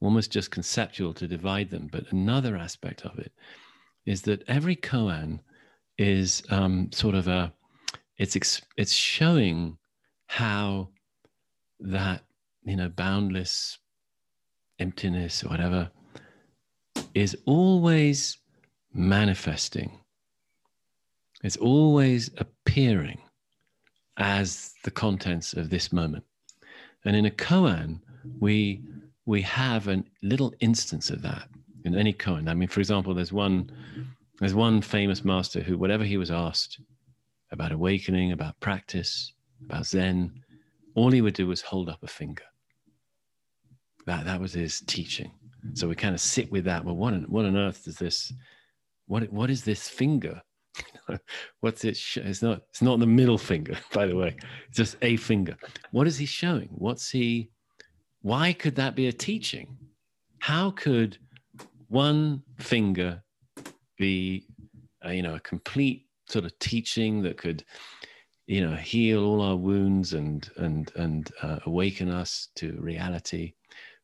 almost 0.00 0.30
just 0.30 0.50
conceptual 0.50 1.12
to 1.14 1.26
divide 1.26 1.70
them, 1.70 1.88
but 1.90 2.10
another 2.12 2.56
aspect 2.56 3.02
of 3.02 3.18
it 3.18 3.32
is 4.06 4.22
that 4.22 4.42
every 4.48 4.76
koan 4.76 5.40
is 5.98 6.42
um, 6.50 6.90
sort 6.92 7.14
of 7.14 7.28
a 7.28 7.52
it's 8.16 8.60
it's 8.76 8.92
showing 8.92 9.76
how 10.26 10.88
that 11.80 12.24
you 12.64 12.76
know 12.76 12.88
boundless 12.88 13.78
emptiness 14.78 15.44
or 15.44 15.48
whatever 15.48 15.90
is 17.14 17.36
always 17.46 18.38
manifesting 18.92 20.00
it's 21.42 21.56
always 21.56 22.30
appearing 22.38 23.20
as 24.18 24.74
the 24.84 24.90
contents 24.90 25.54
of 25.54 25.70
this 25.70 25.92
moment. 25.92 26.24
And 27.04 27.16
in 27.16 27.26
a 27.26 27.30
koan, 27.30 28.00
we 28.40 28.82
we 29.24 29.42
have 29.42 29.88
a 29.88 30.02
little 30.22 30.52
instance 30.60 31.10
of 31.10 31.22
that 31.22 31.48
in 31.84 31.94
any 31.94 32.12
koan. 32.12 32.48
I 32.48 32.54
mean, 32.54 32.68
for 32.68 32.80
example, 32.80 33.14
there's 33.14 33.32
one 33.32 33.70
there's 34.40 34.54
one 34.54 34.82
famous 34.82 35.24
master 35.24 35.60
who, 35.60 35.78
whatever 35.78 36.04
he 36.04 36.16
was 36.16 36.30
asked 36.30 36.80
about 37.50 37.72
awakening, 37.72 38.32
about 38.32 38.58
practice, 38.60 39.32
about 39.64 39.86
Zen, 39.86 40.42
all 40.94 41.10
he 41.10 41.22
would 41.22 41.34
do 41.34 41.46
was 41.46 41.60
hold 41.60 41.88
up 41.88 42.02
a 42.02 42.08
finger. 42.08 42.44
That 44.06 44.24
that 44.24 44.40
was 44.40 44.52
his 44.52 44.80
teaching. 44.80 45.30
So 45.74 45.88
we 45.88 45.94
kind 45.94 46.14
of 46.14 46.20
sit 46.20 46.50
with 46.50 46.64
that. 46.64 46.84
Well, 46.84 46.96
what 46.96 47.14
on, 47.14 47.22
what 47.24 47.44
on 47.44 47.56
earth 47.56 47.84
does 47.84 47.96
this? 47.96 48.32
What 49.06 49.32
what 49.32 49.50
is 49.50 49.64
this 49.64 49.88
finger? 49.88 50.42
What's 51.60 51.84
it? 51.84 51.96
Sh- 51.96 52.18
it's 52.18 52.42
not. 52.42 52.62
It's 52.70 52.82
not 52.82 53.00
the 53.00 53.06
middle 53.06 53.38
finger, 53.38 53.76
by 53.92 54.06
the 54.06 54.16
way. 54.16 54.36
It's 54.68 54.76
just 54.76 54.96
a 55.02 55.16
finger. 55.16 55.56
What 55.90 56.06
is 56.06 56.18
he 56.18 56.26
showing? 56.26 56.68
What's 56.72 57.10
he? 57.10 57.50
Why 58.22 58.52
could 58.52 58.76
that 58.76 58.94
be 58.94 59.08
a 59.08 59.12
teaching? 59.12 59.76
How 60.40 60.70
could 60.70 61.18
one 61.88 62.42
finger 62.58 63.22
be, 63.96 64.46
uh, 65.04 65.10
you 65.10 65.22
know, 65.22 65.34
a 65.34 65.40
complete 65.40 66.06
sort 66.28 66.44
of 66.44 66.58
teaching 66.58 67.22
that 67.22 67.38
could, 67.38 67.64
you 68.46 68.66
know, 68.66 68.76
heal 68.76 69.24
all 69.24 69.40
our 69.40 69.56
wounds 69.56 70.14
and 70.14 70.48
and 70.56 70.92
and 70.96 71.30
uh, 71.42 71.58
awaken 71.66 72.10
us 72.10 72.48
to 72.56 72.78
reality? 72.80 73.54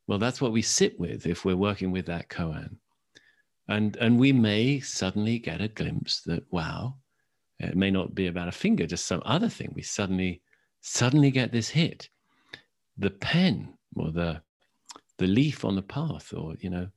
Well, 0.06 0.18
that's 0.18 0.40
what 0.40 0.52
we 0.52 0.62
sit 0.62 0.98
with 1.00 1.26
if 1.26 1.44
we're 1.44 1.56
working 1.56 1.90
with 1.90 2.06
that 2.06 2.28
koan 2.28 2.76
and 3.68 3.96
and 3.96 4.18
we 4.18 4.32
may 4.32 4.80
suddenly 4.80 5.38
get 5.38 5.60
a 5.60 5.68
glimpse 5.68 6.20
that 6.22 6.44
wow 6.52 6.94
it 7.60 7.76
may 7.76 7.90
not 7.90 8.14
be 8.14 8.26
about 8.26 8.48
a 8.48 8.52
finger 8.52 8.86
just 8.86 9.06
some 9.06 9.22
other 9.24 9.48
thing. 9.48 9.72
We 9.74 9.82
suddenly 9.82 10.42
suddenly 10.80 11.30
get 11.30 11.52
this 11.52 11.68
hit. 11.68 12.08
The 12.98 13.10
pen 13.10 13.74
or 13.96 14.10
the 14.10 14.42
the 15.18 15.26
leaf 15.26 15.64
on 15.64 15.76
the 15.76 15.82
path 15.82 16.32
or 16.34 16.54
you 16.60 16.70
know 16.70 16.88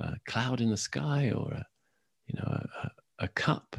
a 0.00 0.16
cloud 0.26 0.60
in 0.60 0.70
the 0.70 0.76
sky 0.76 1.30
or 1.30 1.52
a 1.52 1.66
you 2.26 2.38
know 2.38 2.66
a, 2.82 2.90
a 3.20 3.28
cup 3.28 3.76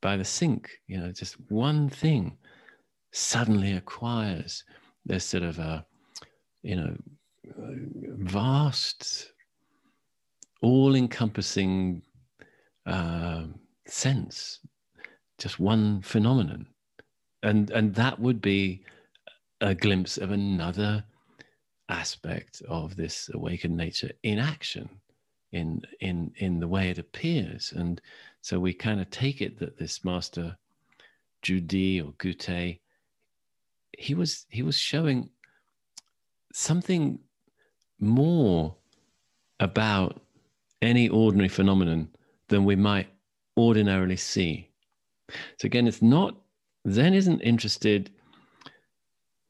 by 0.00 0.16
the 0.16 0.24
sink 0.24 0.70
you 0.86 0.98
know 0.98 1.12
just 1.12 1.36
one 1.50 1.88
thing 1.88 2.36
suddenly 3.12 3.72
acquires 3.72 4.64
this 5.04 5.24
sort 5.24 5.42
of 5.42 5.58
a 5.58 5.84
you 6.62 6.76
know 6.76 6.96
vast 8.18 9.32
all 10.66 10.96
encompassing 10.96 12.02
uh, 12.86 13.44
sense, 13.86 14.58
just 15.38 15.60
one 15.60 16.02
phenomenon. 16.02 16.66
And, 17.42 17.70
and 17.70 17.94
that 17.94 18.18
would 18.18 18.40
be 18.40 18.82
a 19.60 19.74
glimpse 19.74 20.18
of 20.18 20.32
another 20.32 21.04
aspect 21.88 22.62
of 22.68 22.96
this 22.96 23.30
awakened 23.32 23.76
nature 23.76 24.10
in 24.24 24.40
action 24.40 24.88
in 25.52 25.80
in 26.00 26.32
in 26.38 26.58
the 26.58 26.66
way 26.66 26.90
it 26.90 26.98
appears 26.98 27.72
and 27.76 28.00
so 28.40 28.58
we 28.58 28.72
kind 28.74 29.00
of 29.00 29.08
take 29.10 29.40
it 29.40 29.56
that 29.60 29.78
this 29.78 30.04
master 30.04 30.56
Ju 31.42 31.60
Di 31.60 32.00
or 32.00 32.12
Gutei 32.14 32.80
he 33.96 34.14
was 34.14 34.46
he 34.48 34.64
was 34.64 34.76
showing 34.76 35.30
something 36.52 37.20
more 38.00 38.74
about 39.60 40.25
any 40.82 41.08
ordinary 41.08 41.48
phenomenon 41.48 42.08
than 42.48 42.64
we 42.64 42.76
might 42.76 43.08
ordinarily 43.56 44.16
see. 44.16 44.70
So 45.58 45.66
again, 45.66 45.86
it's 45.86 46.02
not, 46.02 46.36
Zen 46.90 47.14
isn't 47.14 47.40
interested, 47.40 48.10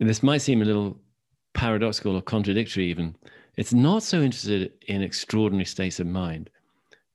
this 0.01 0.23
might 0.23 0.43
seem 0.43 0.63
a 0.63 0.65
little 0.65 1.01
paradoxical 1.55 2.17
or 2.17 2.23
contradictory 2.23 2.87
even. 2.87 3.17
It's 3.57 3.73
not 3.73 4.03
so 4.03 4.23
interested 4.23 4.73
in 4.89 5.03
extraordinary 5.03 5.65
states 5.65 6.01
of 6.01 6.07
mind. 6.07 6.51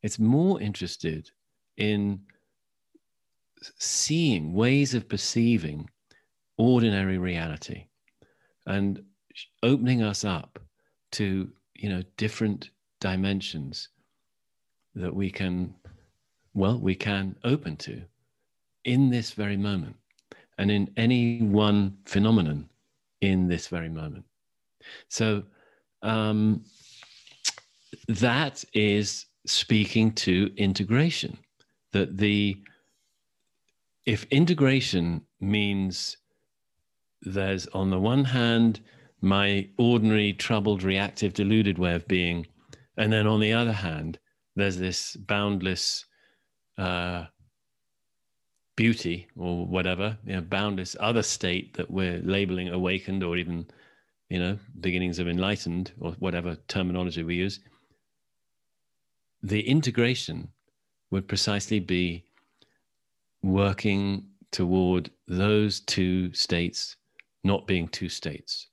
It's 0.01 0.19
more 0.19 0.59
interested 0.59 1.29
in 1.77 2.21
seeing 3.77 4.53
ways 4.53 4.93
of 4.93 5.07
perceiving 5.07 5.89
ordinary 6.57 7.17
reality 7.17 7.85
and 8.65 9.03
opening 9.63 10.01
us 10.01 10.25
up 10.25 10.59
to 11.11 11.49
you 11.75 11.89
know 11.89 12.03
different 12.17 12.69
dimensions 12.99 13.89
that 14.95 15.13
we 15.13 15.29
can, 15.29 15.73
well, 16.53 16.79
we 16.79 16.95
can 16.95 17.35
open 17.43 17.77
to 17.77 18.01
in 18.83 19.09
this 19.09 19.31
very 19.31 19.57
moment 19.57 19.95
and 20.57 20.71
in 20.71 20.91
any 20.97 21.41
one 21.41 21.97
phenomenon 22.05 22.69
in 23.21 23.47
this 23.47 23.67
very 23.67 23.89
moment. 23.89 24.25
So 25.07 25.43
um, 26.01 26.63
that 28.07 28.63
is 28.73 29.25
speaking 29.45 30.11
to 30.13 30.51
integration. 30.57 31.37
That 31.93 32.17
the 32.17 32.57
if 34.05 34.23
integration 34.25 35.21
means 35.39 36.17
there's 37.21 37.67
on 37.67 37.89
the 37.89 37.99
one 37.99 38.23
hand 38.23 38.79
my 39.21 39.67
ordinary 39.77 40.33
troubled 40.33 40.81
reactive 40.81 41.33
deluded 41.33 41.77
way 41.77 41.93
of 41.93 42.07
being 42.07 42.47
and 42.97 43.13
then 43.13 43.27
on 43.27 43.39
the 43.39 43.53
other 43.53 43.71
hand 43.71 44.17
there's 44.55 44.77
this 44.77 45.15
boundless 45.15 46.05
uh, 46.77 47.25
beauty 48.75 49.27
or 49.37 49.65
whatever 49.65 50.17
you 50.25 50.33
know 50.33 50.41
boundless 50.41 50.95
other 50.99 51.23
state 51.23 51.73
that 51.75 51.89
we're 51.89 52.21
labeling 52.23 52.69
awakened 52.69 53.23
or 53.23 53.37
even 53.37 53.65
you 54.29 54.39
know 54.39 54.57
beginnings 54.79 55.19
of 55.19 55.27
enlightened 55.27 55.91
or 55.99 56.13
whatever 56.13 56.55
terminology 56.67 57.23
we 57.23 57.35
use 57.35 57.59
the 59.43 59.61
integration 59.67 60.47
would 61.09 61.27
precisely 61.27 61.79
be 61.79 62.23
working 63.43 64.25
toward 64.51 65.09
those 65.27 65.79
two 65.81 66.33
states 66.33 66.95
not 67.43 67.67
being 67.67 67.87
two 67.87 68.09
states. 68.09 68.67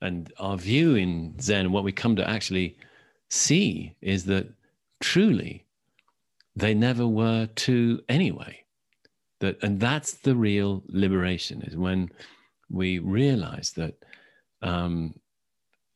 And 0.00 0.32
our 0.38 0.56
view 0.56 0.96
in 0.96 1.38
Zen, 1.40 1.72
what 1.72 1.84
we 1.84 1.92
come 1.92 2.16
to 2.16 2.28
actually 2.28 2.76
see 3.28 3.96
is 4.02 4.24
that 4.26 4.48
truly 5.04 5.66
they 6.56 6.72
never 6.72 7.06
were 7.06 7.46
two 7.54 8.00
anyway. 8.08 8.64
That, 9.40 9.62
and 9.62 9.78
that's 9.78 10.14
the 10.14 10.34
real 10.34 10.82
liberation 10.86 11.60
is 11.62 11.76
when 11.76 12.10
we 12.70 13.00
realize 13.00 13.72
that 13.72 13.94
um, 14.62 15.14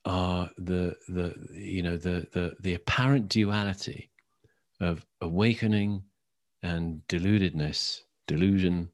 our, 0.05 0.51
the, 0.59 0.95
the, 1.09 1.35
you 1.53 1.83
know, 1.83 1.97
the, 1.97 2.27
the, 2.33 2.55
the 2.61 2.75
apparent 2.75 3.31
duality 3.31 4.11
of 4.81 5.07
awakening 5.23 6.03
and 6.63 7.01
deludedness, 7.09 8.03
delusion, 8.27 8.91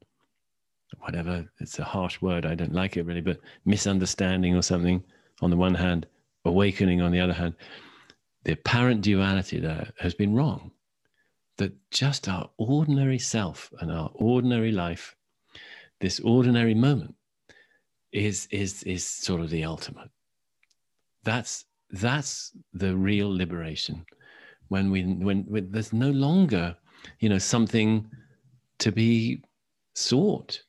whatever, 0.99 1.45
it's 1.59 1.77
a 1.79 1.83
harsh 1.83 2.21
word, 2.21 2.45
I 2.45 2.55
don't 2.55 2.73
like 2.73 2.95
it 2.95 3.05
really, 3.05 3.21
but 3.21 3.41
misunderstanding 3.65 4.55
or 4.55 4.61
something 4.61 5.03
on 5.41 5.49
the 5.49 5.57
one 5.57 5.75
hand, 5.75 6.07
awakening 6.45 7.01
on 7.01 7.11
the 7.11 7.19
other 7.19 7.33
hand, 7.33 7.55
the 8.45 8.53
apparent 8.53 9.01
duality 9.01 9.59
there 9.59 9.91
has 9.99 10.13
been 10.13 10.33
wrong. 10.33 10.71
That 11.57 11.73
just 11.89 12.27
our 12.27 12.49
ordinary 12.57 13.19
self 13.19 13.71
and 13.79 13.91
our 13.91 14.11
ordinary 14.13 14.71
life, 14.71 15.15
this 15.99 16.19
ordinary 16.19 16.73
moment, 16.73 17.15
is 18.11 18.47
is 18.51 18.83
is 18.83 19.05
sort 19.05 19.41
of 19.41 19.49
the 19.49 19.63
ultimate. 19.63 20.09
That's 21.23 21.65
that's 21.91 22.51
the 22.73 22.95
real 22.95 23.35
liberation 23.35 24.05
when 24.67 24.91
we 24.91 25.03
when, 25.03 25.43
when 25.43 25.71
there's 25.71 25.93
no 25.93 26.11
longer 26.11 26.75
you 27.19 27.29
know 27.29 27.37
something 27.37 28.09
to 28.79 28.91
be 28.91 29.41
sought 29.93 30.61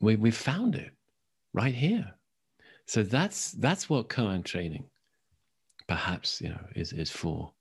we, 0.00 0.16
we 0.16 0.30
found 0.30 0.74
it 0.74 0.90
right 1.52 1.74
here 1.74 2.12
so 2.86 3.02
that's 3.02 3.52
that's 3.52 3.88
what 3.88 4.08
koan 4.08 4.44
training 4.44 4.84
perhaps 5.88 6.40
you 6.40 6.48
know 6.48 6.60
is 6.74 6.92
is 6.92 7.10
for 7.10 7.52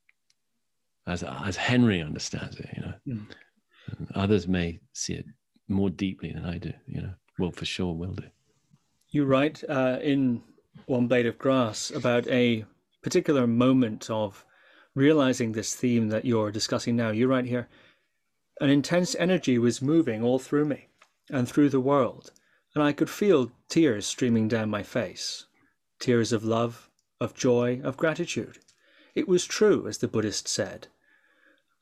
as 1.07 1.23
as 1.23 1.55
henry 1.55 2.01
understands 2.01 2.57
it 2.57 2.69
you 2.75 2.82
know 2.82 2.93
mm. 3.07 3.25
others 4.15 4.47
may 4.47 4.80
see 4.93 5.13
it 5.13 5.25
more 5.67 5.89
deeply 5.89 6.32
than 6.32 6.45
i 6.45 6.57
do 6.57 6.71
you 6.88 7.01
know 7.01 7.13
well 7.39 7.51
for 7.51 7.65
sure 7.65 7.93
will 7.93 8.13
do 8.13 8.25
you 9.09 9.25
write 9.25 9.63
uh, 9.69 9.97
in 10.01 10.41
one 10.86 11.07
blade 11.07 11.25
of 11.25 11.38
grass 11.38 11.91
about 11.91 12.28
a 12.28 12.65
particular 13.01 13.47
moment 13.47 14.09
of 14.09 14.45
realizing 14.93 15.51
this 15.51 15.75
theme 15.75 16.09
that 16.09 16.25
you're 16.25 16.51
discussing 16.51 16.95
now. 16.95 17.11
You 17.11 17.28
write 17.28 17.45
here, 17.45 17.67
an 18.59 18.69
intense 18.69 19.15
energy 19.15 19.57
was 19.59 19.82
moving 19.82 20.23
all 20.23 20.39
through 20.39 20.65
me 20.65 20.89
and 21.30 21.47
through 21.47 21.69
the 21.69 21.80
world, 21.80 22.32
and 22.73 22.84
I 22.84 22.93
could 22.93 23.09
feel 23.09 23.51
tears 23.69 24.05
streaming 24.05 24.47
down 24.47 24.69
my 24.69 24.84
face 24.84 25.45
tears 25.99 26.32
of 26.32 26.43
love, 26.43 26.86
of 27.20 27.34
joy, 27.34 27.82
of 27.84 27.97
gratitude. 27.97 28.59
It 29.15 29.28
was 29.28 29.45
true, 29.45 29.88
as 29.88 29.97
the 29.97 30.07
Buddhist 30.07 30.47
said. 30.47 30.88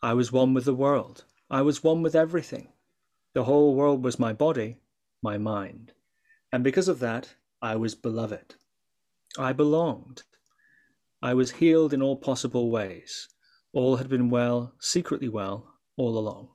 I 0.01 0.13
was 0.13 0.31
one 0.31 0.53
with 0.53 0.65
the 0.65 0.73
world. 0.73 1.25
I 1.49 1.61
was 1.61 1.83
one 1.83 2.01
with 2.01 2.15
everything. 2.15 2.69
The 3.33 3.43
whole 3.43 3.75
world 3.75 4.03
was 4.03 4.17
my 4.19 4.33
body, 4.33 4.77
my 5.21 5.37
mind. 5.37 5.91
And 6.51 6.63
because 6.63 6.87
of 6.87 6.99
that, 6.99 7.35
I 7.61 7.75
was 7.75 7.95
beloved. 7.95 8.55
I 9.37 9.51
belonged. 9.51 10.23
I 11.21 11.33
was 11.33 11.51
healed 11.51 11.93
in 11.93 12.01
all 12.01 12.15
possible 12.15 12.69
ways. 12.69 13.27
All 13.73 13.97
had 13.97 14.07
been 14.07 14.29
well, 14.29 14.73
secretly 14.79 15.27
well, 15.27 15.73
all 15.97 16.17
along. 16.17 16.49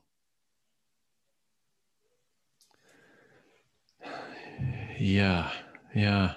Yeah, 4.98 5.50
yeah. 5.94 6.34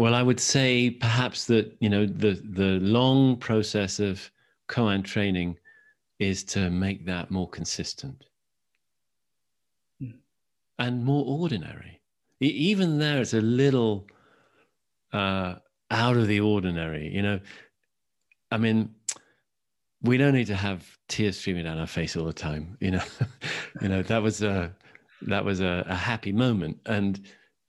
Well, 0.00 0.14
I 0.14 0.22
would 0.22 0.40
say 0.40 0.88
perhaps 0.88 1.44
that 1.44 1.76
you 1.78 1.90
know 1.90 2.06
the 2.06 2.32
the 2.42 2.80
long 2.80 3.36
process 3.36 4.00
of 4.00 4.30
koan 4.66 5.04
training 5.04 5.58
is 6.18 6.42
to 6.54 6.70
make 6.70 7.04
that 7.04 7.30
more 7.30 7.46
consistent 7.46 8.24
mm. 10.02 10.14
and 10.78 11.04
more 11.04 11.26
ordinary. 11.26 12.00
Even 12.40 12.98
there, 12.98 13.20
it's 13.20 13.34
a 13.34 13.42
little 13.42 14.06
uh, 15.12 15.56
out 15.90 16.16
of 16.16 16.28
the 16.28 16.40
ordinary. 16.40 17.14
You 17.14 17.20
know, 17.20 17.40
I 18.50 18.56
mean, 18.56 18.94
we 20.00 20.16
don't 20.16 20.32
need 20.32 20.46
to 20.46 20.56
have 20.56 20.96
tears 21.08 21.38
streaming 21.38 21.64
down 21.64 21.76
our 21.76 21.86
face 21.86 22.16
all 22.16 22.24
the 22.24 22.32
time. 22.32 22.78
You 22.80 22.92
know, 22.92 23.04
you 23.82 23.88
know 23.88 24.02
that 24.04 24.22
was 24.22 24.42
a 24.42 24.74
that 25.20 25.44
was 25.44 25.60
a, 25.60 25.84
a 25.86 25.94
happy 25.94 26.32
moment, 26.32 26.78
and 26.86 27.20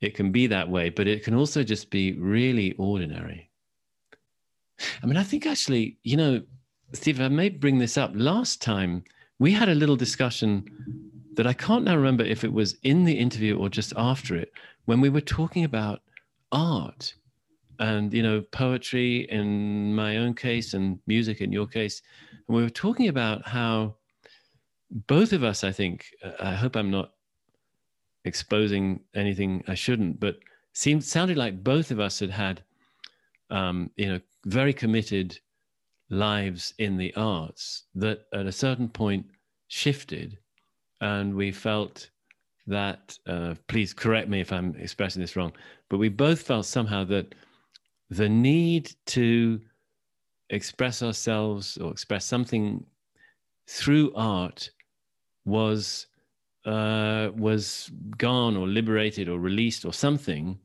it 0.02 0.16
can 0.16 0.32
be 0.32 0.48
that 0.48 0.70
way, 0.70 0.90
but 0.90 1.08
it 1.08 1.24
can 1.24 1.36
also 1.36 1.64
just 1.64 1.90
be 1.90 2.14
really 2.14 2.74
ordinary. 2.74 3.50
I 5.02 5.06
mean, 5.06 5.18
I 5.18 5.24
think 5.24 5.46
actually, 5.46 5.98
you 6.04 6.18
know, 6.18 6.42
Steve, 6.94 7.22
I 7.22 7.28
may 7.28 7.50
bring 7.50 7.78
this 7.78 7.98
up. 7.98 8.12
Last 8.16 8.62
time 8.62 9.04
we 9.40 9.52
had 9.52 9.70
a 9.70 9.76
little 9.76 9.96
discussion 9.96 10.66
that 11.36 11.48
I 11.48 11.54
can't 11.54 11.86
now 11.86 11.96
remember 11.96 12.24
if 12.24 12.44
it 12.44 12.52
was 12.52 12.76
in 12.84 13.06
the 13.06 13.14
interview 13.14 13.58
or 13.58 13.70
just 13.70 13.94
after 13.96 14.36
it, 14.36 14.52
when 14.86 15.00
we 15.00 15.10
were 15.10 15.22
talking 15.22 15.64
about 15.64 16.02
art 16.52 17.14
and 17.80 18.14
you 18.14 18.22
know 18.22 18.42
poetry 18.52 19.22
in 19.30 19.94
my 19.96 20.18
own 20.18 20.34
case 20.34 20.74
and 20.74 21.00
music 21.08 21.42
in 21.42 21.52
your 21.52 21.66
case 21.66 22.02
and 22.48 22.56
we 22.56 22.62
were 22.62 22.70
talking 22.70 23.08
about 23.08 23.48
how 23.48 23.96
both 25.08 25.34
of 25.34 25.44
us 25.44 25.64
i 25.64 25.72
think 25.72 26.06
i 26.42 26.54
hope 26.54 26.76
i'm 26.76 26.92
not 26.92 27.14
exposing 28.26 29.00
anything 29.16 29.64
i 29.68 29.76
shouldn't 29.76 30.20
but 30.20 30.38
seemed 30.74 31.04
sounded 31.04 31.38
like 31.38 31.64
both 31.64 31.92
of 31.92 32.00
us 32.00 32.20
had 32.20 32.30
had 32.30 32.64
um, 33.50 33.90
you 33.98 34.08
know 34.08 34.20
very 34.46 34.74
committed 34.74 35.38
lives 36.10 36.74
in 36.78 36.98
the 36.98 37.14
arts 37.16 37.84
that 37.96 38.26
at 38.34 38.46
a 38.46 38.52
certain 38.52 38.88
point 38.90 39.26
shifted 39.68 40.38
and 41.02 41.34
we 41.34 41.52
felt 41.52 42.10
that 42.68 43.18
uh, 43.28 43.56
please 43.68 43.94
correct 43.94 44.30
me 44.30 44.40
if 44.40 44.52
i'm 44.52 44.76
expressing 44.78 45.22
this 45.22 45.36
wrong 45.36 45.52
but 45.90 45.98
we 45.98 46.10
both 46.10 46.42
felt 46.42 46.66
somehow 46.66 47.04
that 47.04 47.34
the 48.10 48.30
need 48.30 48.92
to 49.06 49.60
express 50.50 51.02
ourselves 51.02 51.78
or 51.78 51.92
express 51.92 52.26
something 52.26 52.86
through 53.68 54.12
art 54.16 54.70
was 55.46 56.08
uh, 56.66 57.30
was 57.36 57.92
gone 58.18 58.56
or 58.56 58.68
liberated 58.68 59.28
or 59.30 59.40
released 59.40 59.86
or 59.86 59.94
something 59.94 60.60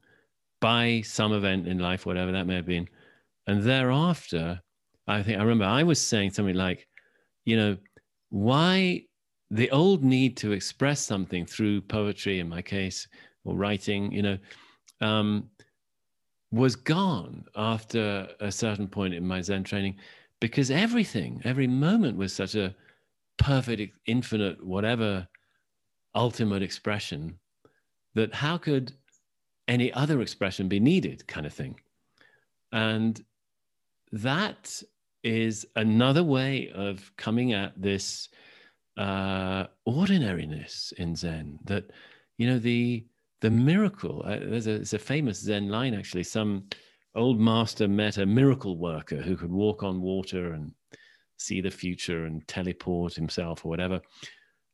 by 0.60 1.02
some 1.02 1.32
event 1.32 1.66
in 1.66 1.78
life, 1.78 2.06
whatever 2.06 2.32
that 2.32 2.46
may 2.46 2.56
have 2.56 2.66
been. 2.66 2.88
And 3.46 3.62
thereafter, 3.62 4.60
I 5.06 5.22
think 5.22 5.38
I 5.38 5.42
remember 5.42 5.64
I 5.64 5.82
was 5.82 6.00
saying 6.00 6.30
something 6.30 6.56
like, 6.56 6.86
you 7.44 7.56
know, 7.56 7.76
why 8.30 9.04
the 9.50 9.70
old 9.70 10.02
need 10.02 10.36
to 10.38 10.52
express 10.52 11.00
something 11.00 11.46
through 11.46 11.82
poetry, 11.82 12.40
in 12.40 12.48
my 12.48 12.62
case, 12.62 13.06
or 13.44 13.54
writing, 13.54 14.10
you 14.10 14.22
know, 14.22 14.38
um, 15.00 15.48
was 16.50 16.74
gone 16.74 17.44
after 17.54 18.28
a 18.40 18.50
certain 18.50 18.88
point 18.88 19.14
in 19.14 19.26
my 19.26 19.40
Zen 19.40 19.62
training 19.64 19.96
because 20.40 20.70
everything, 20.70 21.40
every 21.44 21.66
moment 21.66 22.16
was 22.16 22.32
such 22.32 22.54
a 22.54 22.74
perfect, 23.38 23.96
infinite, 24.06 24.64
whatever 24.64 25.26
ultimate 26.16 26.62
expression 26.62 27.38
that 28.14 28.34
how 28.34 28.58
could 28.58 28.92
any 29.68 29.92
other 29.92 30.20
expression 30.20 30.68
be 30.68 30.80
needed, 30.80 31.26
kind 31.26 31.46
of 31.46 31.52
thing. 31.52 31.78
And 32.72 33.22
that 34.12 34.82
is 35.22 35.66
another 35.76 36.24
way 36.24 36.70
of 36.74 37.10
coming 37.16 37.52
at 37.52 37.80
this 37.80 38.28
uh, 38.96 39.66
ordinariness 39.84 40.92
in 40.98 41.14
Zen 41.14 41.58
that, 41.64 41.90
you 42.38 42.46
know, 42.48 42.58
the 42.58 43.06
the 43.42 43.50
miracle. 43.50 44.22
Uh, 44.24 44.38
there's, 44.38 44.66
a, 44.66 44.76
there's 44.76 44.94
a 44.94 44.98
famous 44.98 45.38
Zen 45.40 45.68
line 45.68 45.94
actually. 45.94 46.22
Some 46.22 46.64
old 47.14 47.38
master 47.38 47.86
met 47.86 48.16
a 48.16 48.26
miracle 48.26 48.78
worker 48.78 49.16
who 49.16 49.36
could 49.36 49.52
walk 49.52 49.82
on 49.82 50.00
water 50.00 50.54
and 50.54 50.72
see 51.36 51.60
the 51.60 51.70
future 51.70 52.24
and 52.24 52.46
teleport 52.48 53.14
himself 53.14 53.64
or 53.64 53.68
whatever. 53.68 54.00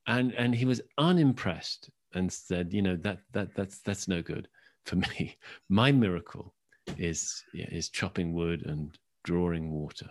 And 0.07 0.33
and 0.35 0.55
he 0.55 0.65
was 0.65 0.81
unimpressed 0.99 1.91
and 2.15 2.33
said, 2.33 2.73
you 2.73 2.83
know, 2.83 2.97
that 2.97 3.21
that 3.33 3.55
that's 3.55 3.79
that's 3.81 4.09
no 4.09 4.23
good 4.23 4.49
for 4.85 4.97
me. 4.97 5.37
My 5.69 5.93
miracle 5.93 6.55
is 6.99 7.45
is 7.55 7.89
chopping 7.89 8.33
wood 8.33 8.63
and 8.67 8.97
drawing 9.25 9.71
water. 9.71 10.11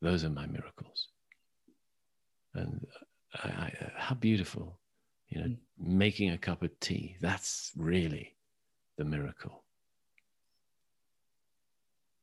Those 0.00 0.24
are 0.24 0.30
my 0.30 0.46
miracles. 0.46 1.08
And 2.54 2.86
I, 3.34 3.48
I, 3.48 3.72
how 3.96 4.14
beautiful, 4.14 4.78
you 5.28 5.40
know, 5.40 5.46
mm. 5.46 5.58
making 5.78 6.30
a 6.30 6.38
cup 6.38 6.62
of 6.62 6.78
tea. 6.80 7.16
That's 7.20 7.72
really 7.76 8.34
the 8.96 9.04
miracle. 9.04 9.64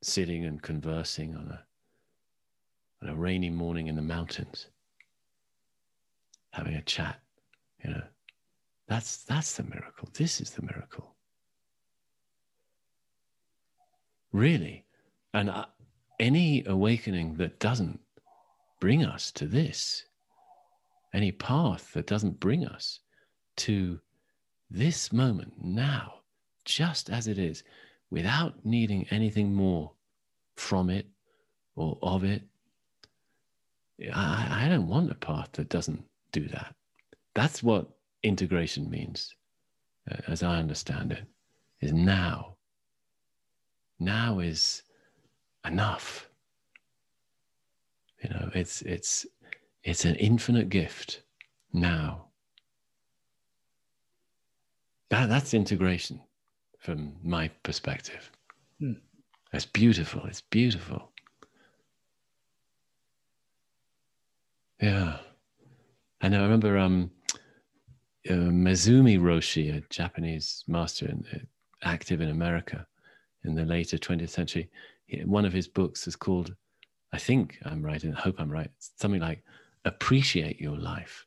Sitting 0.01 0.45
and 0.45 0.61
conversing 0.61 1.35
on 1.35 1.47
a 1.47 1.63
on 3.01 3.09
a 3.09 3.15
rainy 3.15 3.49
morning 3.49 3.87
in 3.87 3.95
the 3.95 4.01
mountains, 4.01 4.67
having 6.53 6.75
a 6.75 6.81
chat, 6.83 7.19
you 7.83 7.89
know, 7.89 8.03
that's 8.87 9.23
that's 9.23 9.57
the 9.57 9.63
miracle. 9.63 10.07
This 10.13 10.39
is 10.39 10.51
the 10.51 10.61
miracle. 10.61 11.15
Really, 14.31 14.85
and 15.33 15.49
uh, 15.49 15.65
any 16.19 16.63
awakening 16.65 17.35
that 17.35 17.59
doesn't 17.59 17.99
bring 18.79 19.03
us 19.03 19.31
to 19.31 19.47
this, 19.47 20.05
any 21.13 21.31
path 21.31 21.91
that 21.93 22.05
doesn't 22.05 22.39
bring 22.39 22.65
us 22.65 22.99
to 23.57 23.99
this 24.69 25.11
moment 25.11 25.53
now, 25.59 26.15
just 26.65 27.09
as 27.09 27.27
it 27.27 27.39
is, 27.39 27.63
without 28.11 28.63
needing 28.63 29.07
anything 29.09 29.53
more 29.53 29.91
from 30.55 30.89
it 30.89 31.07
or 31.75 31.97
of 32.03 32.23
it. 32.23 32.43
I, 34.13 34.65
I 34.65 34.69
don't 34.69 34.87
want 34.87 35.11
a 35.11 35.15
path 35.15 35.49
that 35.53 35.69
doesn't 35.69 36.03
do 36.33 36.47
that. 36.49 36.75
That's 37.33 37.63
what 37.63 37.87
integration 38.23 38.89
means, 38.89 39.33
uh, 40.11 40.17
as 40.27 40.43
I 40.43 40.57
understand 40.57 41.13
it, 41.13 41.23
is 41.79 41.93
now. 41.93 42.57
Now 43.99 44.39
is 44.39 44.83
enough. 45.65 46.27
You 48.21 48.29
know, 48.29 48.49
it's 48.53 48.81
it's 48.81 49.25
it's 49.83 50.05
an 50.05 50.15
infinite 50.15 50.69
gift 50.69 51.21
now. 51.71 52.25
That 55.09 55.29
that's 55.29 55.53
integration 55.53 56.19
from 56.79 57.15
my 57.23 57.49
perspective. 57.63 58.31
Hmm. 58.79 58.93
It's 59.53 59.65
beautiful. 59.65 60.25
It's 60.25 60.41
beautiful. 60.41 61.11
Yeah. 64.81 65.19
I. 66.23 66.39
I 66.39 66.43
remember 66.43 66.77
um, 66.77 67.11
uh, 68.29 68.33
Maezumi 68.33 69.19
Roshi, 69.19 69.75
a 69.75 69.81
Japanese 69.89 70.63
master 70.67 71.07
and 71.07 71.25
uh, 71.33 71.39
active 71.83 72.21
in 72.21 72.29
America 72.29 72.87
in 73.43 73.55
the 73.55 73.65
later 73.65 73.97
20th 73.97 74.29
century, 74.29 74.69
one 75.25 75.45
of 75.45 75.51
his 75.51 75.67
books 75.67 76.07
is 76.07 76.15
called, 76.15 76.55
I 77.11 77.17
think 77.17 77.57
I'm 77.65 77.83
right, 77.83 78.01
and 78.03 78.15
I 78.15 78.21
hope 78.21 78.35
I'm 78.39 78.51
right, 78.51 78.71
something 78.79 79.19
like 79.19 79.43
Appreciate 79.85 80.61
Your 80.61 80.77
Life. 80.77 81.25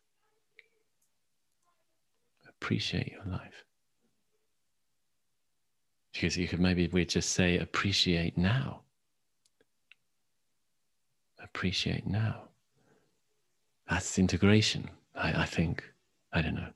Appreciate 2.48 3.12
Your 3.12 3.24
Life. 3.26 3.64
Because 6.12 6.38
you 6.38 6.48
could 6.48 6.60
maybe 6.60 6.88
we 6.88 7.04
just 7.04 7.32
say 7.32 7.58
appreciate 7.58 8.38
now. 8.38 8.80
Appreciate 11.38 12.06
now. 12.06 12.45
That's 13.88 14.18
integration, 14.18 14.90
I, 15.14 15.42
I 15.42 15.46
think. 15.46 15.84
I 16.32 16.42
don't 16.42 16.54
know. 16.54 16.68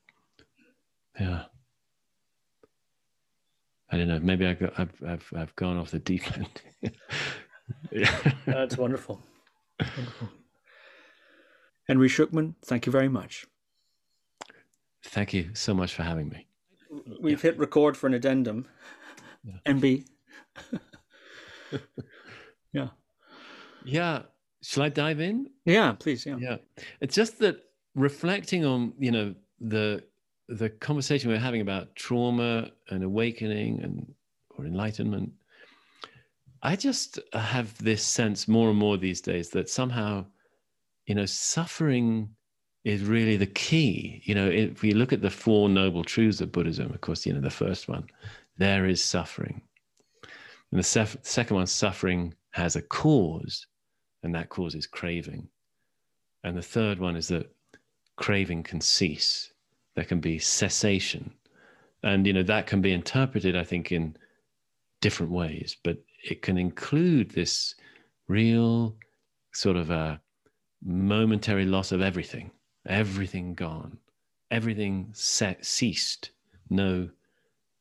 Yeah. 1.18 1.44
I 3.90 3.96
don't 3.96 4.08
know. 4.08 4.20
Maybe 4.20 4.46
I 4.46 4.54
got, 4.54 4.78
I've, 4.78 4.94
I've, 5.06 5.32
I've 5.36 5.56
gone 5.56 5.76
off 5.76 5.90
the 5.90 5.98
deep 5.98 6.22
end. 6.36 6.62
yeah. 7.90 8.32
That's 8.46 8.76
wonderful. 8.76 9.20
wonderful. 9.80 10.28
Henry 11.88 12.08
Shukman, 12.08 12.54
thank 12.64 12.86
you 12.86 12.92
very 12.92 13.08
much. 13.08 13.46
Thank 15.02 15.34
you 15.34 15.50
so 15.54 15.74
much 15.74 15.92
for 15.92 16.04
having 16.04 16.28
me. 16.28 16.46
We've 17.20 17.42
yeah. 17.42 17.50
hit 17.50 17.58
record 17.58 17.96
for 17.96 18.06
an 18.06 18.14
addendum. 18.14 18.66
Yeah. 19.42 19.72
MB. 19.72 20.04
yeah. 22.72 22.88
Yeah. 23.84 24.22
Shall 24.62 24.82
I 24.82 24.88
dive 24.88 25.20
in? 25.20 25.48
Yeah, 25.64 25.92
please. 25.92 26.26
Yeah. 26.26 26.36
Yeah. 26.38 26.56
It's 27.00 27.14
just 27.14 27.38
that 27.38 27.56
reflecting 27.94 28.64
on, 28.64 28.92
you 28.98 29.10
know, 29.10 29.34
the 29.60 30.02
the 30.50 30.68
conversation 30.68 31.30
we 31.30 31.36
are 31.36 31.40
having 31.40 31.60
about 31.60 31.94
trauma 31.94 32.70
and 32.90 33.04
awakening 33.04 33.80
and 33.82 34.12
or 34.56 34.66
enlightenment 34.66 35.32
i 36.62 36.74
just 36.74 37.20
have 37.32 37.76
this 37.82 38.02
sense 38.02 38.48
more 38.48 38.68
and 38.70 38.78
more 38.78 38.96
these 38.96 39.20
days 39.20 39.50
that 39.50 39.70
somehow 39.70 40.24
you 41.06 41.14
know 41.14 41.24
suffering 41.24 42.28
is 42.84 43.04
really 43.04 43.36
the 43.36 43.46
key 43.46 44.20
you 44.24 44.34
know 44.34 44.48
if 44.48 44.82
we 44.82 44.92
look 44.92 45.12
at 45.12 45.22
the 45.22 45.30
four 45.30 45.68
noble 45.68 46.02
truths 46.02 46.40
of 46.40 46.50
buddhism 46.50 46.90
of 46.92 47.00
course 47.00 47.24
you 47.24 47.32
know 47.32 47.40
the 47.40 47.48
first 47.48 47.88
one 47.88 48.04
there 48.58 48.86
is 48.86 49.02
suffering 49.02 49.62
and 50.72 50.78
the 50.80 50.84
sef- 50.84 51.16
second 51.22 51.56
one 51.56 51.66
suffering 51.66 52.34
has 52.50 52.74
a 52.74 52.82
cause 52.82 53.66
and 54.22 54.34
that 54.34 54.48
causes 54.48 54.86
craving. 54.86 55.48
And 56.44 56.56
the 56.56 56.62
third 56.62 56.98
one 56.98 57.16
is 57.16 57.28
that 57.28 57.54
craving 58.16 58.62
can 58.62 58.80
cease. 58.80 59.52
There 59.94 60.04
can 60.04 60.20
be 60.20 60.38
cessation. 60.38 61.32
And 62.02 62.26
you 62.26 62.32
know 62.32 62.42
that 62.44 62.66
can 62.66 62.80
be 62.80 62.92
interpreted 62.92 63.54
i 63.54 63.64
think 63.64 63.92
in 63.92 64.16
different 65.02 65.32
ways 65.32 65.76
but 65.84 65.98
it 66.24 66.40
can 66.40 66.56
include 66.56 67.30
this 67.30 67.74
real 68.26 68.96
sort 69.52 69.76
of 69.76 69.90
a 69.90 70.20
momentary 70.82 71.66
loss 71.66 71.92
of 71.92 72.00
everything 72.00 72.50
everything 72.86 73.54
gone 73.54 73.98
everything 74.50 75.10
set, 75.12 75.64
ceased. 75.64 76.30
No 76.70 77.10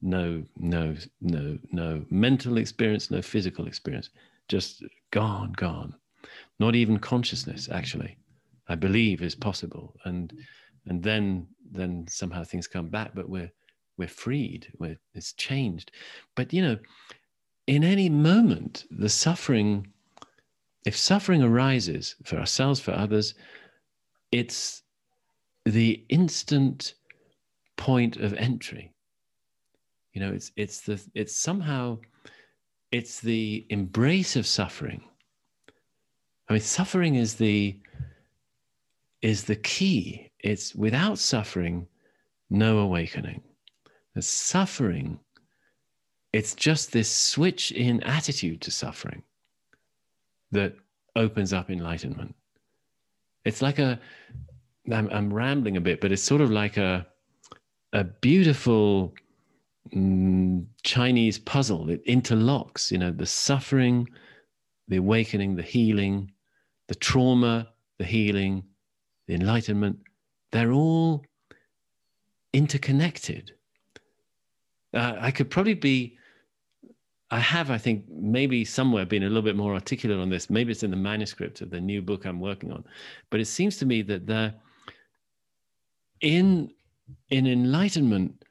no 0.01 0.43
no 0.57 0.95
no 1.21 1.57
no 1.71 2.05
mental 2.09 2.57
experience 2.57 3.11
no 3.11 3.21
physical 3.21 3.67
experience 3.67 4.09
just 4.47 4.81
gone 5.11 5.51
gone 5.53 5.93
not 6.59 6.75
even 6.75 6.97
consciousness 6.99 7.69
actually 7.71 8.17
i 8.69 8.75
believe 8.75 9.21
is 9.21 9.35
possible. 9.35 9.95
And 10.05 10.31
and 10.85 11.03
then 11.03 11.47
then 11.71 12.05
somehow 12.07 12.43
things 12.43 12.67
come 12.67 12.89
back 12.89 13.11
but 13.13 13.29
we're 13.29 13.51
we're 13.97 14.07
freed 14.07 14.71
we're, 14.79 14.97
it's 15.13 15.33
changed. 15.33 15.91
But 16.35 16.53
you 16.53 16.61
know 16.61 16.77
in 17.67 17.83
any 17.83 18.09
moment 18.09 18.85
the 18.91 19.09
suffering 19.09 19.87
if 20.85 20.95
suffering 20.95 21.43
arises 21.43 22.15
for 22.23 22.37
ourselves 22.37 22.79
for 22.79 22.91
others 22.91 23.35
it's 24.31 24.83
the 25.65 26.03
instant 26.09 26.93
point 27.75 28.17
of 28.17 28.33
entry. 28.35 28.93
You 30.13 30.21
know 30.21 30.31
it's 30.31 30.51
it's 30.55 30.81
the 30.81 31.01
it's 31.15 31.35
somehow 31.35 31.97
it's 32.91 33.19
the 33.19 33.65
embrace 33.69 34.35
of 34.35 34.47
suffering 34.47 35.03
i 36.49 36.53
mean 36.53 36.61
suffering 36.61 37.15
is 37.15 37.35
the 37.35 37.77
is 39.21 39.43
the 39.43 39.55
key 39.55 40.29
it's 40.39 40.73
without 40.73 41.19
suffering, 41.19 41.87
no 42.49 42.79
awakening. 42.79 43.41
The 44.15 44.21
suffering, 44.21 45.19
it's 46.33 46.55
just 46.55 46.91
this 46.91 47.09
switch 47.11 47.71
in 47.71 48.01
attitude 48.03 48.61
to 48.61 48.71
suffering 48.71 49.23
that 50.51 50.75
opens 51.15 51.53
up 51.53 51.69
enlightenment. 51.69 52.35
It's 53.45 53.61
like 53.61 53.79
a, 53.79 53.99
I'm, 54.91 55.09
I'm 55.11 55.33
rambling 55.33 55.77
a 55.77 55.81
bit, 55.81 56.01
but 56.01 56.11
it's 56.11 56.23
sort 56.23 56.41
of 56.41 56.51
like 56.51 56.77
a, 56.77 57.05
a 57.93 58.03
beautiful 58.03 59.13
mm, 59.93 60.65
Chinese 60.83 61.37
puzzle. 61.37 61.89
It 61.89 62.05
interlocks, 62.05 62.91
you 62.91 62.97
know, 62.97 63.11
the 63.11 63.25
suffering, 63.25 64.07
the 64.87 64.97
awakening, 64.97 65.55
the 65.55 65.61
healing, 65.63 66.31
the 66.89 66.95
trauma, 66.95 67.69
the 67.99 68.03
healing, 68.03 68.63
the 69.27 69.35
enlightenment, 69.35 69.99
they're 70.51 70.73
all 70.73 71.23
interconnected. 72.51 73.53
Uh, 74.93 75.15
I 75.21 75.29
could 75.29 75.51
probably 75.51 75.75
be, 75.75 76.17
I 77.29 77.39
have, 77.39 77.69
I 77.69 77.77
think, 77.77 78.05
maybe 78.09 78.65
somewhere 78.65 79.05
been 79.05 79.21
a 79.21 79.27
little 79.27 79.43
bit 79.43 79.55
more 79.55 79.75
articulate 79.75 80.19
on 80.19 80.31
this. 80.31 80.49
Maybe 80.49 80.71
it's 80.71 80.81
in 80.81 80.89
the 80.89 80.97
manuscript 80.97 81.61
of 81.61 81.69
the 81.69 81.79
new 81.79 82.01
book 82.01 82.25
I'm 82.25 82.39
working 82.39 82.71
on. 82.71 82.83
But 83.29 83.39
it 83.39 83.45
seems 83.45 83.77
to 83.77 83.85
me 83.85 84.01
that 84.01 84.25
the, 84.25 84.55
in, 86.21 86.71
in 87.29 87.45
enlightenment, 87.45 88.43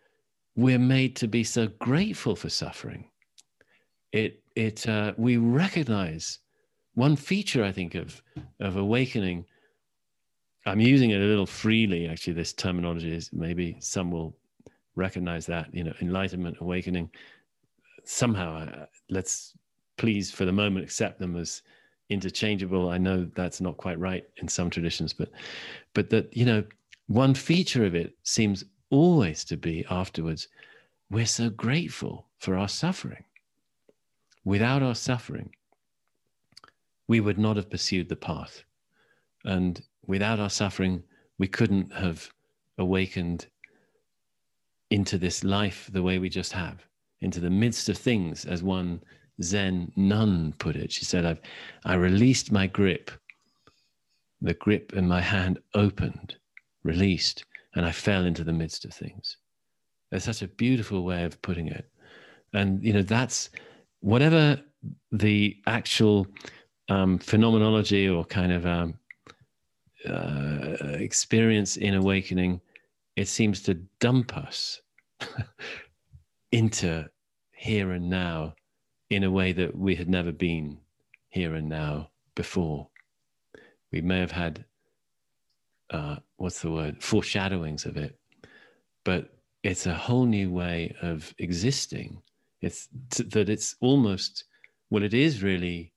we're 0.55 0.79
made 0.79 1.17
to 1.17 1.27
be 1.27 1.43
so 1.43 1.67
grateful 1.81 2.37
for 2.37 2.49
suffering. 2.49 3.11
It 4.13 4.43
it 4.57 4.89
uh, 4.89 5.13
we 5.17 5.37
recognize 5.37 6.41
one 6.99 7.15
feature 7.15 7.63
I 7.63 7.71
think 7.71 7.95
of 7.95 8.21
of 8.59 8.77
awakening. 8.77 9.47
I'm 10.67 10.81
using 10.81 11.11
it 11.11 11.21
a 11.21 11.25
little 11.25 11.47
freely. 11.47 12.09
Actually, 12.09 12.33
this 12.33 12.53
terminology 12.53 13.15
is 13.15 13.31
maybe 13.33 13.77
some 13.79 14.11
will 14.11 14.37
recognize 14.97 15.47
that 15.47 15.73
you 15.73 15.85
know 15.85 15.95
enlightenment, 16.01 16.57
awakening. 16.61 17.09
Somehow, 18.05 18.57
uh, 18.57 18.87
let's 19.11 19.55
please 19.97 20.33
for 20.33 20.45
the 20.45 20.53
moment 20.53 20.85
accept 20.85 21.21
them 21.21 21.37
as 21.37 21.63
interchangeable. 22.09 22.91
I 22.91 22.99
know 22.99 23.31
that's 23.37 23.61
not 23.61 23.77
quite 23.77 23.99
right 24.01 24.25
in 24.39 24.49
some 24.49 24.69
traditions, 24.69 25.13
but 25.13 25.31
but 25.95 26.11
that 26.11 26.37
you 26.37 26.45
know 26.45 26.65
one 27.07 27.33
feature 27.33 27.85
of 27.85 27.95
it 27.95 28.17
seems 28.25 28.65
always 28.91 29.45
to 29.45 29.57
be 29.57 29.87
afterwards. 29.89 30.49
We're 31.11 31.27
so 31.27 31.49
grateful 31.49 32.27
for 32.41 32.57
our 32.57 32.69
suffering. 32.69 33.25
Without 34.45 34.83
our 34.83 34.95
suffering, 34.95 35.51
we 37.09 37.21
would 37.21 37.39
not 37.39 37.57
have 37.57 37.71
pursued 37.71 38.09
the 38.09 38.17
path, 38.17 38.63
and 39.45 39.83
without 40.07 40.39
our 40.39 40.51
suffering, 40.51 41.03
we 41.39 41.49
couldn't 41.49 41.93
have 41.93 42.31
awakened 42.79 43.47
into 44.91 45.19
this 45.19 45.45
life 45.45 45.91
the 45.93 46.03
way 46.03 46.19
we 46.19 46.29
just 46.29 46.53
have, 46.53 46.85
into 47.21 47.41
the 47.41 47.51
midst 47.51 47.89
of 47.89 47.99
things, 47.99 48.45
as 48.45 48.63
one 48.63 49.01
Zen 49.43 49.93
nun 49.97 50.55
put 50.59 50.77
it. 50.77 50.93
She 50.93 51.05
said, 51.05 51.25
I've, 51.25 51.41
I 51.85 51.95
released 51.95 52.53
my 52.53 52.67
grip. 52.67 53.11
The 54.41 54.55
grip 54.55 54.93
in 54.95 55.07
my 55.07 55.21
hand 55.21 55.59
opened, 55.75 56.37
released, 56.85 57.45
and 57.75 57.85
I 57.85 57.93
fell 57.93 58.25
into 58.25 58.45
the 58.45 58.53
midst 58.53 58.85
of 58.85 58.93
things. 58.95 59.37
That's 60.11 60.25
such 60.25 60.43
a 60.43 60.49
beautiful 60.49 61.05
way 61.05 61.25
of 61.25 61.41
putting 61.43 61.69
it. 61.69 61.91
And, 62.53 62.83
you 62.83 62.93
know, 62.93 63.03
that's 63.03 63.51
whatever 64.01 64.61
the 65.13 65.57
actual 65.67 66.27
um, 66.89 67.19
phenomenology 67.19 68.09
or 68.09 68.25
kind 68.25 68.53
of 68.53 68.67
um, 68.67 68.95
uh, 70.09 70.77
experience 70.99 71.77
in 71.77 71.95
awakening, 71.95 72.61
it 73.17 73.29
seems 73.29 73.63
to 73.63 73.75
dump 74.01 74.37
us 74.37 74.81
into 76.53 77.09
here 77.53 77.93
and 77.93 78.09
now 78.09 78.55
in 79.11 79.25
a 79.25 79.31
way 79.31 79.53
that 79.53 79.77
we 79.77 79.95
had 79.95 80.09
never 80.09 80.33
been 80.33 80.79
here 81.31 81.55
and 81.55 81.69
now 81.69 82.11
before. 82.35 82.89
We 83.91 84.01
may 84.01 84.21
have 84.21 84.31
had, 84.31 84.65
uh, 85.91 86.17
what's 86.37 86.61
the 86.61 86.71
word, 86.71 87.03
foreshadowings 87.03 87.85
of 87.85 87.97
it, 87.97 88.19
but 89.05 89.31
it's 89.63 89.87
a 89.87 89.95
whole 89.95 90.27
new 90.27 90.51
way 90.51 90.95
of 91.03 91.35
existing. 91.39 92.23
It's 92.61 92.89
t- 93.11 93.25
that 93.25 93.49
it's 93.49 93.77
almost, 93.81 94.45
well, 94.91 95.03
it 95.03 95.15
is 95.15 95.43
really, 95.43 95.93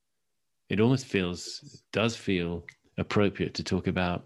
it 0.71 0.79
almost 0.79 1.05
feels, 1.05 1.83
does 1.91 2.15
feel 2.15 2.63
appropriate 2.97 3.53
to 3.55 3.63
talk 3.63 3.87
about 3.87 4.25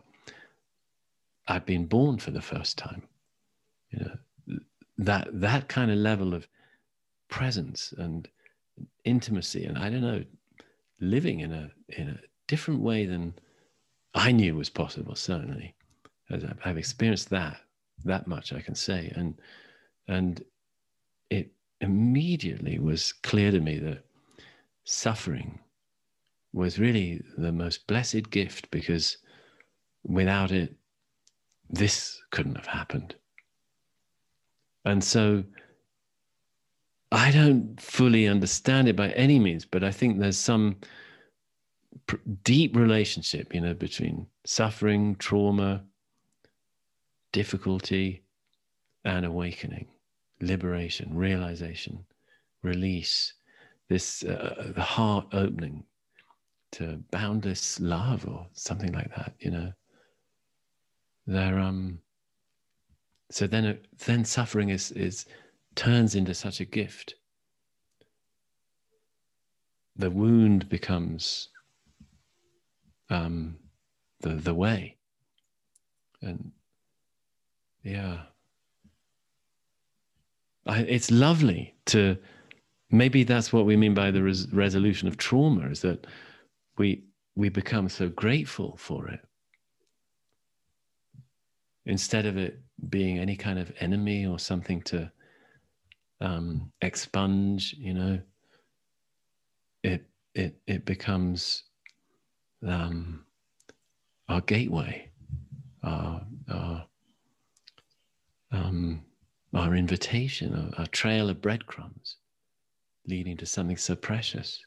I've 1.48 1.66
been 1.66 1.88
born 1.88 2.20
for 2.20 2.30
the 2.30 2.42
first 2.42 2.78
time. 2.78 3.02
You 3.90 4.00
know, 4.00 4.58
that 5.00 5.28
that 5.42 5.68
kind 5.68 5.90
of 5.90 5.98
level 5.98 6.36
of 6.36 6.48
presence 7.30 7.94
and 7.98 8.28
intimacy 9.04 9.66
and 9.66 9.78
I 9.78 9.90
don't 9.90 10.02
know, 10.02 10.24
living 11.00 11.40
in 11.40 11.52
a 11.52 11.72
in 11.90 12.10
a 12.10 12.20
different 12.48 12.82
way 12.82 13.08
than 13.08 13.34
I 14.14 14.32
knew 14.32 14.56
was 14.56 14.70
possible. 14.70 15.16
Certainly, 15.16 15.74
as 16.30 16.46
I've 16.64 16.78
experienced 16.78 17.30
that 17.32 17.58
that 18.04 18.28
much 18.28 18.54
I 18.54 18.62
can 18.62 18.76
say, 18.76 19.12
and 19.16 19.36
and 20.08 20.44
it 21.32 21.52
immediately 21.82 22.78
was 22.78 23.14
clear 23.14 23.50
to 23.50 23.60
me 23.60 23.80
that 23.80 24.04
suffering 24.84 25.60
was 26.56 26.80
really 26.80 27.22
the 27.38 27.52
most 27.52 27.86
blessed 27.86 28.30
gift 28.30 28.72
because 28.72 29.18
without 30.04 30.52
it, 30.52 30.74
this 31.70 32.18
couldn't 32.32 32.56
have 32.56 32.66
happened. 32.66 33.14
And 34.86 35.04
so 35.04 35.44
I 37.12 37.32
don't 37.32 37.80
fully 37.82 38.26
understand 38.28 38.88
it 38.88 38.96
by 38.96 39.10
any 39.10 39.38
means, 39.38 39.66
but 39.66 39.84
I 39.84 39.92
think 39.92 40.18
there's 40.18 40.38
some 40.38 40.78
pr- 42.08 42.16
deep 42.44 42.74
relationship, 42.78 43.54
you 43.54 43.60
know, 43.60 43.74
between 43.74 44.26
suffering, 44.46 45.18
trauma, 45.18 45.84
difficulty, 47.34 48.24
and 49.04 49.26
awakening, 49.26 49.88
liberation, 50.40 51.18
realization, 51.18 52.06
release, 52.64 53.34
this 53.90 54.24
uh, 54.24 54.72
the 54.74 54.82
heart 54.82 55.28
opening 55.34 55.84
to 56.76 57.02
boundless 57.10 57.80
love 57.80 58.28
or 58.28 58.46
something 58.52 58.92
like 58.92 59.16
that, 59.16 59.34
you 59.40 59.50
know. 59.50 59.72
There, 61.26 61.58
um. 61.60 62.00
So 63.32 63.48
then, 63.48 63.66
uh, 63.66 63.76
then 64.06 64.26
suffering 64.26 64.70
is 64.70 64.92
is 64.92 65.26
turns 65.76 66.16
into 66.16 66.34
such 66.34 66.60
a 66.60 66.66
gift. 66.66 67.16
The 69.96 70.12
wound 70.12 70.68
becomes 70.68 71.50
um, 73.10 73.56
the 74.20 74.36
the 74.36 74.54
way, 74.54 74.98
and 76.22 76.52
yeah, 77.84 78.24
I, 80.68 80.80
it's 80.82 81.10
lovely 81.10 81.74
to. 81.88 82.18
Maybe 82.92 83.24
that's 83.24 83.52
what 83.52 83.66
we 83.66 83.76
mean 83.76 83.94
by 83.94 84.12
the 84.12 84.22
res- 84.22 84.52
resolution 84.54 85.08
of 85.08 85.18
trauma: 85.18 85.70
is 85.70 85.82
that 85.82 86.06
we 86.78 87.04
we 87.36 87.50
become 87.50 87.90
so 87.90 88.10
grateful 88.10 88.78
for 88.78 89.08
it 89.10 89.20
instead 91.86 92.26
of 92.26 92.38
it 92.38 92.60
being 92.90 93.20
any 93.20 93.36
kind 93.36 93.60
of 93.60 93.72
enemy 93.80 94.26
or 94.26 94.40
something 94.40 94.82
to 94.82 95.12
um, 96.22 96.72
expunge, 96.82 97.76
you 97.78 97.94
know, 97.94 98.20
it 99.84 100.06
it 100.34 100.56
it 100.68 100.86
becomes 100.86 101.64
um, 102.66 103.26
our 104.30 104.42
gateway, 104.42 105.10
our 105.84 106.22
our 106.52 106.86
um, 108.52 109.04
our 109.54 109.76
invitation, 109.76 110.56
our, 110.56 110.80
our 110.82 110.88
trail 110.88 111.30
of 111.30 111.42
breadcrumbs, 111.42 112.18
leading 113.08 113.38
to 113.38 113.46
something 113.46 113.78
so 113.78 113.96
precious. 113.96 114.65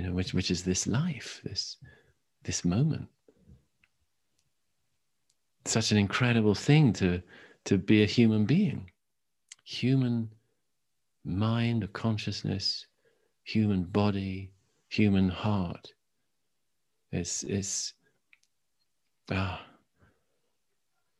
You 0.00 0.06
know, 0.06 0.14
which 0.14 0.32
which 0.32 0.50
is 0.50 0.64
this 0.64 0.86
life, 0.86 1.42
this 1.44 1.76
this 2.44 2.64
moment. 2.64 3.06
Such 5.66 5.92
an 5.92 5.98
incredible 5.98 6.54
thing 6.54 6.94
to 6.94 7.20
to 7.66 7.76
be 7.76 8.02
a 8.02 8.06
human 8.06 8.46
being 8.46 8.90
human 9.62 10.30
mind, 11.22 11.86
consciousness, 11.92 12.86
human 13.42 13.84
body, 13.84 14.52
human 14.88 15.28
heart. 15.28 15.92
It's 17.12 17.42
it's 17.42 17.92
ah 19.30 19.66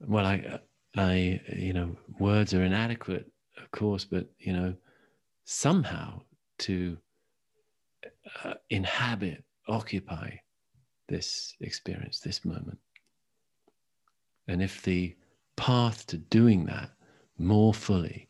well 0.00 0.24
I 0.24 0.58
I 0.96 1.38
you 1.54 1.74
know 1.74 1.98
words 2.18 2.54
are 2.54 2.64
inadequate 2.64 3.30
of 3.58 3.70
course 3.72 4.06
but 4.06 4.30
you 4.38 4.54
know 4.54 4.74
somehow 5.44 6.22
to 6.60 6.96
uh, 8.44 8.54
inhabit 8.70 9.44
occupy 9.68 10.30
this 11.08 11.54
experience 11.60 12.20
this 12.20 12.44
moment 12.44 12.78
and 14.48 14.62
if 14.62 14.82
the 14.82 15.14
path 15.56 16.06
to 16.06 16.16
doing 16.16 16.64
that 16.64 16.90
more 17.38 17.74
fully 17.74 18.28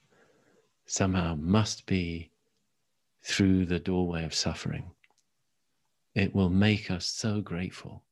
somehow 0.86 1.36
must 1.36 1.86
be 1.86 2.30
through 3.22 3.66
the 3.66 3.78
doorway 3.78 4.24
of 4.24 4.34
suffering. 4.34 4.90
It 6.14 6.34
will 6.34 6.50
make 6.50 6.90
us 6.90 7.06
so 7.06 7.40
grateful 7.40 8.02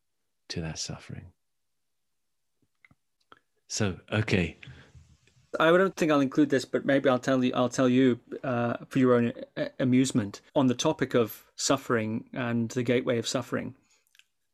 to 0.49 0.61
that 0.61 0.79
suffering. 0.79 1.27
So, 3.67 3.97
okay. 4.13 4.59
I 5.59 5.71
don't 5.71 5.97
think 5.97 6.13
I'll 6.13 6.21
include 6.21 6.51
this, 6.51 6.65
but 6.65 6.85
maybe 6.85 7.09
I'll 7.09 7.19
tell 7.19 7.43
you. 7.43 7.53
I'll 7.55 7.69
tell 7.69 7.89
you 7.89 8.21
uh, 8.45 8.77
for 8.89 8.99
your 8.99 9.15
own 9.15 9.33
uh, 9.57 9.67
amusement 9.79 10.41
on 10.55 10.67
the 10.67 10.75
topic 10.75 11.15
of 11.15 11.45
suffering 11.57 12.29
and 12.33 12.69
the 12.71 12.83
gateway 12.83 13.19
of 13.19 13.27
suffering. 13.27 13.75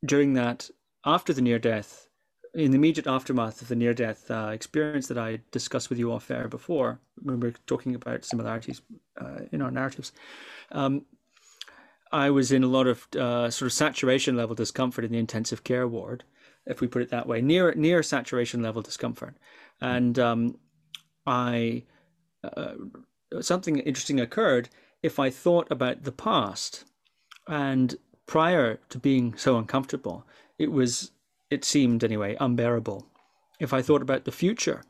During 0.04 0.34
that, 0.34 0.70
after 1.04 1.32
the 1.32 1.42
near 1.42 1.58
death 1.58 2.08
in 2.54 2.70
the 2.70 2.76
immediate 2.76 3.06
aftermath 3.06 3.60
of 3.60 3.68
the 3.68 3.76
near 3.76 3.92
death 3.94 4.30
uh, 4.30 4.50
experience 4.52 5.08
that 5.08 5.18
I 5.18 5.40
discussed 5.50 5.90
with 5.90 5.98
you 5.98 6.12
off 6.12 6.30
air 6.30 6.46
before, 6.46 7.00
when 7.20 7.40
we 7.40 7.48
were 7.48 7.54
talking 7.66 7.94
about 7.94 8.24
similarities 8.24 8.80
uh, 9.20 9.40
in 9.50 9.60
our 9.60 9.70
narratives, 9.70 10.12
um, 10.70 11.04
I 12.12 12.30
was 12.30 12.52
in 12.52 12.62
a 12.62 12.68
lot 12.68 12.86
of 12.86 13.08
uh, 13.18 13.50
sort 13.50 13.66
of 13.66 13.72
saturation 13.72 14.36
level 14.36 14.54
discomfort 14.54 15.04
in 15.04 15.10
the 15.10 15.18
intensive 15.18 15.64
care 15.64 15.88
ward, 15.88 16.22
if 16.64 16.80
we 16.80 16.86
put 16.86 17.02
it 17.02 17.10
that 17.10 17.26
way, 17.26 17.40
near 17.40 17.74
near 17.74 18.02
saturation 18.04 18.62
level 18.62 18.82
discomfort, 18.82 19.34
and 19.80 20.16
um, 20.18 20.56
I 21.26 21.84
uh, 22.42 22.74
something 23.40 23.78
interesting 23.78 24.20
occurred 24.20 24.68
if 25.02 25.18
I 25.18 25.30
thought 25.30 25.70
about 25.70 26.04
the 26.04 26.12
past. 26.12 26.84
And 27.46 27.96
prior 28.26 28.78
to 28.88 28.98
being 28.98 29.36
so 29.36 29.58
uncomfortable, 29.58 30.26
it 30.58 30.72
was, 30.72 31.10
it 31.50 31.64
seemed 31.64 32.04
anyway, 32.04 32.36
unbearable. 32.40 33.06
If 33.60 33.72
I 33.72 33.82
thought 33.82 34.02
about 34.02 34.24
the 34.24 34.32
future 34.32 34.82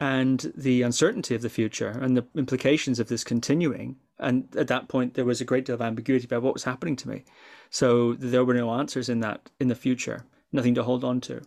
and 0.00 0.52
the 0.56 0.82
uncertainty 0.82 1.34
of 1.34 1.42
the 1.42 1.50
future 1.50 1.90
and 1.90 2.16
the 2.16 2.26
implications 2.34 2.98
of 2.98 3.08
this 3.08 3.22
continuing, 3.22 3.96
and 4.18 4.48
at 4.56 4.68
that 4.68 4.88
point 4.88 5.14
there 5.14 5.26
was 5.26 5.40
a 5.40 5.44
great 5.44 5.66
deal 5.66 5.74
of 5.74 5.82
ambiguity 5.82 6.24
about 6.24 6.42
what 6.42 6.54
was 6.54 6.64
happening 6.64 6.96
to 6.96 7.08
me. 7.08 7.24
So 7.70 8.14
there 8.14 8.44
were 8.44 8.54
no 8.54 8.70
answers 8.72 9.08
in 9.08 9.20
that 9.20 9.50
in 9.60 9.68
the 9.68 9.74
future, 9.74 10.24
nothing 10.52 10.74
to 10.74 10.82
hold 10.82 11.04
on 11.04 11.20
to. 11.22 11.42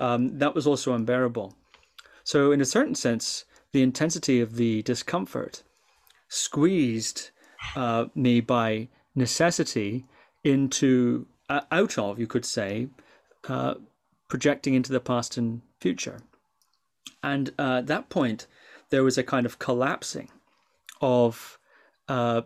Um, 0.00 0.38
that 0.38 0.54
was 0.54 0.66
also 0.66 0.94
unbearable. 0.94 1.54
So 2.24 2.50
in 2.50 2.60
a 2.60 2.64
certain 2.66 2.94
sense, 2.94 3.44
the 3.72 3.82
intensity 3.82 4.40
of 4.40 4.56
the 4.56 4.82
discomfort 4.82 5.62
squeezed 6.28 7.30
uh, 7.76 8.06
me 8.14 8.40
by 8.40 8.88
necessity 9.14 10.04
into 10.44 11.26
uh, 11.48 11.60
out 11.70 11.98
of 11.98 12.18
you 12.18 12.26
could 12.26 12.44
say 12.44 12.88
uh, 13.48 13.74
projecting 14.28 14.74
into 14.74 14.92
the 14.92 15.00
past 15.00 15.36
and 15.36 15.62
future. 15.80 16.20
And 17.22 17.50
uh, 17.58 17.78
at 17.78 17.86
that 17.86 18.08
point 18.08 18.46
there 18.90 19.04
was 19.04 19.18
a 19.18 19.22
kind 19.22 19.46
of 19.46 19.58
collapsing 19.58 20.28
of 21.00 21.58
uh, 22.08 22.42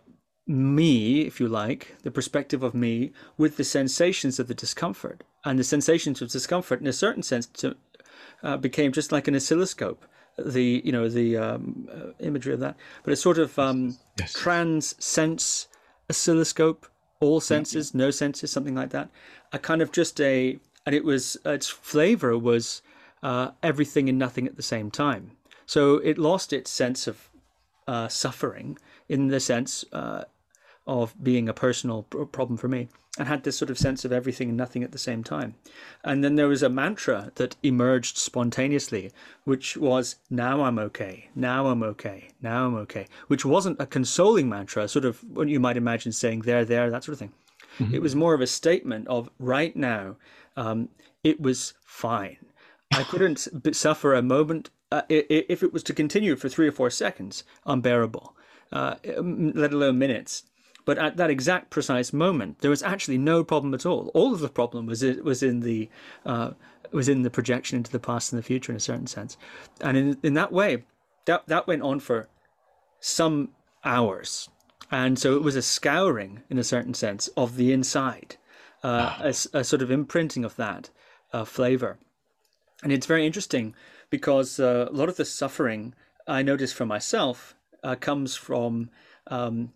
me 0.47 1.23
if 1.23 1.41
you 1.41 1.49
like 1.49 1.97
the 2.03 2.11
perspective 2.11 2.63
of 2.63 2.75
me 2.75 3.13
with 3.37 3.57
the 3.57 3.65
sensations 3.65 4.39
of 4.39 4.49
the 4.49 4.55
discomfort. 4.55 5.25
And 5.45 5.59
the 5.59 5.65
sensations 5.65 6.21
of 6.23 6.31
discomfort 6.31 6.81
in 6.81 6.87
a 6.87 6.93
certain 6.93 7.23
sense 7.23 7.47
to, 7.47 7.77
uh, 8.43 8.57
became 8.57 8.93
just 8.93 9.13
like 9.13 9.29
an 9.29 9.37
oscilloscope 9.37 10.05
the 10.39 10.83
you 10.85 10.93
know 10.93 11.09
the 11.09 11.37
um, 11.37 11.89
uh, 11.93 12.13
imagery 12.21 12.53
of 12.55 12.61
that, 12.61 12.77
but 13.03 13.13
it's 13.13 13.23
sort 13.23 13.39
of 13.39 13.59
um, 13.59 13.97
yes. 14.19 14.33
trans 14.33 14.95
sense 15.05 15.69
oscilloscope, 16.11 16.87
all 17.21 17.41
senses, 17.41 17.93
yeah, 17.95 18.01
yeah. 18.01 18.07
no 18.07 18.11
senses, 18.11 18.51
something 18.51 18.75
like 18.75 18.91
that. 18.91 19.09
A 19.53 19.59
kind 19.59 19.83
of 19.83 19.93
just 19.93 20.21
a, 20.21 20.59
and 20.85 20.95
it 20.95 21.05
was 21.05 21.37
its 21.45 21.69
flavor 21.69 22.39
was 22.39 22.83
uh, 23.23 23.51
everything 23.63 24.09
and 24.09 24.19
nothing 24.19 24.47
at 24.47 24.57
the 24.57 24.63
same 24.63 24.91
time. 24.91 25.33
So 25.67 25.97
it 25.97 26.19
lost 26.19 26.53
its 26.53 26.71
sense 26.71 27.07
of 27.07 27.29
uh, 27.89 28.09
suffering 28.09 28.79
in 29.09 29.29
the 29.29 29.41
sense 29.41 29.85
uh, 29.93 30.25
of 30.87 31.15
being 31.23 31.49
a 31.49 31.55
personal 31.55 32.03
problem 32.05 32.57
for 32.57 32.69
me 32.69 32.89
and 33.19 33.29
had 33.29 33.45
this 33.45 33.57
sort 33.57 33.71
of 33.71 33.79
sense 33.79 34.05
of 34.05 34.13
everything 34.13 34.49
and 34.49 34.59
nothing 34.59 34.83
at 34.83 34.93
the 34.93 34.99
same 34.99 35.25
time. 35.25 35.55
And 36.05 36.23
then 36.23 36.37
there 36.37 36.49
was 36.49 36.63
a 36.63 36.69
mantra 36.69 37.33
that 37.37 37.57
emerged 37.63 38.19
spontaneously, 38.19 39.11
which 39.45 39.77
was, 39.77 40.17
Now 40.29 40.63
I'm 40.65 40.79
okay, 40.79 41.31
now 41.35 41.67
I'm 41.69 41.83
okay, 41.83 42.29
now 42.43 42.67
I'm 42.67 42.75
okay, 42.77 43.07
which 43.29 43.45
wasn't 43.45 43.81
a 43.81 43.87
consoling 43.87 44.49
mantra, 44.49 44.89
sort 44.89 45.05
of 45.05 45.25
what 45.25 45.49
you 45.49 45.61
might 45.61 45.77
imagine 45.77 46.13
saying, 46.13 46.43
There, 46.43 46.65
there, 46.65 46.91
that 46.91 47.05
sort 47.05 47.15
of 47.15 47.19
thing. 47.19 47.33
Mm-hmm. 47.79 47.95
It 47.95 48.03
was 48.03 48.15
more 48.15 48.35
of 48.35 48.41
a 48.41 48.47
statement 48.47 49.09
of, 49.09 49.31
Right 49.39 49.75
now, 49.75 50.17
um, 50.57 50.91
it 51.25 51.41
was 51.41 51.75
fine. 51.85 52.37
I 52.93 53.03
couldn't 53.11 53.49
suffer 53.75 54.15
a 54.15 54.23
moment. 54.23 54.71
Uh, 54.93 55.03
if 55.09 55.65
it 55.65 55.73
was 55.73 55.83
to 55.83 55.93
continue 55.93 56.37
for 56.37 56.49
three 56.49 56.69
or 56.69 56.73
four 56.73 56.91
seconds, 56.91 57.43
unbearable, 57.65 58.37
uh, 58.73 58.95
let 59.05 59.73
alone 59.73 59.99
minutes. 59.99 60.45
But 60.87 60.99
at 60.99 61.17
that 61.17 61.31
exact 61.31 61.69
precise 61.71 62.13
moment, 62.13 62.61
there 62.61 62.71
was 62.71 62.83
actually 62.83 63.19
no 63.19 63.43
problem 63.43 63.75
at 63.75 63.85
all. 63.85 64.13
All 64.15 64.33
of 64.33 64.39
the 64.39 64.49
problem 64.49 64.87
was 64.87 65.03
it 65.03 65.25
was 65.25 65.43
in 65.43 65.61
the 65.61 65.91
uh, 66.25 66.53
was 66.93 67.09
in 67.09 67.23
the 67.23 67.31
projection 67.31 67.77
into 67.77 67.91
the 67.91 67.99
past 67.99 68.33
and 68.33 68.39
the 68.39 68.47
future 68.47 68.71
in 68.71 68.77
a 68.77 68.81
certain 68.81 69.09
sense, 69.09 69.37
and 69.81 69.97
in 69.97 70.17
in 70.23 70.35
that 70.35 70.53
way, 70.53 70.85
that 71.27 71.47
that 71.49 71.67
went 71.67 71.83
on 71.83 71.99
for 71.99 72.29
some 73.01 73.51
hours, 73.85 74.49
and 74.89 75.19
so 75.19 75.35
it 75.35 75.43
was 75.43 75.57
a 75.57 75.61
scouring 75.61 76.45
in 76.49 76.57
a 76.57 76.65
certain 76.65 76.95
sense 76.95 77.27
of 77.37 77.57
the 77.57 77.73
inside, 77.73 78.37
uh, 78.85 79.17
a, 79.19 79.35
a, 79.59 79.65
sort 79.65 79.83
of 79.83 79.91
imprinting 79.91 80.45
of 80.45 80.55
that 80.55 80.91
uh, 81.33 81.45
flavor, 81.45 81.99
and 82.85 82.93
it's 82.93 83.07
very 83.07 83.27
interesting 83.27 83.75
because 84.09 84.61
uh, 84.61 84.87
a 84.89 84.93
lot 84.93 85.09
of 85.09 85.17
the 85.17 85.25
suffering 85.25 85.95
I 86.29 86.43
notice 86.43 86.73
for 86.73 86.87
myself 86.87 87.57
uh, 87.83 87.97
comes 87.97 88.37
from. 88.37 88.91
Um, 89.27 89.73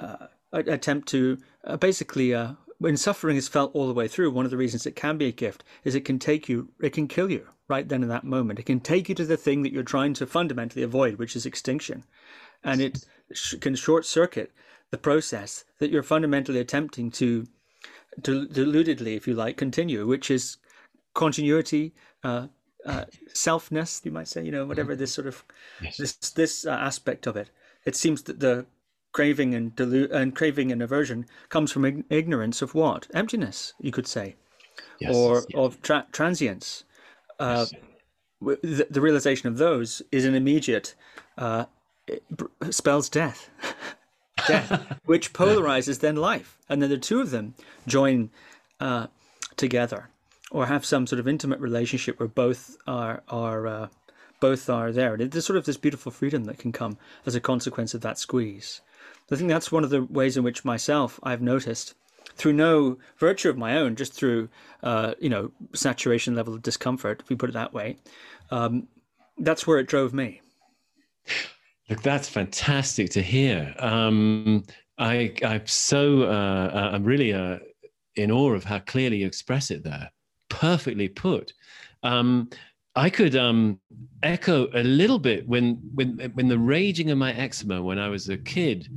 uh, 0.00 0.28
attempt 0.52 1.08
to 1.08 1.38
uh, 1.64 1.76
basically 1.76 2.34
uh, 2.34 2.52
when 2.78 2.96
suffering 2.96 3.36
is 3.36 3.48
felt 3.48 3.74
all 3.74 3.86
the 3.86 3.94
way 3.94 4.08
through 4.08 4.30
one 4.30 4.44
of 4.44 4.50
the 4.50 4.56
reasons 4.56 4.86
it 4.86 4.96
can 4.96 5.18
be 5.18 5.26
a 5.26 5.32
gift 5.32 5.64
is 5.84 5.94
it 5.94 6.04
can 6.04 6.18
take 6.18 6.48
you 6.48 6.68
it 6.80 6.92
can 6.92 7.08
kill 7.08 7.30
you 7.30 7.48
right 7.68 7.88
then 7.88 8.02
in 8.02 8.08
that 8.08 8.24
moment. 8.24 8.58
It 8.58 8.66
can 8.66 8.80
take 8.80 9.08
you 9.08 9.14
to 9.14 9.24
the 9.24 9.36
thing 9.36 9.62
that 9.62 9.72
you're 9.72 9.82
trying 9.82 10.14
to 10.14 10.26
fundamentally 10.26 10.82
avoid 10.82 11.18
which 11.18 11.36
is 11.36 11.46
extinction. 11.46 12.04
And 12.64 12.80
it 12.80 13.04
sh- 13.32 13.56
can 13.60 13.76
short 13.76 14.06
circuit 14.06 14.52
the 14.90 14.98
process 14.98 15.64
that 15.78 15.90
you're 15.90 16.02
fundamentally 16.02 16.60
attempting 16.60 17.10
to 17.12 17.46
del- 18.20 18.46
deludedly 18.46 19.14
if 19.14 19.28
you 19.28 19.34
like 19.34 19.56
continue 19.56 20.06
which 20.06 20.30
is 20.30 20.56
continuity 21.14 21.94
uh, 22.24 22.46
uh, 22.86 23.04
selfness 23.34 24.04
you 24.04 24.10
might 24.10 24.28
say 24.28 24.42
you 24.42 24.50
know 24.50 24.64
whatever 24.64 24.96
this 24.96 25.12
sort 25.12 25.26
of 25.26 25.44
yes. 25.82 25.96
this 25.98 26.14
this 26.30 26.66
uh, 26.66 26.70
aspect 26.70 27.26
of 27.26 27.36
it. 27.36 27.50
It 27.84 27.96
seems 27.96 28.22
that 28.22 28.40
the 28.40 28.66
craving 29.12 29.54
and 29.54 29.74
delu- 29.74 30.10
and 30.10 30.34
craving 30.34 30.70
and 30.70 30.82
aversion 30.82 31.26
comes 31.48 31.72
from 31.72 32.04
ignorance 32.10 32.62
of 32.62 32.74
what 32.74 33.06
emptiness 33.14 33.72
you 33.80 33.90
could 33.90 34.06
say 34.06 34.36
yes, 35.00 35.14
or 35.14 35.44
of 35.54 35.80
tra- 35.82 36.06
transience 36.12 36.84
uh, 37.40 37.66
yes. 38.40 38.60
the, 38.62 38.86
the, 38.90 39.00
realization 39.00 39.48
of 39.48 39.58
those 39.58 40.02
is 40.10 40.24
an 40.24 40.34
immediate 40.34 40.94
uh, 41.36 41.64
spells 42.70 43.08
death 43.08 43.50
death 44.46 44.98
which 45.04 45.32
polarizes 45.42 46.00
then 46.00 46.16
life 46.16 46.58
and 46.68 46.82
then 46.82 46.90
the 46.90 46.98
two 46.98 47.20
of 47.20 47.30
them 47.30 47.54
join 47.86 48.30
uh, 48.80 49.06
together 49.56 50.10
or 50.50 50.66
have 50.66 50.84
some 50.84 51.06
sort 51.06 51.20
of 51.20 51.28
intimate 51.28 51.60
relationship 51.60 52.18
where 52.18 52.28
both 52.28 52.76
are 52.86 53.22
are 53.28 53.66
uh, 53.66 53.88
both 54.40 54.68
are 54.70 54.92
there. 54.92 55.14
And 55.14 55.30
there's 55.30 55.46
sort 55.46 55.56
of 55.56 55.64
this 55.64 55.76
beautiful 55.76 56.12
freedom 56.12 56.44
that 56.44 56.58
can 56.58 56.72
come 56.72 56.98
as 57.26 57.34
a 57.34 57.40
consequence 57.40 57.94
of 57.94 58.00
that 58.02 58.18
squeeze. 58.18 58.80
I 59.30 59.36
think 59.36 59.48
that's 59.50 59.70
one 59.70 59.84
of 59.84 59.90
the 59.90 60.04
ways 60.04 60.36
in 60.36 60.44
which 60.44 60.64
myself 60.64 61.20
I've 61.22 61.42
noticed 61.42 61.94
through 62.36 62.54
no 62.54 62.98
virtue 63.18 63.50
of 63.50 63.58
my 63.58 63.76
own, 63.76 63.96
just 63.96 64.14
through 64.14 64.48
uh, 64.82 65.14
you 65.20 65.28
know 65.28 65.50
saturation 65.74 66.34
level 66.34 66.54
of 66.54 66.62
discomfort, 66.62 67.20
if 67.20 67.28
we 67.28 67.36
put 67.36 67.50
it 67.50 67.54
that 67.54 67.72
way. 67.72 67.96
Um, 68.50 68.88
that's 69.38 69.66
where 69.66 69.78
it 69.78 69.88
drove 69.88 70.14
me. 70.14 70.40
Look, 71.90 72.02
that's 72.02 72.28
fantastic 72.28 73.10
to 73.10 73.22
hear. 73.22 73.74
Um, 73.78 74.64
I, 74.98 75.32
I'm 75.44 75.66
so 75.66 76.22
uh, 76.22 76.70
uh 76.74 76.90
I'm 76.92 77.04
really 77.04 77.32
uh, 77.32 77.58
in 78.16 78.30
awe 78.30 78.52
of 78.52 78.64
how 78.64 78.78
clearly 78.80 79.18
you 79.18 79.26
express 79.26 79.70
it 79.70 79.84
there. 79.84 80.10
Perfectly 80.48 81.08
put. 81.08 81.52
Um, 82.02 82.50
I 82.96 83.10
could 83.10 83.36
um, 83.36 83.78
echo 84.22 84.68
a 84.74 84.82
little 84.82 85.18
bit 85.18 85.46
when 85.46 85.74
when 85.94 86.18
when 86.34 86.48
the 86.48 86.58
raging 86.58 87.10
of 87.10 87.18
my 87.18 87.32
eczema 87.32 87.80
when 87.80 87.98
I 87.98 88.08
was 88.08 88.28
a 88.28 88.36
kid 88.36 88.88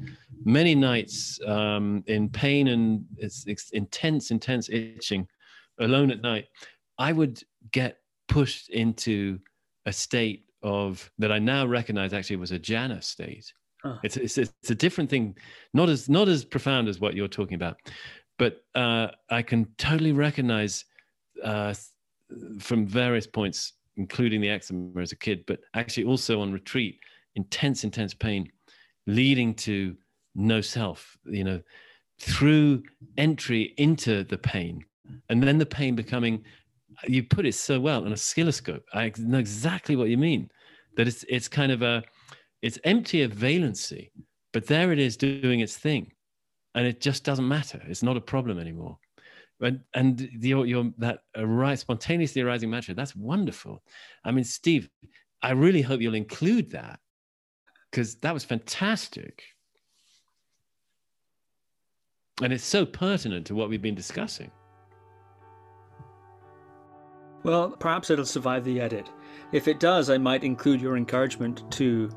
many 0.43 0.75
nights 0.75 1.39
um, 1.45 2.03
in 2.07 2.29
pain 2.29 2.69
and 2.69 3.05
it's, 3.17 3.45
it's 3.47 3.69
intense, 3.71 4.31
intense 4.31 4.69
itching, 4.69 5.27
alone 5.79 6.11
at 6.11 6.21
night, 6.21 6.45
I 6.97 7.11
would 7.11 7.41
get 7.71 7.97
pushed 8.27 8.69
into 8.69 9.39
a 9.85 9.93
state 9.93 10.45
of 10.63 11.11
that 11.17 11.31
I 11.31 11.39
now 11.39 11.65
recognize 11.65 12.13
actually 12.13 12.35
was 12.35 12.51
a 12.51 12.59
jhana 12.59 13.03
state. 13.03 13.51
It's, 14.03 14.15
it's 14.15 14.37
it's 14.37 14.69
a 14.69 14.75
different 14.75 15.09
thing, 15.09 15.35
not 15.73 15.89
as 15.89 16.07
not 16.07 16.27
as 16.27 16.45
profound 16.45 16.87
as 16.87 16.99
what 16.99 17.15
you're 17.15 17.27
talking 17.27 17.55
about, 17.55 17.77
but 18.37 18.63
uh, 18.75 19.07
I 19.31 19.41
can 19.41 19.65
totally 19.79 20.11
recognize 20.11 20.85
uh, 21.43 21.73
from 22.59 22.85
various 22.85 23.25
points, 23.25 23.73
including 23.97 24.39
the 24.39 24.49
eczema 24.49 25.01
as 25.01 25.11
a 25.11 25.15
kid, 25.15 25.43
but 25.47 25.61
actually 25.73 26.03
also 26.03 26.41
on 26.41 26.53
retreat, 26.53 26.99
intense, 27.35 27.83
intense 27.83 28.13
pain, 28.13 28.51
leading 29.07 29.55
to 29.55 29.95
no 30.35 30.61
self, 30.61 31.17
you 31.25 31.43
know, 31.43 31.61
through 32.19 32.83
entry 33.17 33.73
into 33.77 34.23
the 34.23 34.37
pain. 34.37 34.85
And 35.29 35.41
then 35.41 35.57
the 35.57 35.65
pain 35.65 35.95
becoming, 35.95 36.43
you 37.07 37.23
put 37.23 37.45
it 37.45 37.55
so 37.55 37.79
well, 37.79 38.05
an 38.05 38.13
oscilloscope. 38.13 38.83
I 38.93 39.11
know 39.17 39.39
exactly 39.39 39.95
what 39.95 40.09
you 40.09 40.17
mean. 40.17 40.49
That 40.97 41.07
it's 41.07 41.23
it's 41.29 41.47
kind 41.47 41.71
of 41.71 41.81
a 41.81 42.03
it's 42.61 42.77
empty 42.83 43.23
of 43.23 43.31
valency, 43.31 44.11
but 44.53 44.67
there 44.67 44.91
it 44.91 44.99
is 44.99 45.17
doing 45.17 45.61
its 45.61 45.77
thing. 45.77 46.11
And 46.75 46.85
it 46.85 47.01
just 47.01 47.23
doesn't 47.23 47.47
matter. 47.47 47.81
It's 47.87 48.03
not 48.03 48.17
a 48.17 48.21
problem 48.21 48.59
anymore. 48.59 48.97
And 49.61 49.81
and 49.93 50.29
your 50.39 50.65
your 50.65 50.91
that 50.97 51.19
right 51.37 51.77
spontaneously 51.77 52.41
arising 52.41 52.69
mantra, 52.69 52.93
that's 52.93 53.15
wonderful. 53.15 53.83
I 54.23 54.31
mean, 54.31 54.43
Steve, 54.43 54.89
I 55.41 55.51
really 55.51 55.81
hope 55.81 56.01
you'll 56.01 56.15
include 56.15 56.71
that 56.71 56.99
because 57.89 58.15
that 58.15 58.33
was 58.33 58.43
fantastic. 58.43 59.43
And 62.41 62.51
it's 62.51 62.63
so 62.63 62.85
pertinent 62.85 63.45
to 63.47 63.55
what 63.55 63.69
we've 63.69 63.81
been 63.81 63.95
discussing. 63.95 64.51
Well, 67.43 67.71
perhaps 67.71 68.09
it'll 68.09 68.25
survive 68.25 68.63
the 68.65 68.79
edit. 68.79 69.09
If 69.51 69.67
it 69.67 69.79
does, 69.79 70.09
I 70.09 70.17
might 70.17 70.43
include 70.43 70.81
your 70.81 70.95
encouragement 70.97 71.69
to 71.73 72.09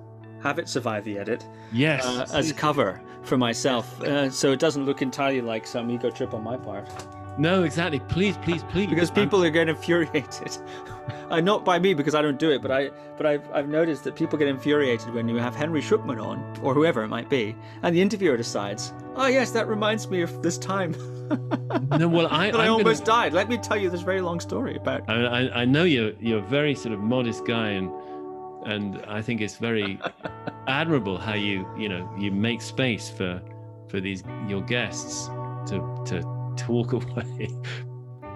have 0.42 0.58
it 0.58 0.68
survive 0.68 1.04
the 1.04 1.18
edit 1.18 1.46
Yes. 1.72 2.04
uh, 2.04 2.26
as 2.34 2.52
cover 2.52 3.00
for 3.22 3.38
myself, 3.38 4.00
uh, 4.02 4.28
so 4.28 4.52
it 4.52 4.58
doesn't 4.58 4.84
look 4.84 5.00
entirely 5.00 5.40
like 5.40 5.66
some 5.66 5.90
ego 5.90 6.10
trip 6.10 6.34
on 6.34 6.42
my 6.44 6.56
part. 6.58 6.90
no, 7.38 7.62
exactly. 7.64 7.98
Please, 8.00 8.36
please, 8.38 8.62
please. 8.64 8.86
Because 8.88 9.10
I'm- 9.10 9.14
people 9.24 9.42
are 9.42 9.50
getting 9.50 9.74
infuriated. 9.74 10.56
uh, 11.30 11.40
not 11.40 11.64
by 11.64 11.78
me 11.78 11.94
because 11.94 12.14
I 12.14 12.22
don't 12.22 12.38
do 12.38 12.50
it, 12.50 12.62
but 12.62 12.70
I 12.70 12.90
but 13.16 13.26
I've, 13.26 13.50
I've 13.52 13.68
noticed 13.68 14.04
that 14.04 14.16
people 14.16 14.38
get 14.38 14.48
infuriated 14.48 15.12
when 15.14 15.28
you 15.28 15.36
have 15.36 15.54
Henry 15.54 15.80
Shukman 15.80 16.22
on 16.22 16.58
or 16.62 16.74
whoever 16.74 17.02
it 17.02 17.08
might 17.08 17.28
be, 17.28 17.54
and 17.82 17.94
the 17.94 18.00
interviewer 18.02 18.36
decides, 18.36 18.92
"Oh 19.16 19.26
yes, 19.26 19.50
that 19.52 19.68
reminds 19.68 20.08
me 20.08 20.22
of 20.22 20.42
this 20.42 20.58
time 20.58 20.94
no, 21.98 22.08
well, 22.08 22.26
I, 22.28 22.30
I 22.30 22.46
I'm 22.46 22.52
gonna- 22.52 22.72
almost 22.72 23.04
died." 23.04 23.32
Let 23.32 23.48
me 23.48 23.56
tell 23.58 23.76
you 23.76 23.90
this 23.90 24.02
very 24.02 24.20
long 24.20 24.40
story 24.40 24.76
about. 24.76 25.08
I, 25.08 25.24
I, 25.46 25.60
I 25.62 25.64
know 25.64 25.84
you're 25.84 26.12
you're 26.20 26.38
a 26.38 26.48
very 26.48 26.74
sort 26.74 26.94
of 26.94 27.00
modest 27.00 27.46
guy, 27.46 27.70
and 27.70 27.90
and 28.66 29.02
I 29.06 29.22
think 29.22 29.40
it's 29.40 29.56
very 29.56 29.98
admirable 30.68 31.18
how 31.18 31.34
you 31.34 31.66
you 31.76 31.88
know 31.88 32.08
you 32.18 32.30
make 32.30 32.62
space 32.62 33.08
for 33.10 33.40
for 33.88 34.00
these 34.00 34.22
your 34.48 34.62
guests 34.62 35.26
to 35.68 36.02
to 36.06 36.22
talk 36.56 36.92
away. 36.98 37.48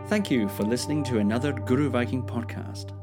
Thank 0.08 0.30
you 0.30 0.48
for 0.48 0.62
listening 0.62 1.04
to 1.04 1.18
another 1.18 1.52
Guru 1.52 1.90
Viking 1.90 2.22
podcast. 2.22 2.94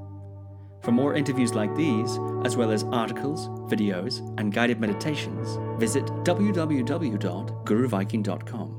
For 0.84 0.92
more 0.92 1.14
interviews 1.14 1.54
like 1.54 1.76
these, 1.76 2.18
as 2.44 2.58
well 2.58 2.72
as 2.72 2.84
articles, 2.86 3.48
videos, 3.72 4.28
and 4.40 4.52
guided 4.52 4.80
meditations, 4.80 5.60
visit 5.80 6.06
www.guruviking.com. 6.24 8.75